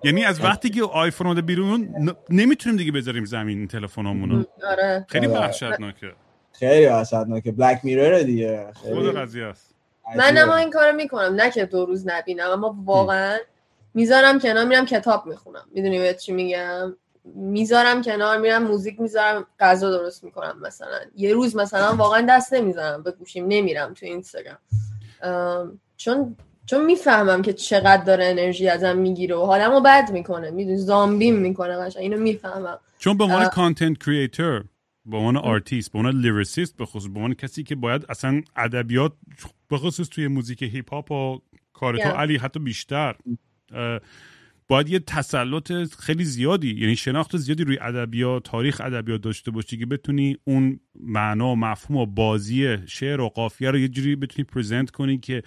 [0.03, 5.05] یعنی از وقتی که آیفون اومده بیرون ن- نمی‌تونیم دیگه بذاریم زمین این تلفنامونو آره.
[5.09, 5.39] خیلی آره.
[5.39, 6.11] وحشتناکه.
[6.53, 7.51] خیلی وحشتناکه.
[7.51, 8.67] بلک میرر دیگه.
[8.83, 8.95] خیلی.
[8.95, 9.75] خود قضیه است.
[10.15, 10.41] من عجیبه.
[10.41, 11.35] اما این کارو می‌کنم.
[11.35, 13.37] نه که دو روز نبینم اما واقعا
[13.93, 15.65] می‌ذارم کنار میرم کتاب می‌خونم.
[15.71, 16.95] می‌دونی بهت چی میگم؟
[17.35, 20.99] می‌ذارم کنار میرم موزیک می‌ذارم غذا درست می‌کنم مثلا.
[21.15, 24.57] یه روز مثلا واقعا دست نمی‌ذارم به گوشیم نمیرم تو اینستاگرام.
[25.21, 26.35] ام، چون
[26.69, 30.51] چون می‌فهمم که چقدر داره انرژی ازم می‌گیره و حالمو بد می‌کنه.
[30.51, 31.77] می‌دونی؟ زامبیم می‌کنه.
[31.77, 32.79] قشنگ اینو می‌فهمم.
[32.99, 33.47] چون به عنوان.
[33.47, 34.63] content creator
[35.05, 39.13] به عنوان آرتیست به عنوان lyricist به خصوص به عنوان کسی که باید اصلا ادبیات
[39.69, 41.39] به خصوص توی موزیک هیپ هاپ و
[41.73, 42.19] کار تو Yeah.
[42.19, 43.15] علی حتی بیشتر.
[44.67, 49.85] باید یه تسلط خیلی زیادی یعنی شناخت زیادی روی ادبیات تاریخ ادبیات داشته باشی که
[49.85, 54.91] بتونی اون معنا و مفهوم و بازی شعر و قافیه رو یه جوری بتونی پرزنت
[54.91, 55.43] کنی که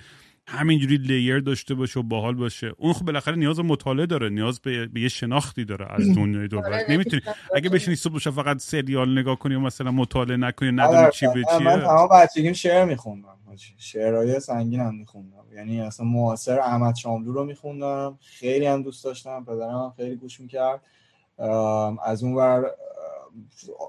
[0.52, 2.72] همینجوری لیر داشته باشه و باحال باشه.
[2.78, 6.48] اون خب بالاخره نیاز به مطالعه داره نیاز به, به یه شناختی داره از دنیای
[6.48, 7.22] دور آره، نمی‌تونی
[7.54, 7.70] اگه.
[7.70, 11.42] بشینی صبح شب فقط سریال نگاه کنی و مثلا مطالعه نکنی ندونی آره، چی به
[11.60, 11.86] من چیه.
[11.86, 13.36] تمام بچگیم شعر میخوندم
[13.78, 15.44] شعرهای سنگین هم میخوندم.
[15.54, 18.18] یعنی اصلا معاصر احمد شاملو رو میخوندم.
[18.20, 19.44] خیلی هم دوست داشتم.
[19.44, 20.80] پدرم هم خیلی گوش می‌کرد.
[22.04, 22.64] از اون ور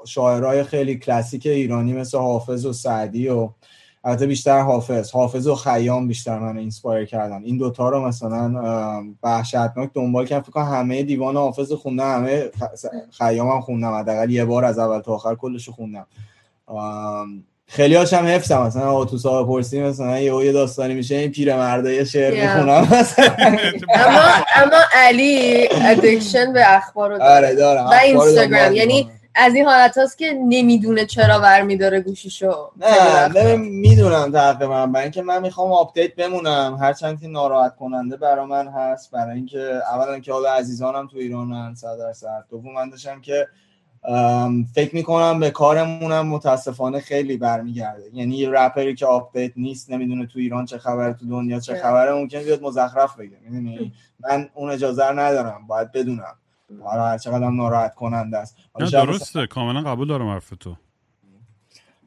[0.08, 3.50] شاعرهای خیلی کلاسیک ایرانی مثل حافظ و سعدی و
[4.06, 5.12] البته بیشتر حافظ.
[5.12, 7.44] حافظ و خیام بیشتر من inspire کردن.
[7.44, 8.54] این دوتا رو مثلا
[9.24, 10.42] وحشتناک دنبال کردم.
[10.42, 12.50] فکر کنم همه دیوان حافظ خوندم همه
[13.18, 13.94] خیام هم خوندم.
[13.94, 16.08] حداقل یه بار از اول تا آخر کلش خوندم.
[17.68, 18.62] خیلی هاشم حفظم.
[18.62, 21.16] مثلا آقا تو صاحب پرسی مثلا یه یه داستانی میشه.
[21.16, 22.34] این پیرمرده یه شعر.
[22.44, 23.36] می‌خونم مثلا.
[23.96, 24.22] اما
[24.56, 27.48] اما علی addiction به اخبار رو داره.
[27.48, 27.86] آره دارم.
[27.86, 28.74] و اینستاگرام.
[28.74, 29.10] یعنی.
[29.36, 32.72] از این حالت هست که نمی‌دونه چرا برمیداره گوشیشو.
[32.78, 38.46] نه ببین می‌دونم تقریبا برای اینکه من می‌خوام update بمونم هرچند که ناراحت کننده برا
[38.46, 39.60] من هست برای اینکه
[39.94, 42.46] اولا که حالا عزیزانم تو ایرانن صد درصد.
[42.50, 43.48] دوم من داشتم که
[44.76, 48.04] فکر می‌کنم به کارمونم متاسفانه خیلی برمیگرده.
[48.14, 51.76] یعنی یه رپری که update نیست نمی‌دونه تو ایران چه خبره تو دنیا چه.
[51.76, 53.38] خبره ممکن بیاد مزخرف بگه
[54.30, 56.36] من اون اجازه ندارم باید بدونم.
[56.84, 58.58] حالا هر چقدر هم ناراحت کننده است
[58.92, 59.48] درسته.
[59.48, 60.76] کاملا قبول دارم حرف تو.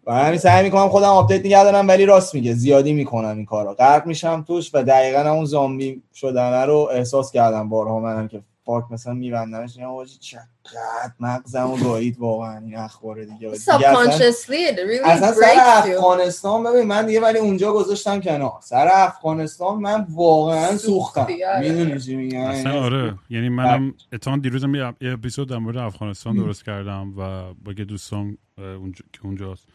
[0.07, 2.55] و همین سعی می‌کنم خودم update نگه دارم ولی راست میگه.
[2.55, 3.75] زیادی می‌کنم این کارو.
[3.75, 8.85] غرق میشم توش و دقیقا اون زامبی شدنه رو احساس کردم بارها منم که پاک
[8.91, 13.35] مثلا میبندمش میگم آجی چقدر مغزم و گایید واقعا این اخبار دیگه.
[13.35, 15.91] دیگه اصلا, subconsciously it really اصلا سر breaks you.
[15.91, 18.53] افغانستان ببین من دیگه ولی اونجا گذاشتم کنار.
[18.62, 21.21] سر افغانستان من واقعا سوختم.
[21.21, 21.73] آره.
[21.73, 23.14] می‌دونی چی میگم؟ اصلا آره.
[23.31, 28.39] یعنی منم اتفاقا دیروزم یه اپیزود در مورد افغانستان درست کردم و با یه دوستان
[28.59, 29.67] اونجا که اونجاست.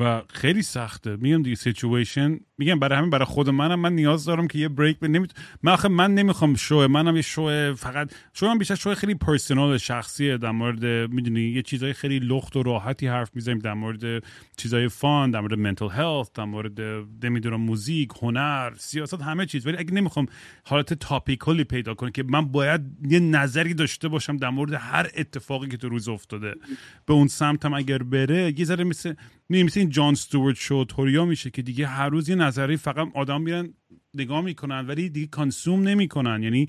[0.00, 1.16] و خیلی سخته.
[1.16, 4.98] میگم دیگه سیچویشن میگم برای همین برای خود منم من نیاز دارم که یه بریک
[4.98, 5.26] به نمی...
[5.62, 9.78] من آخه من نمی‌خوام شو منم یه شو فقط شو من بیشتر شو خیلی پرسونال
[9.78, 14.24] شخصیه در مورد می‌دونی یه چیزای خیلی لخت و راحتی حرف می‌زنیم در مورد
[14.56, 16.80] چیزای فان در مورد منتل هلت در مورد
[17.22, 19.66] نمی‌دونم موزیک هنر سیاست همه چیز.
[19.66, 20.26] ولی اگه نمی‌خوام
[20.64, 25.68] حالت تاپیکالی پیدا کنه که من باید یه نظری داشته باشم در مورد هر اتفاقی
[25.68, 26.54] که تو روز افتاده
[27.06, 29.14] به اون سمتم اگر بره یه ذره مثل
[29.50, 33.42] مثل این جان استوارت شو توریا میشه که دیگه هر روز یه نظری فقط آدم
[33.42, 33.74] میرن
[34.14, 36.42] نگاه می‌کنن ولی دیگه کانسوم نمی‌کنن.
[36.42, 36.68] یعنی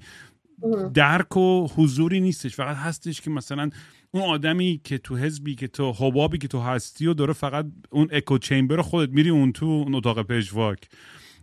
[0.93, 2.55] درک و حضوری نیستش.
[2.55, 3.69] فقط هستش که مثلا
[4.11, 8.07] اون آدمی که تو حزبی که تو حبابی که تو هستی و داره فقط اون
[8.11, 10.89] اکو چیمبر خودت میری اون تو اون اتاق پژواک.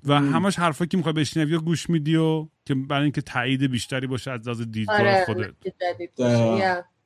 [0.05, 4.07] و همش حرفایی که می‌خوای بشنوی یا گوش میدی و که برای اینکه تایید بیشتری
[4.07, 5.55] باشه از لحاظ دیدگاه آره خودت.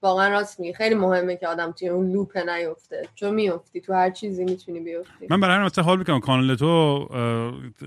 [0.06, 0.74] واقعا راست میگی.
[0.74, 3.08] خیلی مهمه که آدم توی اون لوپ نیفته.
[3.14, 5.26] چون میفتی تو هر چیزی می‌تونی بیفتی.
[5.30, 6.20] من برای همین مثلا حال می‌کنم.
[6.20, 7.08] کانال تو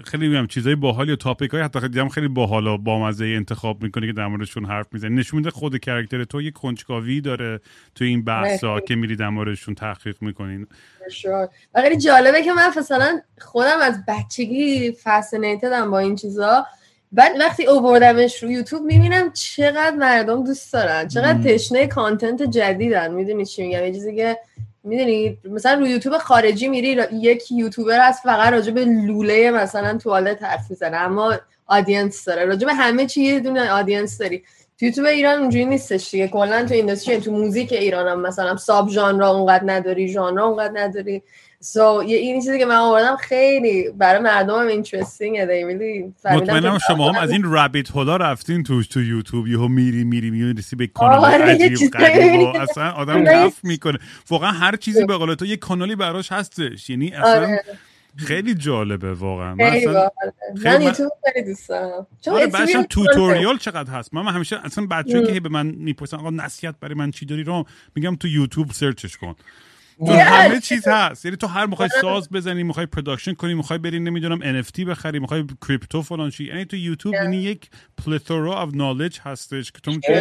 [0.05, 4.07] خیلی میگم چیزای باحال یا تاپیک های حتی دیدم خیلی باحال و بامزه انتخاب می‌کنی
[4.07, 5.15] که در موردشون حرف می‌زنی.
[5.15, 7.59] نشون میده خود کرکتر تو یه کنجکاوی داره
[7.95, 8.79] تو این بحثا.
[8.79, 10.67] که میری در موردشون تحقیق می‌کنین.
[11.75, 16.65] و خیلی جالبه که من مثلا خودم از بچگی فسینیتدم با این چیزا.
[17.11, 21.07] بعد وقتی اووردمش رو یوتیوب می‌بینم چقدر مردم دوست دارن.
[21.07, 21.43] چقدر.
[21.43, 23.13] تشنه کانتنت جدیدن.
[23.13, 24.37] می‌دونی چی میگم؟ یه چیزی که
[24.83, 30.43] می‌دونی مثلا رو یوتیوب خارجی میری یک یوتیوبر هست فقط راجع به لوله مثلا توالت
[30.43, 30.97] حرف می‌زنه.
[30.97, 31.35] اما
[31.67, 32.45] audience داره.
[32.45, 34.43] راجع به همه چی یه دونه audience داری.
[34.79, 36.27] تو یوتیوب ایران اونجوری نیستش دیگه.
[36.27, 41.23] کلا تو industry تو موزیک ایران هم مثلا sub ژانر اونقدر نداری ژانر اونقدر نداری.
[41.61, 46.27] so یه این چیزی که من آوردم خیلی برای مردم هم interesting ه they really
[46.33, 50.31] مطمئنم شما هم از این rabbit hole ا رفتین توش تو یوتیوب یهو میری میری
[50.31, 51.95] می‌رسی به کانال آره، عجیب
[52.55, 53.99] اصلا آدم کف می‌کنه.
[54.29, 56.89] واقعا هر چیزی به قول تو یه کانالی براش هستش.
[56.89, 57.63] یعنی اصلا آره.
[58.15, 59.55] خیلی جالبه واقعا.
[59.55, 60.09] من خیلی اصلا
[60.65, 62.07] من یوتیوب خیلی دوست دارم.
[62.21, 65.25] چون آره tutorial چقدر هست؟ من, من همیشه اصلا بچه ام.
[65.25, 69.17] که به من می‌پرسن آقا نصیحت برای من چی داری؟ رو میگم تو یوتیوب سرچش
[69.17, 69.35] کن.
[69.99, 70.19] تو Yes.
[70.19, 71.25] همه چیز هست.
[71.25, 71.89] یعنی تو هر می‌خوای.
[72.01, 76.43] ساز بزنی می‌خوای production کنی می‌خوای بری نمی‌دونم NFT بخری می‌خوای crypto فلان چی.
[76.47, 77.21] یعنی تو یوتیوب Yeah.
[77.21, 77.69] یعنی یک
[78.05, 80.19] plethora of knowledge هستش که تو می‌تونی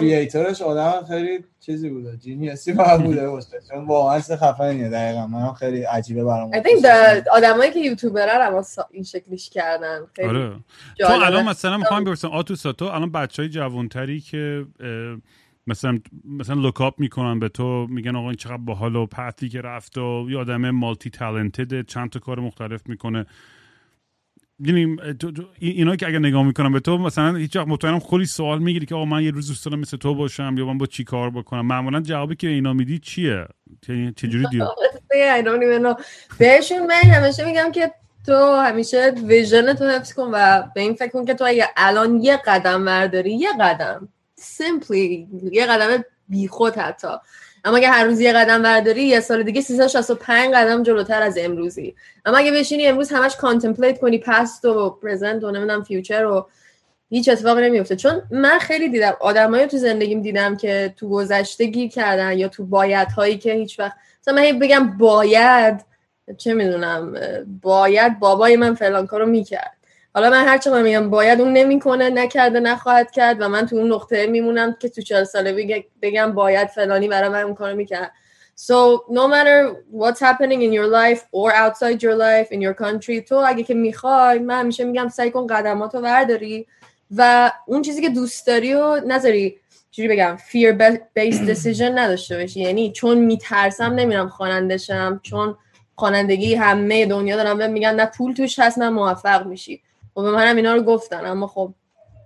[0.00, 3.48] creator ش آدم خیلی چیزی بوده genius ی باید بوده باشه.
[3.70, 5.26] چون واقعا چیز خفنیه دقیقا.
[5.26, 10.00] من خیلی عجیبه برام I think the آدمایی که یوتیوبرن هم سا- این شکلیش کردن.
[10.16, 10.50] خیلی آره.
[10.98, 11.12] تو.
[11.12, 14.66] الان مثلا می‌خوام بپرسم آتوسا تو الان بچه های جوانتری که
[15.66, 19.60] مثلا مثلا look up می‌کنن به تو میگن آقا این چقدر باحاله path ی که
[19.60, 23.26] رفت و یه آدم multi-talented چند تا کار مختلف می‌کنه.
[24.60, 24.96] یعنی
[25.58, 28.94] اینا که اگر نگاه می‌کنم به تو مثلا هیچ وقت مطمئنم خیلی سوال می‌گیری که
[28.94, 31.66] آقا من یه روز دوست دارم مثل تو باشم یا من با چی کار بکنم.
[31.66, 33.46] معمولا جوابی که اینا میدی چیه؟
[33.86, 34.64] چه- چجوری deal.
[36.38, 37.92] بهشون من همیشه میگم که
[38.26, 42.22] تو همیشه vision تو حفظ کن و به این فکر کن که تو اگه الان
[42.22, 44.08] یه قدم برداری یه قدم.
[44.44, 47.08] Simply یه قدم بیخود حتی.
[47.64, 51.94] اما اگه هر روز یه قدم برداری یه سال دیگه 365 قدم جلوتر از امروزی.
[52.24, 56.48] اما اگه بشینی امروز همش contemplate کنی past و present و نمی‌دونم future و
[57.10, 61.90] هیچ اتفاقی نمیفته چون من خیلی دیدم آدمایی تو زندگیم دیدم که تو گذشته گیر
[61.90, 65.84] کردن یا تو باید هایی که هیچ وقت مثلا من بگم باید
[66.36, 67.14] چه می‌دونم
[67.62, 69.76] باید بابای من فلان کارو می‌کرد.
[70.14, 73.92] حالا من هر چقدر میگم باید اون نمی‌کنه نکرده نخواهد کرد و من تو اون
[73.92, 78.12] نقطه میمونم که تو چهل ساله بگ- بگم باید فلانی برای من اون کارو می‌کرد.
[78.56, 79.58] So no matter
[80.00, 83.74] what's happening in your life or outside your life in your country تو اگه که
[83.74, 86.66] می‌خوای من همیشه میگم سعی کن قدماتو برداری
[87.16, 89.58] و اون چیزی که دوست داری و نذاری.
[89.90, 90.78] چجوری بگم؟ Fear
[91.18, 92.60] based decision نداشته باشی.
[92.60, 95.56] یعنی چون میترسم نمیرم خواننده شم چون
[95.96, 99.82] خوانندگی همه دنیا دارم بهم میگن نه پول توش هست نه موفق میشی.
[100.16, 101.74] و به منم اینا رو گفتن اما خب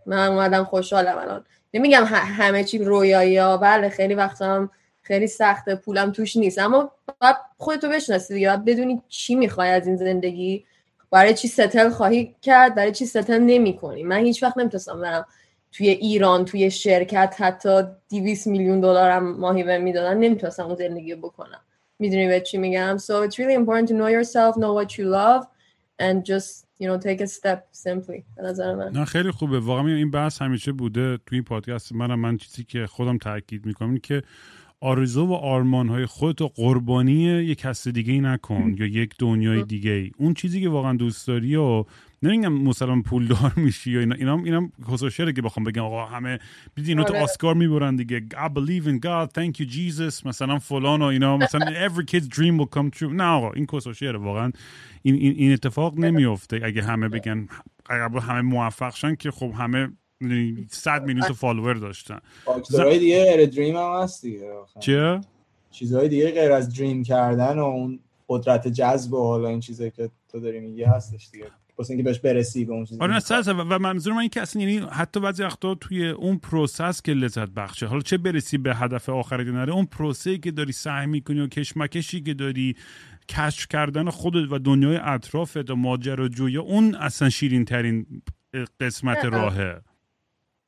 [0.07, 1.45] من اومدم خوشحالم الان.
[1.75, 4.71] نمیگم همه چی رویایی ها بله خیلی وقتا هم
[5.03, 9.87] خیلی سخته پولم توش نیست اما باید خودتو بشناسی دیگه باید بدونی چی می‌خوای از
[9.87, 10.65] این زندگی
[11.11, 15.27] برای چی ستل خواهی کرد برای چی ستل نمی کنی من هیچ وقت نمی‌تونستم برم
[15.73, 21.61] توی ایران توی شرکت حتی 200 میلیون دلارم ماهی بهم می‌دادن نمی‌تونستم اون زندگی بکنم.
[21.99, 25.47] می‌دونی به چی میگم؟ So it's really important to know yourself know what you love
[25.99, 28.23] and just you know take a step simply.
[28.37, 28.93] به نظر من.
[28.93, 29.61] نه خیلی خوبه.
[29.61, 31.93] واقعا این بحث همیشه بوده تو این پادکست.
[31.93, 34.23] منم من چیزی که خودم تاکید می‌کنم این که
[34.81, 39.63] آرزو و آرمان های خودت و قربانی یک کس دیگه ای نکن یا یک دنیای
[39.63, 41.85] دیگه ای اون چیزی که واقعا دوست داری و
[42.23, 44.15] نمیگم مثلا پولدار میشی یا اینا.
[44.15, 46.39] اینا اینا خصوصیه که بخوام بگم آقا همه
[46.75, 47.23] بیدی اینو تو آره.
[47.23, 48.21] اسکار می‌برن دیگه.
[48.21, 49.29] I believe in God.
[49.41, 50.27] Thank you Jesus.
[50.27, 51.37] مثلا فلان و اینا.
[51.37, 53.13] مثلا every kid's dream will come true.
[53.13, 54.53] نه آقا این خصوصیه واقعا.
[55.03, 57.49] این, این, این اتفاق نمیفته اگه همه بگن
[57.91, 59.89] اگه همه موفق شن که خب همه
[60.71, 62.19] صد میلیون تا follower داشتن.
[62.45, 64.51] فاکتورهای دیگه غیر dream هم هست دیگه.
[64.81, 65.21] چیه؟
[65.71, 70.11] چیزهای دیگه غیر از dream کردن و اون قدرت جذب و حالا این چیزایی که
[70.29, 71.47] تو داری میگی هستش دیگه.
[71.79, 73.19] واسه اینکه بهش برسی به اون چیزی آره.
[73.47, 77.13] و و منظور من این که اصلا یعنی حتی بعضی وقتا توی اون process که
[77.13, 81.07] لذت بخشه حالا چه برسی به هدف آخرت یا نره اون پروسه که داری سعی
[81.07, 82.77] می‌کنی و کشمکشی که داری
[83.29, 88.23] کشف کردن خودت و دنیای اطرافت و ماجراجویی اون اصلا شیرین ترین
[88.81, 89.25] قسمت.
[89.25, 89.81] راهه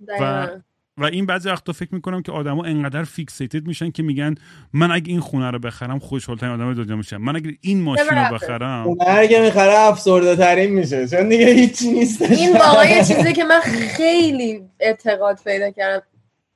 [0.09, 0.61] دقیقاً.
[1.01, 4.35] و این بعضی وقتا فکر می‌کنم که آدما انقدر فیکسیتد میشن که میگن
[4.73, 7.17] من اگه این خونه رو بخرم خوشحالترین آدم دنیا میشم.
[7.17, 8.35] من اگه این ماشین رو.
[8.35, 11.09] بخرم اون هر که می‌خره افسرده ترین میشه.
[11.09, 12.39] چون دیگه هیچی نیستش.
[12.39, 16.03] این واقعا یه چیزی که من خیلی اعتقاد پیدا کردم.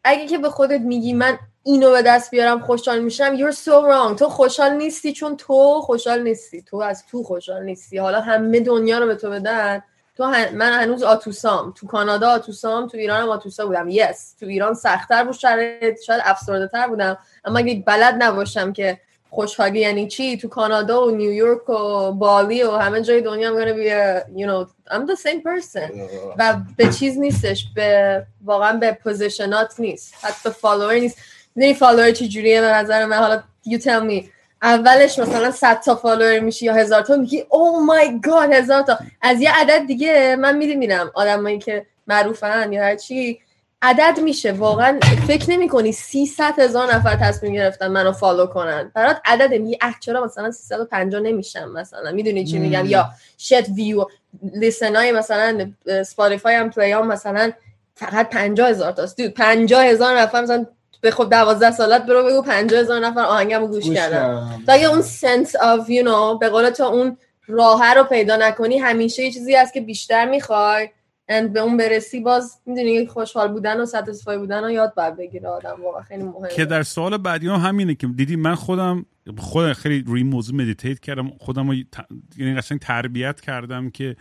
[0.04, 4.18] اگه که به خودت میگی من اینو به دست بیارم خوشحال میشم you're so wrong.
[4.18, 6.62] تو خوشحال نیستی چون تو خوشحال نیستی.
[6.62, 7.98] تو از تو خوشحال نیستی.
[7.98, 9.82] حالا همه دنیا رو به تو بدن.
[10.16, 10.54] تو هن...
[10.54, 13.90] من هنوز آتوسام تو کانادا آتوسام تو ایران هم آتوسا بودم.
[13.90, 17.18] Yes تو ایران سختتر بود شرایط شاید افسرده تر بودم.
[17.44, 19.00] اما اگه بلد نباشم که
[19.30, 23.74] خوشحالی یعنی چی تو کانادا و نیویورک و بالی و همه جای دنیا I'm gonna
[23.74, 26.00] be a, you know I'm the same person.
[26.38, 30.14] و به چیز نیستش به واقعا به position ات نیست.
[30.20, 31.18] حتی follower نیست.
[31.54, 34.33] می‌دونی follower چی جوریه به نظر من حالا you tell me.
[34.64, 38.98] اولش مثلا 100 تا فالوور میشی یا هزار تا میگی oh my god هزار تا.
[39.22, 43.40] از یه عدد دیگه من میدی میرم آدمایی که معروفن یا هر چی
[43.82, 44.52] عدد میشه.
[44.52, 48.92] واقعا فکر نمی کنی 300 هزار نفر تصمیم گرفتن منو follow کنن.
[48.94, 52.12] برات عدد میگی اه چرا مثلا 350 نمیشم مثلا.
[52.12, 52.86] می‌دونی چی میگم.
[52.86, 53.08] یا
[53.38, 54.04] shit view
[54.42, 55.72] listen های مثلا
[56.06, 57.52] Spotify هم play هم مثلا
[57.94, 59.18] فقط 50 هزار تاست.
[59.18, 60.66] dude 50 هزار نفر مثلا
[61.04, 64.16] به خب 12 سالت برو بگو 50 هزار نفر آهنگمو گوش گوش کردن.
[64.16, 64.62] کردم.
[64.66, 68.78] تا اگه اون sense of you know به قول تو اون راه رو پیدا نکنی
[68.78, 70.88] همیشه یه چیزی هست که بیشتر می‌خوای.
[71.30, 75.48] And به اون برسی باز می‌دونی خوشحال بودن و satisfied بودن رو یاد باید بگیره
[75.48, 76.48] آدم واقعا خیلی مهمه.
[76.48, 79.06] که در سوال بعدی هم همینه که دیدی من خودم
[79.38, 81.30] خودم خیلی روی موضوع meditate کردم.
[81.40, 82.06] خودم رو ت...
[82.38, 84.16] یعنی قشنگ تربیت کردم که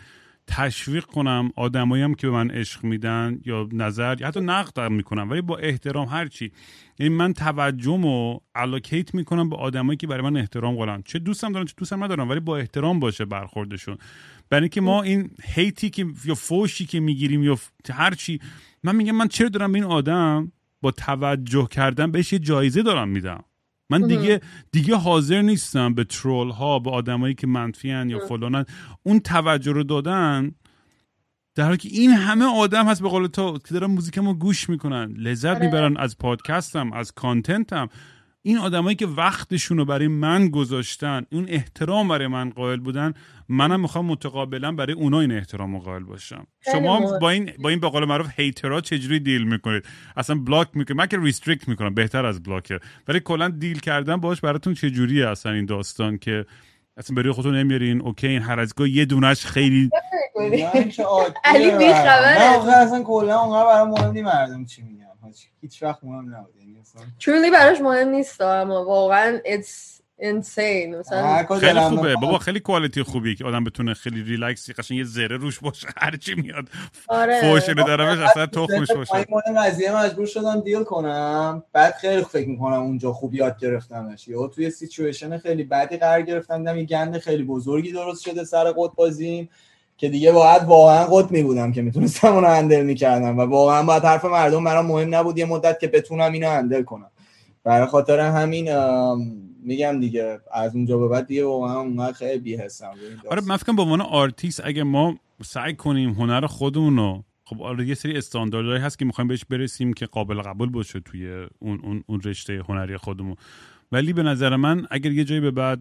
[0.48, 5.30] تشویق کنم آدمایی هم که به من عشق میدن یا نظر یا حتی نقد می‌کنم
[5.30, 6.52] ولی با احترام هرچی
[7.00, 11.52] یعنی من توجهم و allocate می‌کنم به آدمایی که برای من احترام قائلن چه دوستم
[11.52, 13.98] دارن چه دوستم ندارم ولی با احترام باشه برخوردشون.
[14.50, 17.58] برای اینکه ما این هیتی که یا فوشی که می‌گیریم یا
[17.94, 18.40] هرچی
[18.84, 23.10] من میگم من چرا دارم به این آدم با توجه کردن بهش یه جایزه دارم
[23.10, 23.44] میدم.
[23.90, 28.66] من دیگه دیگه حاضر نیستم به ترول ها به آدمایی که منفیان یا فلانن
[29.04, 30.52] اون توجه رو دادن
[31.56, 35.14] در حالی که این همه آدم هست به قول تو که دارن موزیکمو گوش می‌کنن.
[35.18, 35.66] لذت آره.
[35.66, 37.90] می‌برن از پادکستم از کانتنتم.
[38.46, 43.14] این آدمایی که وقتشون رو برای من گذاشتن اون احترام برای من قائل بودن
[43.50, 46.48] منم می‌خوام متقابلا برای اونا این احترام رو قائل باشم.
[46.72, 47.20] شما.
[47.20, 49.86] با این با این به قول معروف hater ها چجوری deal می‌کنید؟
[50.18, 52.80] اصلا block می‌کنید؟ من که restrict می‌کنم بهتر از block ه.
[53.08, 56.46] ولی کلا deal کردن باش براتون چجوریه اصلا این داستان که
[56.98, 59.90] اصلا برای خودتون نمیارین okay این هر از گاهی یه دونش خیلی
[61.44, 61.72] علی.
[61.72, 62.66] بی‌خبره.
[62.66, 65.04] نه اصلا کلا اونقدر برام مهم نی مردم چی میگن؟
[65.62, 70.96] هیچ وقت مهم نبود یعنی اصلا truly براش مهم نیست اما واقعا it's insane.
[71.00, 72.16] مثلا هر کجا خیلی خوبه.
[72.16, 76.36] بابا خیلی quality خوبیه که آدم بتونه خیلی ریلکس قشنگ یه ذره روش باشه هرچی
[76.36, 76.70] میاد.
[77.08, 77.42] آره.
[77.42, 79.26] فوش رو درمش اصلا تخمش باشه.
[79.30, 81.64] مورد قضیه مجبور شدم deal کنم.
[81.74, 84.28] بعد خیلی فکر می‌کنم اونجا خوب یاد گرفتمش.
[84.28, 88.72] یا توی سیچویشن خیلی بدی قرار گرفتم دیدم یه گند خیلی بزرگی درست شده سر
[88.72, 89.50] قط بازیم.
[90.04, 94.04] که دیگه باید واقعا قط می بودم که می‌تونستم اونو handle می‌کردم و واقعا باید
[94.04, 97.12] حرف مردم برام مهم نبود یه مدت که بتونم اینو handle کنم.
[97.64, 98.70] برای خاطر همین
[99.64, 102.70] میگم دیگه از اونجا به بعد دیگه واقعا اونقدر خیلی به این
[103.30, 103.42] آره.
[103.48, 107.88] من فکر کنم به عنوان آرتیست اگه ما سعی کنیم هنر خودمون رو خب آره
[107.88, 112.04] یه سری استانداردهایی هست که می‌خوایم بهش برسیم که قابل قبول باشه توی اون, اون,
[112.08, 113.36] اون رشته هنری خودمون.
[113.92, 115.80] ولی به نظر من اگر یه جایی به بعد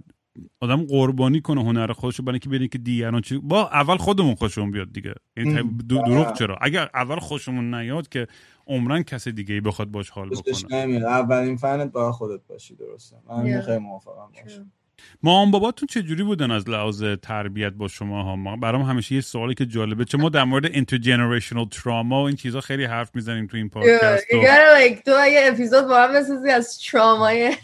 [0.61, 4.35] آدم قربانی کنه هنر خودش رو برای اینکه ببینه که دیگران چی با اول خودمون
[4.35, 5.15] خوشمون بیاد دیگه.
[5.37, 8.27] یعنی دروغ چرا؟ اگر اول خوشمون نیاد که
[8.67, 10.85] عمرن کسی دیگه ای بخواد باش حال بکنه.
[10.85, 13.65] نمیاد اولین فنت باید خودت باشی درسته؟ من Yeah.
[13.65, 14.82] خیلی موافقم باش True.
[15.23, 19.55] مام باباتون چجوری بودن از لحاظ تربیت با شما ها؟ ما برام همیشه یه سوالی
[19.55, 20.05] که جالبه.
[20.05, 24.27] چون ما در مورد اینترجنریشنال تراما و این چیزا خیلی حرف می‌زنیم تو این پادکست
[25.05, 27.57] تو یه اپیزود با هم بسازی از ترامای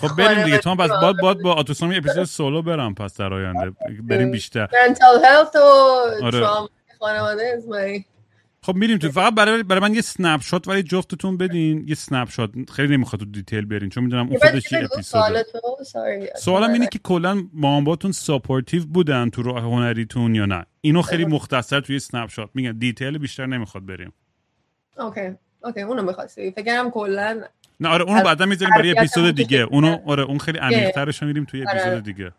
[0.00, 0.58] خب بریم دیگه.
[0.58, 3.72] تو هم پس باید باید با آتوسام یه اپیزود سولو برم پس در آینده.
[4.02, 4.66] بریم بیشتر.
[4.66, 6.40] Mental health و آره.
[6.40, 6.68] تراما
[6.98, 8.17] خانواده my
[8.62, 11.84] خب میریم تو فقط برای برای من یه snapshot ولی جفتتون بدین.
[11.86, 16.38] یه snapshot خیلی نمی‌خواد تو detail برین چون می‌دونم اون خودش یه sorry.
[16.38, 21.80] سوالم اینه که کلا مامباتون supportive بودن تو راه هنریتون یا نه؟ اینو خیلی مختصر
[21.80, 22.72] توی snapshot میگن.
[22.78, 24.12] detail بیشتر نمی‌خواد بریم.
[24.98, 25.20] okay
[25.64, 26.50] okay اونو می‌خواستی.
[26.50, 27.42] فکر کنم کلا
[27.80, 31.66] نه آره اونو بعدا می‌ذاریم برای اپیزود دیگه اونو آره اون خیلی عمیق‌ترش میریم توی
[31.66, 31.80] آره.
[31.80, 32.32] اپیزود دیگه.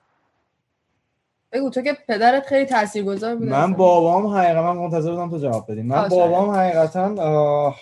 [1.51, 3.73] بگو تو که پدرت خیلی تاثیرگذار بود من.
[3.73, 7.75] بابام حقیقتا من منتظر بودم تو جواب بدیم من بابام حقیقتا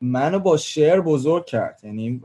[0.00, 1.80] منو با شعر بزرگ کرد.
[1.82, 2.20] یعنی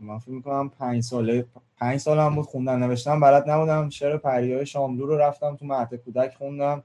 [0.00, 1.46] من فکر می‌کنم پنج ساله
[1.78, 3.88] پنج سالم بود خوندن نوشتم بلد نبودم.
[3.88, 6.82] شعر پریای شاملو رو رفتم تو مهد کودک خوندم.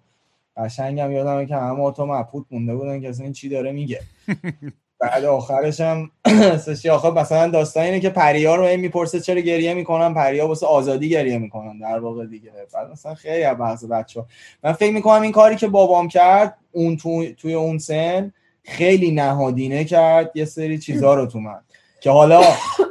[0.57, 3.99] قشنگم یادمه که همه تو مبهوت مونده بودن که اصلا این چی داره میگه.
[5.11, 6.11] بعد آخرش هم
[6.65, 11.09] سشی آخر مثلا داستان اینه که پریا رو می‌پرسه چرا گریه می‌کنن پریا واسه آزادی
[11.09, 12.51] گریه می‌کنن در واقع دیگه.
[12.73, 14.23] بعد مثلا خیلی از بحث بچه
[14.63, 17.25] من فکر می‌کنم این کاری که بابام کرد اون تو...
[17.37, 18.33] توی اون سن
[18.63, 21.59] خیلی نهادینه کرد یه سری چیزا رو تو من.
[21.99, 22.41] که حالا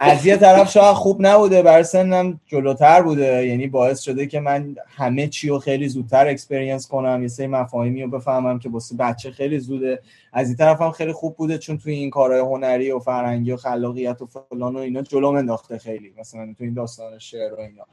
[0.00, 3.46] از یه طرف شاید خوب نبوده بر سنم جلوتر بوده.
[3.46, 8.02] یعنی باعث شده که من همه چی رو خیلی زودتر اکسپریانس کنم یه سری مفاهیمی
[8.02, 10.02] رو بفهمم که واسه بچه خیلی زوده.
[10.32, 13.56] از این طرف هم خیلی خوب بوده چون توی این کارهای هنری و فرهنگی و
[13.56, 17.86] خلاقیت و فلان و اینا جلو انداخته خیلی مثلا تو این داستان شعر و اینا.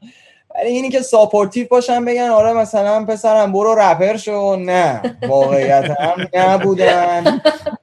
[0.54, 4.56] ولی اینی که supportive باشن بگن آره مثلا پسرم برو رپر شو.
[4.56, 7.40] نه واقعیت هم نبودن.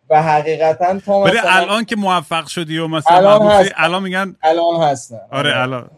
[0.09, 3.71] و حقیقتا تا ولی مثلا الان که موفق شدی و مثلا الان هست.
[3.75, 5.19] الان میگن الان هستن.
[5.31, 5.89] آره الان.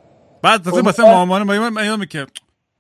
[0.44, 2.26] بعد تازه خب، مثلا مامان من یادمه که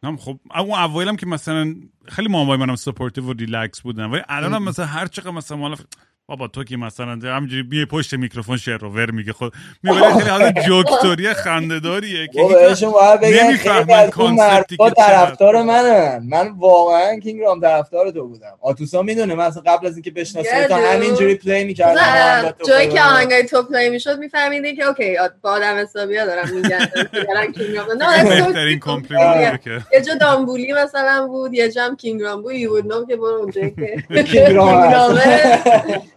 [0.03, 1.75] هم خب اون اوایلم که مثلا
[2.07, 4.05] خیلی مامای منم سپورتیو و ریلکس بودن.
[4.05, 5.75] ولی الان هم مثلا هر چقدر مثلا مالا
[6.31, 9.53] بابا تو که مثلا همینجوری بیه پشت میکروفون شعر رو ور میگه خود
[9.83, 14.89] می‌بره خیلی حالا جوکتوری خنده‌داریه که بهشون باید بگن نمی‌فهمن از اون کانسپتی که.
[14.89, 16.23] طرفدار منن.
[16.29, 18.57] من واقعا کینگ رام طرفدار تو بودم.
[18.61, 20.75] آتوسا می‌دونه من اصلا قبل از اینکه بشناسه Yeah, تا.
[20.75, 22.53] همینجوری پلی می‌کردم.
[22.67, 26.89] جایی که آهنگای تو پلی می‌شد میفهمیدی که اوکی با آدم حسابی ها دارم میگن
[27.13, 28.79] دارن کینگ رام نه بهترین
[29.63, 32.53] که یه جا دامبولی مثلا بود یه جا هم کینگ رام بود.
[32.53, 35.17] Would know که برو اونجا که کینگ رام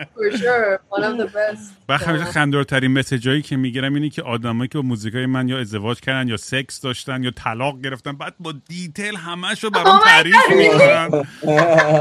[0.04, 0.16] هست.
[0.16, 0.30] رامه.
[0.30, 4.68] for sure one of the best و خندارترین message ایی که می‌گیرم اینه که آدمایی
[4.68, 8.54] که با موزیکای من یا ازدواج کردن یا سکس داشتن یا طلاق گرفتن بعد با
[8.68, 10.36] detail همشو برام Oh تعریف?
[10.56, 11.24] می‌کنن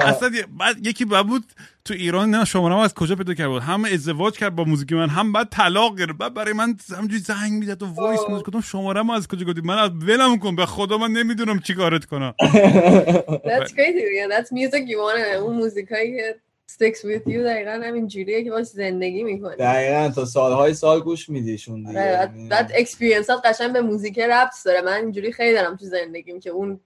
[0.01, 0.29] اصلا
[0.59, 1.43] بعد یکی بعد بود
[1.85, 5.09] تو ایران نه شماره از کجا پیدا کرد بود هم ازدواج کرد با موزیک من
[5.09, 8.29] هم بعد طلاق گرفت بعد برای من همجوری زنگ می‌داد و voice Oh.
[8.29, 11.73] می‌داد گفتم شماره ما از کجا گفتی من ولم کن به خدا من نمی‌دونم چی
[11.73, 16.21] کارت کنم that's crazy yeah that's music you wanna اون موزیکایی
[16.71, 21.29] sticks with you دقیقا همین جوریه که باش زندگی می‌کنی دقیقا تا سالهای سال گوش
[21.29, 25.75] میدیشون دیگه یعنی- بعد experience ها قشنگ به موزیک ربط داره من اینجوری خیلی دارم
[25.75, 26.79] تو زندگیم که اون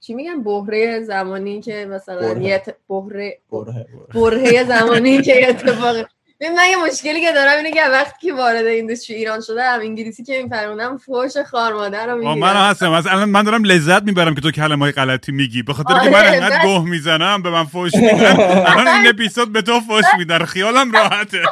[0.00, 2.44] چی میگن بحره زمانی که مثلا بره.
[2.44, 3.38] یه بحره
[4.12, 4.64] بره.
[4.64, 6.06] زمانی که اتفاق
[6.40, 10.24] ببین من یه مشکلی که دارم اینه که وقتی که وارد industry ایران شدم انگلیسی
[10.24, 12.38] که میفهمونم فوش خار مادر رو می‌گیرم.
[12.38, 12.92] من هستم.
[12.92, 15.62] از الان من دارم لذت می‌برم که تو کلمه های غلطی میگی.
[15.62, 16.64] به خاطر که آره، من انقدر بس.
[16.64, 18.36] گوه می‌زنم به من فوش میدن.
[18.66, 20.44] الان این اپیزود به تو فوش میدن.
[20.44, 21.42] خیالم راحته.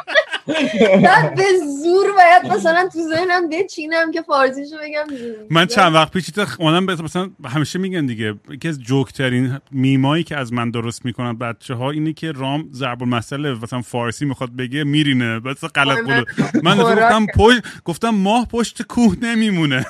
[1.03, 1.43] بعد به
[1.83, 5.05] زور باید مثلا تو ذهنم بچینم که فارسیشو بگم.
[5.49, 8.33] من چند وقت پیش به- مثلا همیشه میگن دیگه.
[8.49, 12.69] یکی از جوک ترین میمایی که از من درست می‌کنن بچه ها اینه که رام
[12.73, 15.39] ضرب المثل مثلا فارسی می‌خواد بگه میرینه.
[15.39, 16.25] بس غلط قلو
[16.63, 19.85] من گفتم پشت گفتم ماه پشت کوه نمیمونه.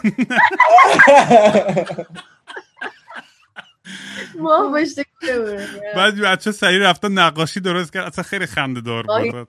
[4.40, 8.08] ما پشت کوه بعد بچه سریع رفتن نقاشی درست کرد.
[8.08, 9.48] اصلا خیلی خنده دار بود.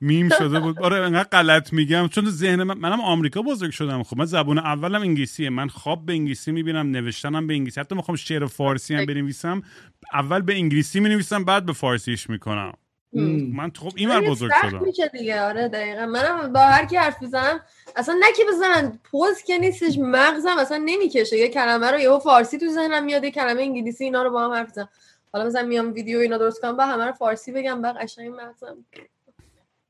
[0.00, 0.78] میم شده بود.
[0.78, 2.08] آره انقدر غلط میگم.
[2.08, 4.02] چون تو ذهن من منم آمریکا بزرگ شدم.
[4.02, 5.50] خب من زبان اولم انگلیسیه.
[5.50, 7.80] من خواب به انگلیسی می‌بینم نوشتنم به انگلیسی.
[7.80, 9.62] حتی می‌خوام شعر فارسی هم بنویسم.
[10.12, 12.72] اول به انگلیسی می‌نویسم بعد به فارسیش می‌کنم.
[13.12, 14.82] من خب این ور خیلی بزرگ سخت شدم.
[14.84, 15.42] میشه دیگه.
[15.42, 16.06] آره دقیقا.
[16.06, 17.60] منم با هر کی حرف می‌زنم
[17.96, 21.36] اصلا نه که بزنن پوز که نیستش مغزم اصلا نمی‌کشه.
[21.38, 24.50] یه کلمه رو یهو فارسی تو ذهنم میاد یه کلمه انگلیسی اینا رو با هم
[24.50, 24.88] حرف بزنم
[25.32, 28.84] حالا مثلا میام ویدیو اینا درست کنم با همه رو فارسی بگم بعد قشنگ مغزم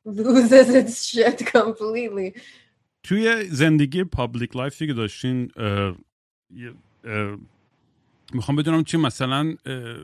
[0.06, 2.40] loses its shit completely.
[3.02, 5.96] توی زندگی public life ی که داشتین اه،
[6.54, 7.36] یه- اه،
[8.32, 9.96] می‌خوام بدونم چی مثلا اه،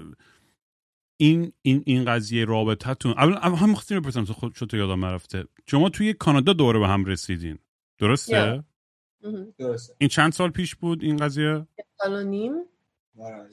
[1.16, 5.88] این این این قضیه رابطتون اول اول هم می‌خواستم بپرسم خود تو یادم نرفته شما
[5.88, 7.58] توی کانادا دوره به هم رسیدین
[7.98, 8.64] درسته Yeah.
[9.26, 9.54] مهم.
[9.58, 11.66] درسته این چند سال پیش بود این قضیه
[11.98, 12.52] سال و نیم
[13.18, 13.44] آره.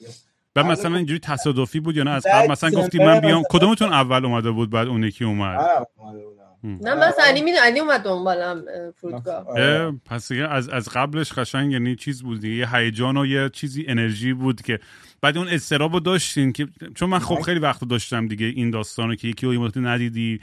[0.56, 0.96] و بله، مثلا خب.
[0.96, 4.70] اینجوری تصادفی بود یا نه از قبل مثلا گفتی من بیام کدومتون اول اومده بود
[4.70, 5.58] بعد اون یکی اومد
[5.96, 6.33] بودم.
[6.64, 9.64] نه مثلا علی می‌دونم علی اومد دنبالم اه، فرودگاه آره.
[9.64, 13.48] اه، پس دیگه از از قبلش قشنگ یعنی چیز بود دیگه یه هیجان و یه
[13.52, 14.78] چیزی انرژی بود که
[15.20, 19.28] بعد اون استرابو داشتین که چون من خب خیلی وقت داشتم دیگه این داستانو که
[19.28, 20.40] یکی رو ندیدی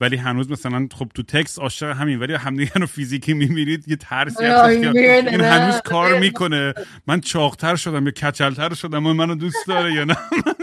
[0.00, 4.44] ولی هنوز مثلا خب تو تکست عاشق همین ولی همدیگه رو فیزیکی میمیرید یه ترسی.
[4.44, 5.40] این.
[5.40, 6.74] هنوز کار می‌کنه
[7.06, 10.16] من چاقتر شدم یا کچلتر شدم و منو دوست داره یا نه
[10.60, 10.61] می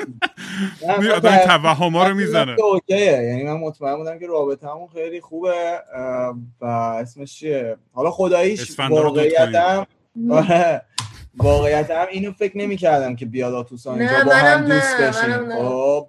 [0.90, 2.56] آدم در- توهما رو می‌زنه.
[2.90, 5.80] یعنی من مطمئن بودم که رابطمون خیلی خوبه
[6.62, 9.88] و اسمش چیه؟ حالا خداییش واقعیتم
[10.32, 10.82] آره
[11.38, 15.56] واقعیتم اینو فکر نمی کردم که بیاد آتوسا نه، اینجا با هم دوست نه، بشیم.
[15.56, 16.08] خب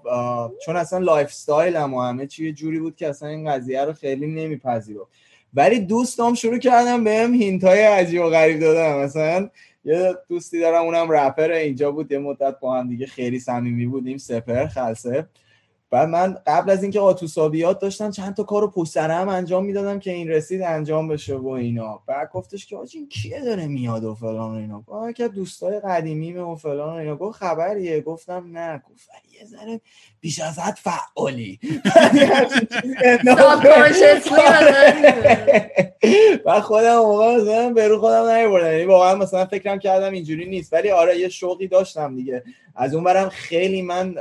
[0.64, 3.92] چون اصلا lifestyle هم و همه چی یه جوری بود که اصلا این قضیه رو
[3.92, 5.06] خیلی نمیپذیرم
[5.54, 9.04] ولی دوستام شروع کردم بهم hint های عجیب و غریب دادن.
[9.04, 9.50] مثلا
[9.84, 12.12] یه دوستی دارم اونم رپر اینجا بود.
[12.12, 15.26] یه مدت با هم دیگه خیلی صمیمی بودیم سپهر خلسه.
[15.90, 19.64] بعد من قبل از اینکه آتوسا بیاد داشتم چند تا کارو پشت سر هم انجام
[19.64, 22.02] می‌دادم که این رسید انجام بشه و اینا.
[22.06, 24.80] بعد گفتش که آجی این کیه داره میاد و فلان و اینا.
[24.80, 27.16] گفت که دوستای قدیمیمه و فلان و اینا.
[27.16, 28.00] گفت خبریه.
[28.00, 28.82] گفتم نه.
[28.90, 29.08] گفت
[29.40, 29.80] یه ذره
[30.20, 31.60] بیش از حد فعالی.
[36.44, 40.72] و خودم موقع مثلا به رو خودم نیوردم یعنی واقعا مثلا فکرم کردم اینجوری نیست.
[40.72, 42.42] ولی آره یه شوقی داشتم دیگه.
[42.74, 44.14] از اون برم خیلی من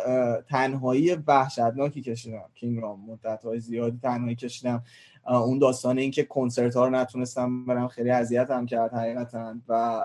[0.50, 2.50] تنهایی وحشتناکی کشیدم.
[2.56, 4.84] کینگ رام مدت های زیادی تنهایی کشیدم.
[5.26, 9.56] اون داستان این که کنسرت ها رو نتونستم برم خیلی اذیت هم کرد حقیقتا.
[9.68, 10.04] و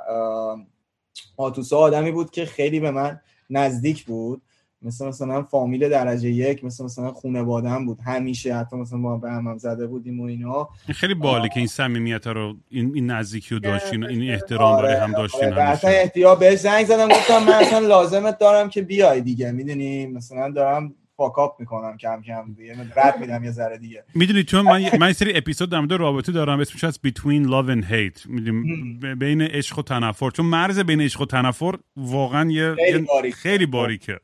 [1.36, 3.20] آتوسا آدمی بود که خیلی به من
[3.51, 4.42] نزدیک بود.
[4.85, 7.99] مثل مثلا فامیل درجه یک مثل مثلا خونوادم بود.
[8.07, 10.68] همیشه حتی مثلا با هم به هم, هم زده بودیم و اینا.
[10.89, 14.30] این خیلی باله که این صمیمیت رو این این نزدیکی رو داشتین این.
[14.30, 15.64] احترام برای هم آره، داشتین آره.
[15.64, 15.89] همیشه.
[15.89, 19.53] احتیاط بهش زنگ زدم گفتم من اصلا لازمت دارم که بیای دیگه.
[19.53, 22.76] می‌دونی؟ مثلا دارم فاکاپ می‌کنم کم کم دیگه.
[22.97, 24.05] رد میدم یه ذره دیگه.
[24.14, 27.91] می‌دونی چون من من سری اپیزود در مورد رابطه دارم اسمش از Between Love and
[27.91, 28.26] Hate.
[28.26, 30.30] می‌دونی؟ بین عشق و تنفر.
[30.30, 33.37] چون مرز بین عشق و تنفر واقعا یه خیلی باریکه.
[33.37, 34.20] خیلی باریکه.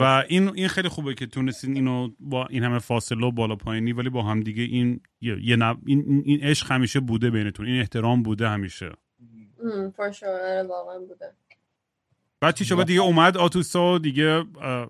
[0.00, 3.92] و این این خیلی خوبه که تونستین اینو با این همه فاصله و بالا پایینی
[3.92, 7.80] ولی با هم دیگه این یه یه نب- این, این- عشق همیشه بوده بینتون این
[7.80, 8.90] احترام بوده همیشه.
[10.12, 11.32] sure آره واقعا بوده.
[12.40, 14.44] بعد چی شد بعد دیگه اومد آتوسا و دیگه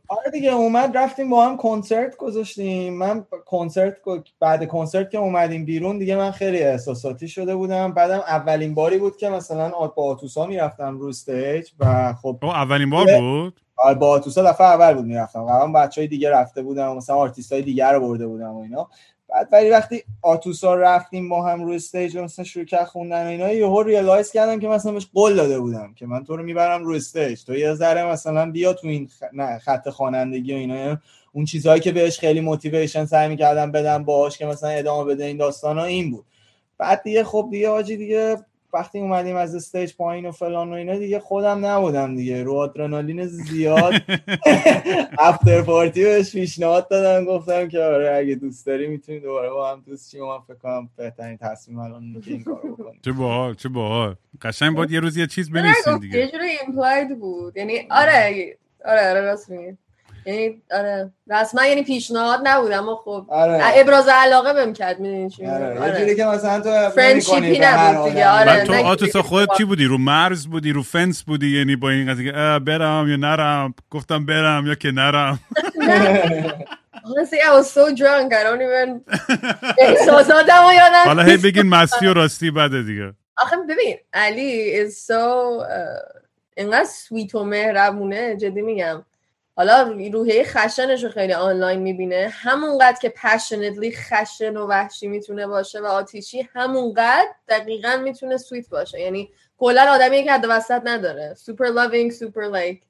[0.09, 2.95] آره دیگه اومد رفتیم با هم کنسرت گذاشتیم.
[2.99, 3.97] من کنسرت
[4.41, 7.93] بعد کنسرت که اومدیم بیرون دیگه من خیلی احساساتی شده بودم.
[7.93, 12.91] بعدم اولین باری بود که مثلا با آتوسا می‌رفتم رو stage و خب او اولین
[12.91, 13.21] بار بله.
[13.21, 15.45] بود؟ آره با آتوسا دفعه اول بود می‌رفتم.
[15.45, 18.89] قبلا بچه های دیگه رفته بودم مثلا آرتیست های دیگه رو برده بودم و اینا.
[19.29, 23.53] بعد ولی وقتی آتوسا رفتیم با هم رو stage مثلا شروع کرد خوندن و اینا
[23.53, 26.95] یهو realize کردم که مثلا بهش قول داده بودم که من تو رو می‌برم رو
[26.95, 29.23] stage تو یه ذره مثلا بیا تو این خ...
[29.33, 30.77] نه خط خوانندگی و اینا.
[30.77, 30.99] یعنی
[31.33, 35.37] اون چیزهایی که بهش خیلی موتیویشن سعی می‌کردم بدم باهاش که مثلا ادامه بده این
[35.37, 36.25] داستان ها این بود.
[36.79, 38.37] بعد دیگه خب دیگه آجی دیگه
[38.75, 42.43] وقتی اومدیم از استیج پایین و فلان و اینا دیگه خودم نبودم دیگه.
[42.43, 43.93] رو آدرنالین زیاد.
[45.19, 47.25] افتر پارتی بهش پیشنهاد دادم.
[47.25, 50.23] گفتم که آره اگه دوست داری می‌تونی دوباره با هم دوست شیم.
[50.23, 53.01] و من فکر کنم بهترین تصمیم الان اینه که این کارو بکنیم.
[53.05, 54.15] چه باحال چه باحال.
[54.43, 56.29] قشنگ باید یه روز یه چیز بنویسین گفت یه دیگه.
[56.29, 57.57] جوری بود.
[57.57, 59.77] یعنی آره آره آره راست میگی.
[60.27, 61.11] یعنی آره.
[61.31, 63.61] رسما یعنی پیشنهاد نبود اما خب آره.
[63.75, 65.75] ابراز علاقه بهم کرد می‌دونی چی آره.
[65.75, 66.15] یه آره.
[66.15, 68.29] که مثلا تو friendship ی نبود دیگه،.
[68.29, 68.65] آره.
[68.65, 72.13] تو آتوسا که- خودت چی بودی؟ رو مرز بودی؟ رو فنس بودی؟ یعنی با این
[72.13, 75.41] قضیه که اه، برم یا نرم؟ گفتم برم یا که نرم؟
[77.05, 78.33] Honestly, I was so drunk.
[78.33, 78.89] I don't even
[79.79, 83.13] احساساتم رو یادم حالا هی بگین مستی و راستی بده دیگه.
[83.37, 85.13] آخه ببین علی is so
[85.63, 86.21] uh,
[86.57, 89.05] اینقدر سویت و مهربونه جدی میگم.
[89.61, 92.33] حالا روحیه خشنش رو خیلی آنلاین می‌بینه.
[92.33, 99.01] همونقدر که passionately خشن و وحشی می‌تونه باشه و آتیشی همونقدر دقیقا می‌تونه سویت باشه.
[99.01, 101.35] یعنی کلا آدمی که حد وسط نداره.
[101.47, 102.81] Super loving super like.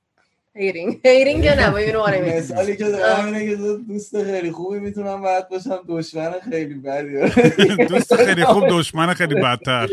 [0.56, 0.90] Hating.
[1.06, 3.56] Hating که نه؟ what I mean مثالی که دارم اینه که
[3.88, 7.86] دوست خیلی خوبی می‌تونم بعد باشم دشمن خیلی بدی.
[7.86, 9.88] دوست خیلی خوب دشمن خیلی بدتر.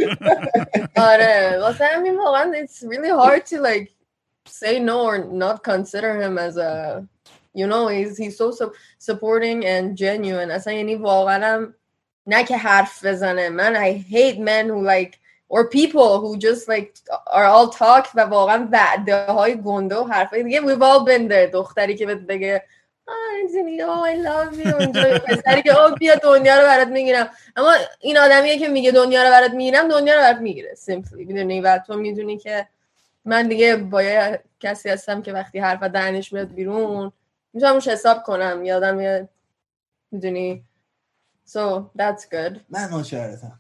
[1.12, 1.58] آره.
[1.62, 3.97] واسه همین واقعا it's really hard to like
[4.48, 7.08] say no or not consider him as a
[7.54, 10.52] you know he's he's so su- supporting and genuine.
[10.52, 11.74] اصلا یعنی واقعا
[12.28, 15.20] نه که حرف بزنه من I hate men who like
[15.50, 16.96] or people who just like
[17.32, 21.52] are all talk و واقعا وعده های گنده و حرفای دیگه we've all been there.
[21.54, 22.64] دختری که بهت بگه
[23.44, 24.82] می‌دونی او love you.
[24.82, 27.30] اونجا پسری که او بیا دنیا رو برات می‌گیرم.
[27.56, 30.74] اما این آدمیه که میگه دنیا رو برات می‌گیرم دنیا رو برات می‌گیره.
[30.76, 32.68] simply می‌دونی؟ و تو می‌دونی که
[33.28, 37.12] من دیگه با یه کسی هستم که وقتی حرف دهنش میاد بیرون
[37.54, 39.30] می‌تونم روش حساب کنم یادم میاد.
[40.12, 40.64] می‌دونی؟
[41.48, 41.60] So
[41.98, 42.60] that's good.
[42.70, 43.60] من ناشرتم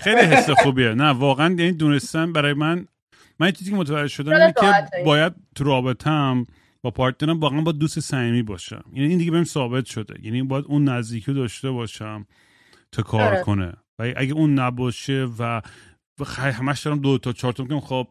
[0.00, 0.94] خیلی حس خوبیه.
[0.94, 2.86] نه واقعا یعنی دونستن برای من
[3.38, 5.04] من چیزی که متوجه شدم اینه که.
[5.04, 6.46] باید تو رابطم
[6.82, 8.84] با partner م واقعا با دوست صمیمی باشم.
[8.92, 10.14] یعنی این دیگه بهم ثابت شده.
[10.22, 12.26] یعنی باید اون نزدیکی رو داشته باشم
[12.92, 13.42] تا کار آره.
[13.42, 13.72] کنه.
[13.98, 15.62] و اگه اون نباشه و
[16.28, 18.08] همش دارم دو تا چهار تا میگم خب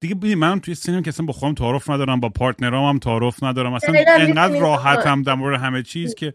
[0.00, 3.42] دیگه ببین منم توی سینم که اصلا با خودم تعارف ندارم با پارتنرام هم تعارف
[3.42, 3.72] ندارم.
[3.72, 6.34] اصلا انقدر راحتم در مورد همه چیز که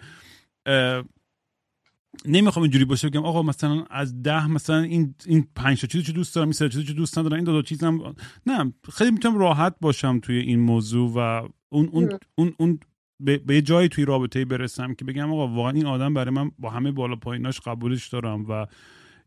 [2.26, 6.12] نمی‌خوام اینجوری باشه بگم آقا مثلا از ده مثلا این این پنج تا چیزی که
[6.12, 9.38] دوست دارم این سه چیزی که دوست ندارم این دو تا چیزم نه خیلی می‌تونم
[9.38, 12.20] راحت باشم توی این موضوع و اون اون.
[12.36, 12.80] اون, اون
[13.20, 16.52] به, به یه جایی توی رابطه برسم که بگم آقا واقعا این آدم برای من
[16.60, 18.68] با همه بالا پاییناش قبولش دارم و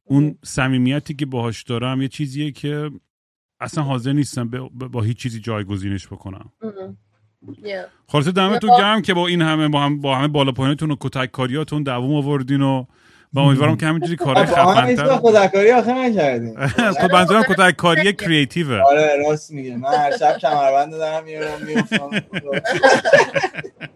[0.04, 2.90] اون صمیمیتی که باهاش دارم یه چیزیه که
[3.60, 4.48] اصلا حاضر نیستم
[4.92, 6.52] با هیچ چیزی جایگزینش بکنم.
[6.62, 6.96] ام.
[7.52, 7.68] Yeah.
[8.08, 10.96] خلاصه دمتون یا- گرم که با این همه با هم با همه بالا پایینتون و
[11.00, 12.84] کتک کاریاتون دووم آوردین و
[13.32, 16.66] و امیدوارم که همینجوری کارهای با خفن‌تر خودکاری آخه نکردیم.
[17.00, 19.76] خب منظورم کتک کاری کریتیوه آره راست میگه.
[19.76, 22.10] من هر شب کمربند دارم میارم میفتم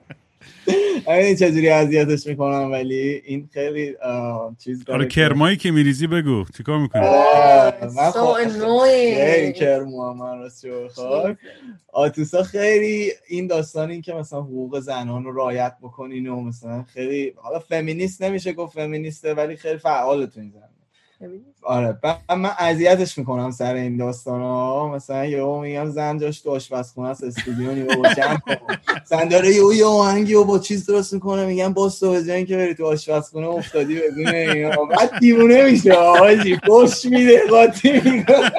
[1.09, 3.95] این چجوری اذیتش می‌کنم ولی این خیلی
[4.59, 9.17] چیز داره آره که- کرمایی که میریزی بگو چیکار می‌کنی من so خب- annoying.
[9.17, 11.37] خیلی کرمو هم من راست بخوای.
[11.93, 17.33] آتوسا خیلی این داستان این که مثلا حقوق زنان رو رعایت بکنین و مثلا خیلی
[17.37, 20.67] حالا فمینیست نمیشه گفت فمینیسته ولی خیلی فعال تو این زمینه
[21.63, 21.99] آره
[22.29, 27.25] من اذیتش می‌کنم سر این داستان ها مثلا یهو میگم زن جاش تو آشپزخونه است
[27.25, 28.57] استودیو نیو کن
[29.03, 32.57] مثلا داره یهو یه آهنگی و با چیز درست می‌کنه میگم باز تو به اینکه
[32.57, 34.85] بری تو آشپزخونه افتادی اینا.
[34.85, 35.93] بعد دیوونه میشه.
[35.93, 38.51] آجی پشت میده قاطی می‌کنه.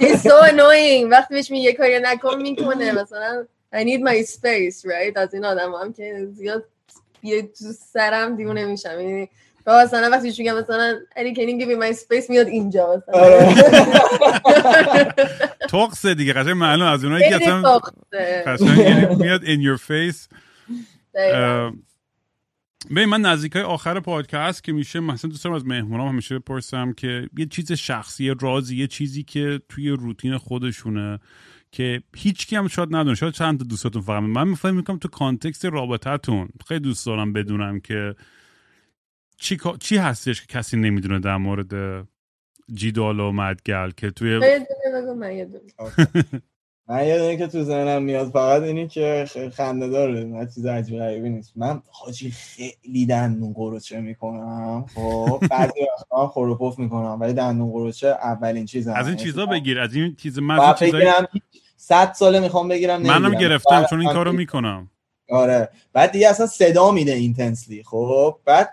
[0.00, 1.10] It's so annoying.
[1.10, 2.92] وقتی بهش میگه کاری نکن می‌کنه.
[2.92, 6.64] مثلا I need my space right از این آدم هم که زیاد
[7.22, 9.00] یه تو سرم دیوونه میشم.
[9.00, 9.28] یعنی
[9.66, 13.20] و مثلا وقتی میگم مثلا Eddie can you give me my space میاد اینجا مثلا.
[13.20, 13.54] آره.
[15.70, 17.80] تقصه دیگه قشنگ معلوم از اونایی که اصلا
[18.46, 20.28] قشنگ یعنی میاد in your face.
[22.90, 26.92] ببین من نزدیک های آخر پادکست که میشه مثلا دوست دارم از مهمونام همیشه بپرسم
[26.92, 31.18] که یه چیز شخصی یه رازی یه چیزی که توی روتین خودشونه
[31.72, 34.22] که هیچ کی هم شاید ندونه شاید چند تا دوستاتون فقط.
[34.22, 38.14] من میفهم می‌کنم تو کانتکست رابطتون خیلی دوست دارم بدونم که
[39.40, 42.04] چی, چی هستش که کسی نمی‌دونه در مورد
[42.74, 45.60] جیدال و مدگل که توی من یه دونه
[46.88, 50.24] من که تو ذهنم میاد فقط اینی که خیلی خنده داره.
[50.24, 51.52] نه چیز عجیب غریبی نیست.
[51.56, 54.86] من حاجی خیلی دندون قروچه می‌کنم.
[54.94, 59.80] خب بعضی وقتا خروپف می‌کنم ولی دندون قروچه اولین چیزم از این چیزا بگیر.
[59.80, 61.26] از این چیز من از بعد این چیزای بگیرم
[61.76, 63.50] صد ساله می‌خوام بگیرم منم نمی‌گیرم.
[63.50, 64.90] گرفتم چون این کارو می‌کنم.
[65.30, 65.68] آره.
[65.92, 68.70] بعد دیگه اصلا صدا میده اینتنسلی خب بعد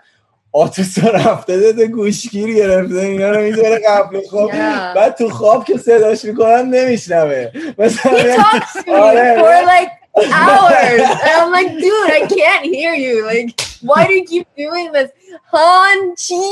[0.58, 4.50] آتوسا رفته داده گوشگیر گرفته اینا رو می‌ذاره قبل خواب.
[4.96, 7.48] بعد تو خواب که صداش می‌کنم نمیشنوه
[7.78, 8.44] مثلا
[8.88, 9.64] آره.
[9.66, 9.90] like
[10.32, 11.00] hours.
[11.00, 13.24] And I'm like, dude, I can't hear you.
[13.24, 15.10] Like, why do you keep doing this?
[15.52, 16.44] Han, chi,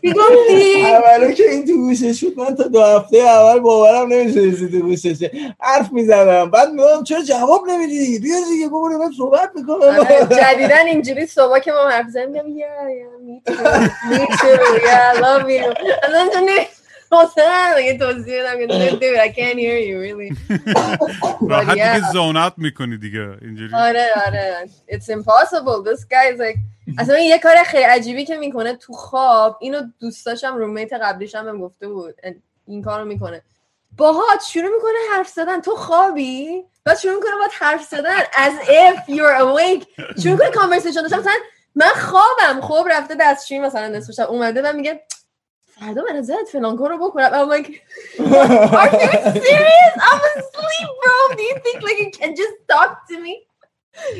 [0.00, 4.68] چی گفتی؟ اولو که این تو گوشش شد من تا دو هفته اول باورم نمیشه
[4.68, 5.30] تو گوششه
[5.60, 6.50] حرف می‌زدم.
[6.50, 9.80] بعد میگم چرا جواب نمیدی؟ بیا دیگه بابا من صحبت می‌کنم.
[9.80, 12.66] آره، جدیدن اینجوری صبح که ما حرف زدیم میگم
[14.10, 15.66] me too, yeah, I love you.
[16.02, 16.40] And then تو
[17.12, 20.30] مثلا یه توضیح بدم که dude, I can't hear you, really.
[21.50, 21.70] راحت.
[21.70, 25.88] دیگه می‌کنی دیگه اینجوری آره آره it's impossible.
[25.88, 26.58] This guy is like
[26.98, 29.58] اصلا یه کار خیلی عجیبی که می‌کنه تو خواب.
[29.60, 32.14] اینو دوستاشم رومیت قبلیش هم گفته بود.
[32.66, 33.42] این کارو می‌کنه.
[33.96, 35.60] باهات شروع می‌کنه حرف زدن.
[35.60, 38.20] تو خوابی؟ بعد شروع می‌کنه باهات حرف زدن.
[38.20, 40.02] As if you're awake.
[40.22, 41.32] شروع می‌کنه کانورسیشن داشتن مثلا
[41.74, 42.60] من خوابم.
[42.60, 45.00] خواب رفته دستشویی مثلا نصف شب اومده و میگه
[45.80, 49.10] فردا من ازت فلان کارو بکنم I'm like Are you
[49.50, 49.94] serious?
[50.08, 51.36] I'm asleep, bro.
[51.36, 53.34] Do you think like you can just talk to me?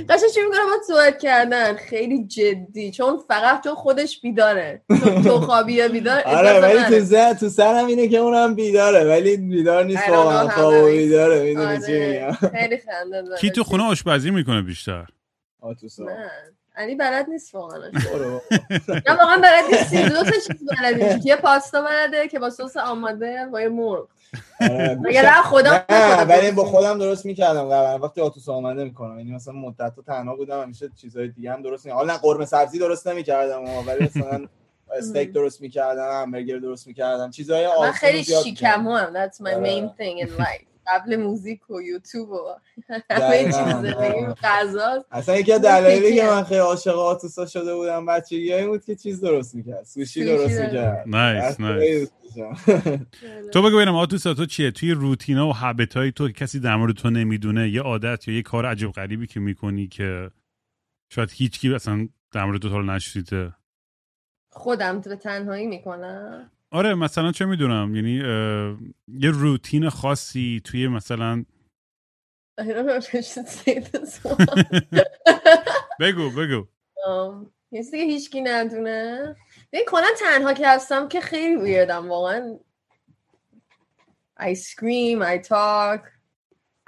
[0.08, 1.76] قشنگ شروع می‌کنم با صحبت کردن.
[1.76, 2.90] خیلی جدی.
[2.90, 4.82] چون فقط تو خودش بیداره.
[5.04, 6.98] چون تو خوابی یا بیدار؟ آره ولی.
[6.98, 10.48] تو زن تو سرم اینه که اونم بیداره ولی بیدار نیست واقعا.
[10.48, 12.08] خواب و بیداره می‌دونی چی آره.
[12.10, 12.58] میگم.
[12.58, 15.06] خیلی خنده داره کی تو خونه آشپزی می‌کنه بیشتر؟
[15.60, 16.04] آتوسا.
[16.04, 16.30] من
[16.76, 17.78] علی بلد نیست واقعا.
[18.88, 22.76] نه واقعا بلد نیستی دو تا چیز بلدی که یه پاستا بلده که با سس
[22.76, 24.08] آماده با یه مرغ
[24.60, 29.54] نه خودم نه ولی با خودم درست می‌کردم قبلا وقتی آتوس آماده می‌کنم یعنی مثلا
[29.54, 34.04] مدت تنها بودم همیشه چیزهای دیگه هم درست می‌کردم حالا قرمه سبزی درست نمی‌کردم ولی
[34.04, 34.46] مثلا
[34.98, 40.26] استیک درست می‌کردم همبرگر درست می‌کردم چیزهای من خیلی شیکم هم that's my main thing
[40.26, 40.73] in life.
[40.86, 42.56] قبل موزیک و یوتیوب و
[43.10, 43.44] همه.
[43.44, 43.94] چیز
[44.42, 48.84] غذا اصلا یکی از دلایلی که من خیلی عاشق آتوسا شده بودم بچگی این بود
[48.84, 49.84] که چیز درست می‌کرد.
[49.84, 50.60] سوشی درست.
[50.60, 51.04] می‌کرد.
[51.06, 52.10] نایس نایس
[53.52, 56.94] تو بگو ببینم آتوسا تو چیه؟ توی روتینا و هابیت های تو کسی در مورد
[56.94, 60.30] تو نمی‌دونه؟ یه عادت یا یه کار عجیب غریبی که می‌کنی که
[61.12, 63.52] شاید هیچکی اصلا در مورد تو نشنیده؟
[64.50, 66.50] خودم به تنهایی می‌کنم.
[66.74, 68.12] آره مثلا چه می‌دونم یعنی
[69.08, 71.44] یه روتین خاصی توی مثلا.
[76.00, 76.66] بگو بگو
[77.06, 79.36] Um, یه که هیچکی ندونه
[79.72, 82.58] ببین کلا تنها که هستم که خیلی ویردم واقعا
[84.40, 86.00] I scream, I talk,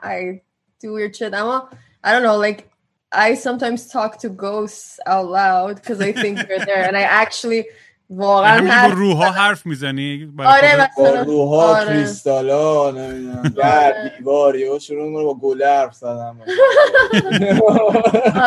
[0.03, 0.41] I
[0.81, 1.71] do weird shit اما
[2.05, 2.65] I don't know like
[3.13, 7.67] I sometimes talk to ghosts out loud because I think they're there and I actually
[8.11, 11.87] واقعا همینجور با حرف روحا حرف می‌زنی؟ آره؟ مثلا روحا آره.
[11.87, 13.51] کریستالا نمی‌دونم آره.
[13.51, 16.37] در دیوار یهو شروع با گله حرف زدن.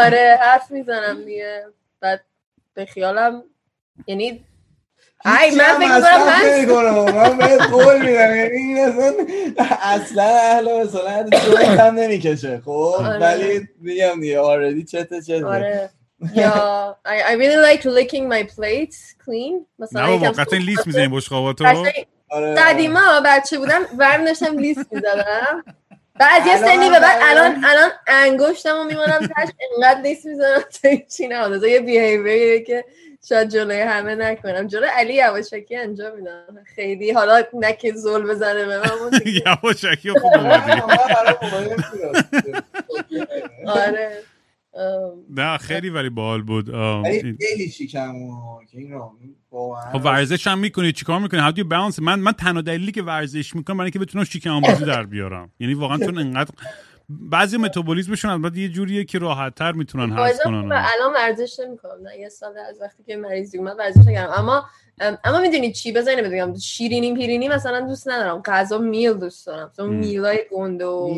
[0.06, 1.66] آره حرف می‌زنم دیگه.
[2.00, 2.22] بعد
[2.74, 3.44] به خیالم
[4.08, 4.46] یعنی
[5.26, 6.02] ای من
[6.42, 8.36] فکر کنم من بهت قول میدم.
[8.36, 9.14] یعنی این اصلا
[9.82, 11.26] اصلا اهل مثلا
[11.86, 12.70] هم نمی‌کشه خب؟
[13.00, 13.20] آره.
[13.20, 15.46] ولی میگم دیگه آردی چته چته.
[15.46, 15.90] آره.
[16.34, 19.66] یا I, I really like licking my plates clean.
[19.80, 21.66] مثلا نه بابا یکم قطعا لیست می‌زنی بشقاباتو.
[22.58, 25.64] قدیما بچه بودم برم داشتم لیست می‌زدم
[26.20, 30.90] بعد یه سنی به بعد الان الان انگشتم رو میمونم تش انقدر لیست می‌زنم تا
[31.18, 32.86] چی نمونده یه بیهیویریه که
[33.30, 38.66] شاید جلوی همه نکنم جلوی علی یواشکی انجام میدم خیلی حالا نه که زل بزنه
[38.66, 39.22] به من.
[39.46, 40.36] یواشکی خوب.
[43.68, 44.24] آره
[45.30, 46.72] نه خیلی ولی باحال بود.
[47.40, 48.14] خیلی شیکم
[49.92, 53.78] خب ورزش هم می‌کنی چیکار می‌کنی؟ You balance من من تنها دلیلی که ورزش می‌کنم
[53.78, 55.52] برای اینکه بتونم شیکم بازی در بیارم.
[55.60, 56.52] یعنی واقعا چون انقدر
[57.10, 62.08] بعضی متابولیسمشون البته یه جوریه که راحت تر می‌تونن حذف کنن و الان ورزش نمی‌کنم
[62.08, 64.66] نه یه سال از وقتی که مریضی اومد ورزش نکردم اما
[65.02, 69.72] ام، اما می‌دونی چی بزنی بگم شیرینی پیرینی مثلا دوست ندارم غذا میل دوست دارم
[69.80, 69.84] م.
[69.84, 71.14] میلای گنده و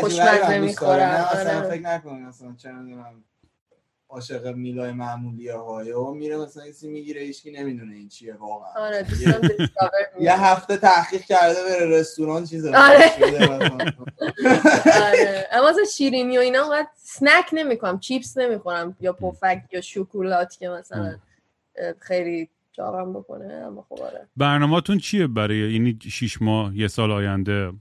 [0.00, 0.58] خوشمزه.
[0.58, 1.26] می‌خورم.
[1.30, 1.68] اصلا آره.
[1.70, 3.24] فکر نکنین اصلا چه می‌دونم
[4.10, 8.86] عاشق میلای معمولی های و میره مثلا کسی می‌گیره هیچکی نمی‌دونه این چیه واقعا.
[8.86, 9.06] آره
[10.20, 13.10] یه هفته تحقیق کرده بره رستوران چیز آره.
[15.02, 15.48] آره.
[15.52, 20.68] اما مثلا شیرینی و اینا اونقدر سنک نمی‌کنم چیپس نمی‌خورم یا پفک یا شکلات که
[20.68, 21.14] مثلا
[21.98, 24.28] خیلی جاغم بکنه اما خب آره.
[24.36, 27.72] برنامهتون چیه برای یعنی شیش ماه یه سال آینده؟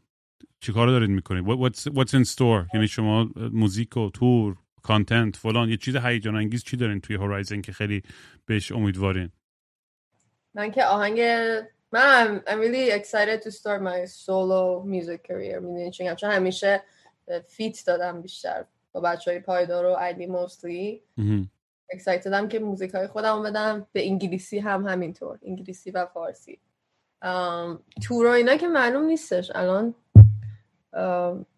[0.60, 4.56] چیکار دارید می‌کنید؟ What- what's, what's in store یعنی شما موزیک و تور؟
[4.90, 8.04] content فلان یه چیز هیجان انگیز چی دارین توی horizon که خیلی
[8.46, 9.30] بهش امیدوارین؟
[10.54, 11.22] من که آهنگ
[11.92, 15.60] من I'm really excited to start my solo music career.
[15.62, 16.82] می‌دونی؟ چون همیشه
[17.48, 21.50] feat دادم بیشتر با بچه های پایدار و علی مهم.
[21.94, 26.60] excited م که موزیک های خودم بدم به انگلیسی هم همینطور انگلیسی و فارسی.
[28.04, 29.52] تور و اینا که معلوم نیستش.
[29.56, 29.96] الان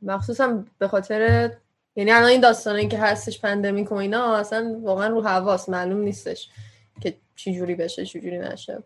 [0.01, 1.51] مخصوصا به خاطر
[1.95, 6.49] یعنی الان این داستانی که هستش pandemic و اینا اصلا واقعا رو هواس معلوم نیستش
[7.01, 8.83] که چی جوری بشه چی جوری نشه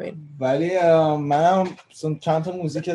[0.00, 0.70] mean, ولی
[1.18, 1.64] مثلا
[2.20, 2.90] چند تا موزیک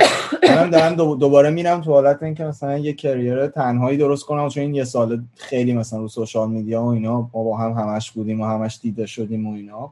[0.49, 4.64] منم دارم دو- دوباره میرم تو حالت اینکه مثلا یه career تنهایی درست کنم چون
[4.64, 8.41] این یه سال خیلی مثلا رو social media و اینا ما با هم همش بودیم
[8.41, 9.91] و همش دیده شدیم و اینا.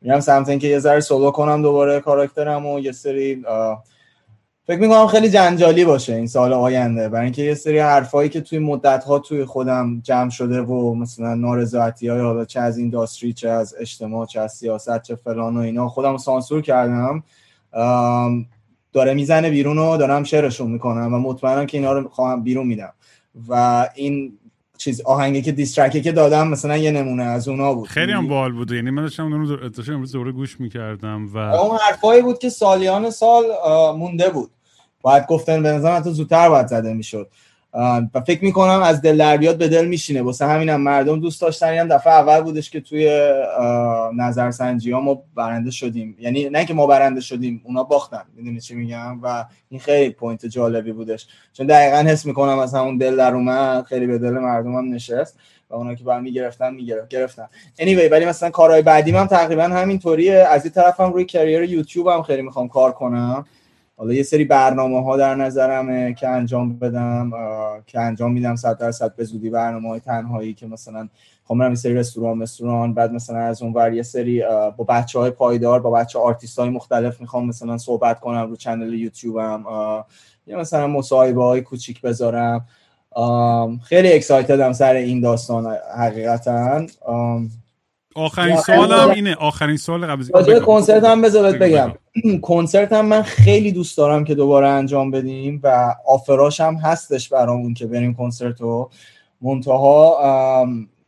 [0.00, 3.44] میرم سمت اینکه یه ذره سولو کنم دوباره کاراکترم و یه سری
[4.68, 7.08] فکر می‌کنم خیلی جنجالی باشه این سال آینده.
[7.08, 11.34] برای اینکه یه سری حرفایی که توی مدت ها توی خودم جمع شده و مثلا
[11.34, 15.60] نارضایتی های حالا چه از اینداستری چه از اجتماع چه از سیاست چه فلان و
[15.60, 17.22] اینا خودم سانسور کردم.
[18.92, 22.92] داره می‌زنه بیرون و دارم شعرشون می‌کنم و مطمئنم که اینا رو خواهم بیرون میدم.
[23.48, 24.38] و این
[24.78, 27.88] چیز آهنگی که دیسترکه که دادم مثلا یه نمونه از اونا بود.
[27.88, 29.58] خیلی هم باحال بوده یعنی من داشتم اون رو
[29.88, 33.44] امروز دوره گوش می‌کردم و اون حرفایی بود که سالیان سال
[33.96, 34.50] مونده بود.
[35.02, 37.28] باید گفتن به نظر من تو زودتر باید زده می‌شد.
[38.14, 40.22] و فکر می‌کنم از دل در به دل میشینه.
[40.22, 41.78] واسه همینم مردم دوست داشتن.
[41.78, 43.32] هم دفعه اول بودش که توی
[44.16, 46.16] نظرسنجی ها ما برنده شدیم.
[46.20, 48.22] یعنی نه که ما برنده شدیم اونا باختن.
[48.36, 51.26] می‌دونی چی میگم؟ و این خیلی پوینت جالبی بودش.
[51.52, 53.84] چون دقیقا حس می‌کنم از همون دل در اومد.
[53.84, 55.38] خیلی به دل مردم هم نشست.
[55.70, 57.48] و اونا که برام می‌گرفتن می‌گرفت گرفتن.
[57.78, 60.34] Anyway ولی مثلا کارهای بعدیم هم تقریبا همینطوریه.
[60.34, 63.46] از این طرفم روی career یوتیوب هم خیلی می‌خوام کار کنم.
[63.98, 67.30] حالا یه سری برنامه ها در نظرمه که انجام بدم
[67.86, 71.08] که انجام میدم صد درصد به زودی برنامه های تنهایی که مثلا
[71.44, 74.42] خب یه سری رستوران رستوران بعد مثلا از اون ور یه سری
[74.76, 78.94] با بچه های پایدار با بچه آرتیست های مختلف می‌خوام مثلا صحبت کنم رو channel
[78.94, 79.64] یوتیوبم
[80.46, 82.66] یا مثلا مصاحبه های کوچیک بذارم.
[83.82, 86.86] خیلی اکسایتدم سر این داستان حقیقتا.
[88.14, 89.34] آخرین سوالم اینه.
[89.34, 91.92] آخرین سوال قبل از کنسرت هم بذارت بگم.
[92.42, 97.74] کنسرت هم من خیلی دوست دارم که دوباره انجام بدیم و آفراش هم هستش برامون
[97.74, 98.90] که بریم کنسرت رو
[99.40, 100.18] منتها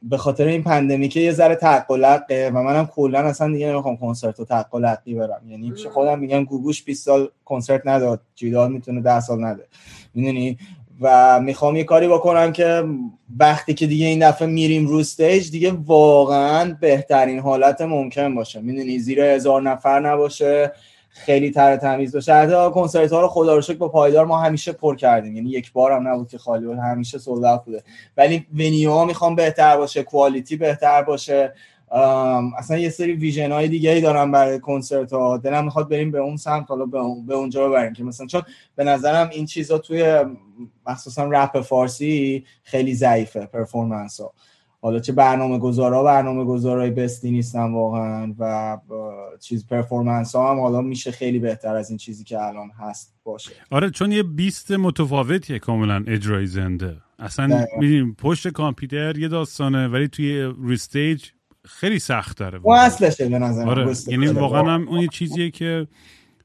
[0.03, 4.39] به خاطر این پندمی که یه ذره تقلقه و منم کلا اصلا دیگه نمی‌خوام کنسرت
[4.39, 5.43] رو تقلقی برم.
[5.49, 8.21] یعنی خودم میگم گوگوش 20 سال کنسرت نداد.
[8.35, 9.67] جیدال می‌تونه 10 سال نده.
[10.15, 10.59] می‌دونی؟
[11.01, 12.85] و می‌خوام یه کاری بکنم که
[13.39, 18.61] وقتی که دیگه این دفعه میریم رو stage دیگه واقعا بهترین حالت ممکن باشه.
[18.61, 20.73] می‌دونی زیر هزار نفر نباشه
[21.09, 22.35] خیلی تر تمیز باشه.
[22.35, 25.37] حتی کنسرت ها رو خدا رو شکر با پایدار ما همیشه پر کردیم.
[25.37, 27.83] یعنی یک بار هم نبود که خالی بود همیشه sold بوده.
[28.17, 31.53] ولی venue ها می‌خوام بهتر باشه quality بهتر باشه.
[32.59, 36.19] اصلا یه سری vision های دیگه ای دارم برای کنسرت ها دلم می‌خواد بریم به
[36.19, 38.43] اون سمت حالا به, اون، به اونجا ببریم که مثلا چون
[38.77, 40.25] به نظرم این چیزا توی
[40.87, 44.33] مخصوصا رپ فارسی خیلی ضعیفه performance ها.
[44.83, 48.79] حالا چه برنامه گذارا برنامه گذارای best ی نیستن واقعا و
[49.41, 53.51] چیز performance ها هم حالا میشه خیلی بهتر از این چیزی که الان هست باشه.
[53.71, 56.97] آره چون یه beast متفاوتیه کاملا اجرای زنده.
[57.19, 61.25] اصلا می‌دونیم پشت کامپیوتر یه داستانه ولی توی روی stage
[61.65, 62.61] خیلی سخت داره.
[62.63, 63.95] اون اصلشه به نظر آره.
[64.07, 65.87] یعنی واقعا هم اون یه چیزیه که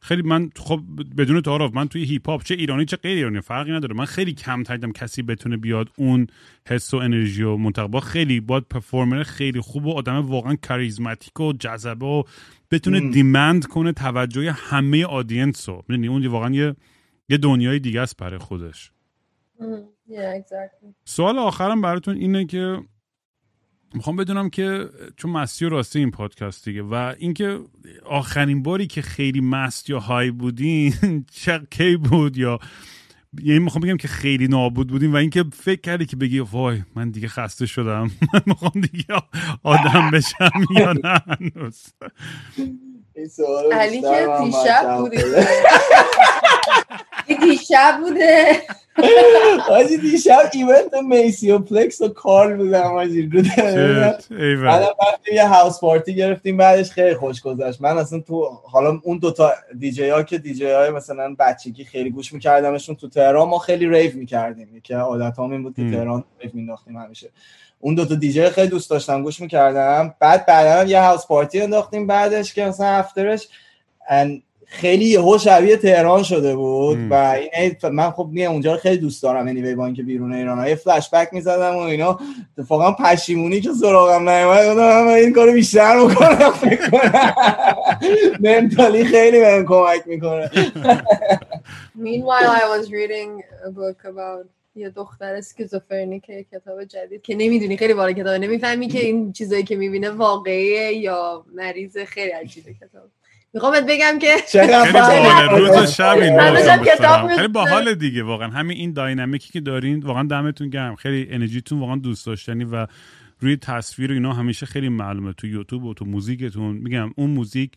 [0.06, 0.82] خیلی من خب
[1.18, 3.96] بدون تعارف من توی هیپ هاپ چه ایرانی چه غیر ایرانی فرقی نداره.
[3.96, 6.28] من خیلی کم دیدم کسی بتونه بیاد اون
[6.68, 11.54] حس و انرژی و منتقبا خیلی باید performer خیلی خوب و آدم واقعا کاریزماتیک و
[11.54, 12.24] جذبه و
[12.72, 13.12] بتونه ام.
[13.12, 15.84] demand کنه توجه همه audience رو.
[15.88, 16.76] می‌دونی؟ اون واقعا یه
[17.30, 18.92] یه دنیای دیگه است برای خودش.
[21.06, 22.78] سوال آخرم براتون اینه که
[23.96, 27.60] می‌خوام بدونم که چون مستی و راستی این پادکست دیگه و اینکه
[28.06, 30.94] آخرین باری که خیلی مست یا های بودین
[31.42, 32.60] چه کی بود یا
[33.44, 37.10] یعنی می‌خوام بگم که خیلی نابود بودیم و اینکه فکر کردی که بگی وای من
[37.10, 38.12] دیگه خسته شدم.
[38.34, 39.06] من می‌خوام دیگه
[39.64, 41.22] آدم بشم یا نه؟
[43.72, 45.48] علی که دیشب بوده.
[47.42, 48.62] دیشب بوده.
[49.70, 53.42] آجی دیشب ایونت Maceo Plex و کارل بودم آجی رو
[54.64, 57.82] بعد یه house party گرفتیم بعدش خیلی خوش گذشت.
[57.82, 62.34] من اصلا تو حالا اون دوتا دیجی ها که دیجی های مثلا بچگی خیلی گوش
[62.34, 64.82] میکردمشون تو تهران ما خیلی rave می‌کردیم.
[64.84, 67.30] که عادت هم این بود که تهران rave مینداختیم همیشه.
[67.80, 70.16] اون دوتا دیجی خیلی دوست داشتم گوش می‌کردم.
[70.20, 73.48] بعد بعدا یه house party انداختیم بعدش که مثلا after ش
[74.68, 79.24] خیلی یهو شبیه تهران شده بود و این من خب میام اونجا رو خیلی دوست
[79.24, 82.20] دارم یعنی با اینکه بیرون ایران های فلش بک می‌زدم و اینا.
[82.58, 87.34] اتفاقا پشیمونی که سراغم نیومد گفتم این کارو بیشتر می‌کنم فکر کنم.
[88.40, 90.52] منتالی خیلی بهم کمک می‌کنه.
[92.06, 94.46] Meanwhile I was reading a book about
[94.76, 99.64] یه دختر اسکیزوفرنی که کتاب جدید که نمی‌دونی خیلی بالا کتاب نمی‌فهمی که این چیزایی
[99.64, 103.12] که می‌بینه واقعیه یا مریض خیلی عجیبه کتاب.
[103.54, 108.48] می‌خوام بگم که خیلی روز شب این خیلی باحال دیگه واقعا.
[108.48, 110.96] همین این dynamic ی که دارین واقعا دمتون گرم.
[110.96, 112.88] خیلی انرژیتون واقعا دوست داشتنی و
[113.40, 115.34] روی تصویر و اینا همیشه خیلی معلومه.
[115.34, 116.76] تو یوتیوب و تو موزیکتون.
[116.76, 117.72] میگم اون موزیک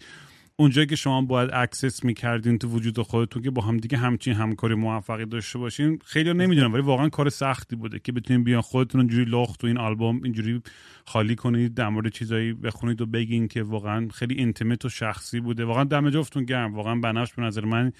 [0.60, 4.74] اونجایی که شما باید access می‌کردین تو وجود خودتون که با هم دیگه همچین همکاری
[4.74, 9.24] موفقی داشته باشین خیلی نمی‌دونم ولی واقعا کار سختی بوده که بتونین بیان خودتون اینجوری
[9.30, 10.62] لخت تو این آلبوم اینجوری
[11.06, 15.64] خالی کنید در مورد چیزایی بخونید و بگین که واقعا خیلی intimate و شخصی بوده.
[15.64, 17.92] واقعا دم جفتون گرم واقعا بنفش به نظر من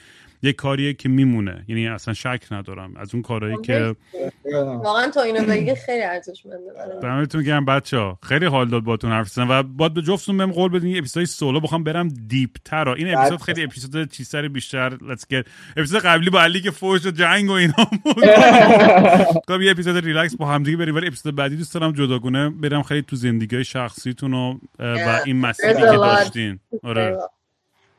[0.42, 1.64] یه کاریه که میمونه.
[1.68, 2.96] یعنی اصلا شک ندارم.
[2.96, 3.96] از اون کارهایی که
[4.54, 6.56] واقعا تو اینو بگی خیلی ارزشمنده
[7.02, 10.98] دمتون گرم بچا خیلی حال داد باتون حرف و باید به جفتتون بهم قول بدین
[10.98, 15.46] اپیزود سولو بخوام برم deep تر این اپیزود خیلی اپیزود چیزتر بیشتر let's get
[15.76, 18.24] اپیزود قبلی با علی که فوش و جنگ و اینا بود.
[19.48, 22.82] خب یه اپیزود ریلکس با هم دیگه بریم ولی اپیزود بعدی دوست دارم جداگونه برم
[22.82, 26.58] خیلی تو زندگی شخصیتون و, و این مسیری که داشتین.
[26.82, 27.18] آره.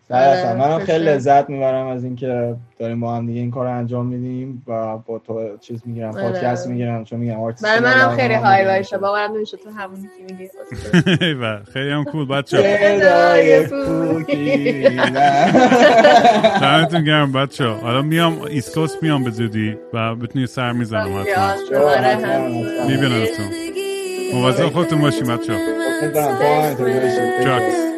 [0.09, 1.05] دقیقاً آره، منم for خیلی.
[1.05, 5.19] لذت می‌برم از اینکه داریم با هم دیگه این کار رو انجام میدیم و با
[5.19, 6.23] تو چیز می‌گیرم آره.
[6.23, 8.65] پادکست می‌گیرم چون میگم آرتیست برای منم خیلی هم های.
[8.65, 10.49] باشه باورم نمیشه تو همون که میگی
[11.41, 12.57] و خیلی هم کول بچه.
[16.61, 21.79] دمتون گرم بچه حالا میام ایست کوست میام به زودی و بتونی سر می‌زنم حتما
[21.79, 22.17] آره،
[22.87, 23.45] میبینمتون
[24.33, 25.53] مواظب خودتون باشیم بچه
[26.07, 26.75] تو هم.
[27.45, 27.88] جاکس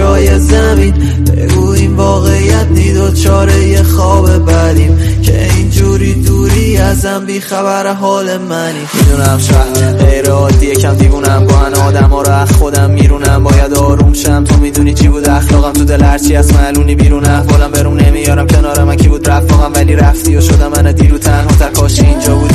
[0.00, 0.94] جای زمین.
[1.36, 4.98] بگو این واقعیت نید و چاره یه خواب بدیم.
[5.22, 8.78] که اینجوری دوری ازم بی خبر حال منی.
[8.94, 11.46] می‌دونم شهر غیر عادیه کم دیوونم.
[11.46, 13.44] گاهن آدم ها رو از خودم میرونم.
[13.44, 14.44] باید آروم شم.
[14.44, 15.72] تو می‌دونی چی بود اخلاقم.
[15.72, 17.24] تو دل هرچی از معلونی بیرون.
[17.24, 18.46] احوالم برون نمیارم.
[18.46, 19.72] کنار من کی بود رفاقم.
[19.74, 21.56] ولی رفتی و شدم من دیرو تنها.
[21.58, 22.50] تر کاش اینجا بود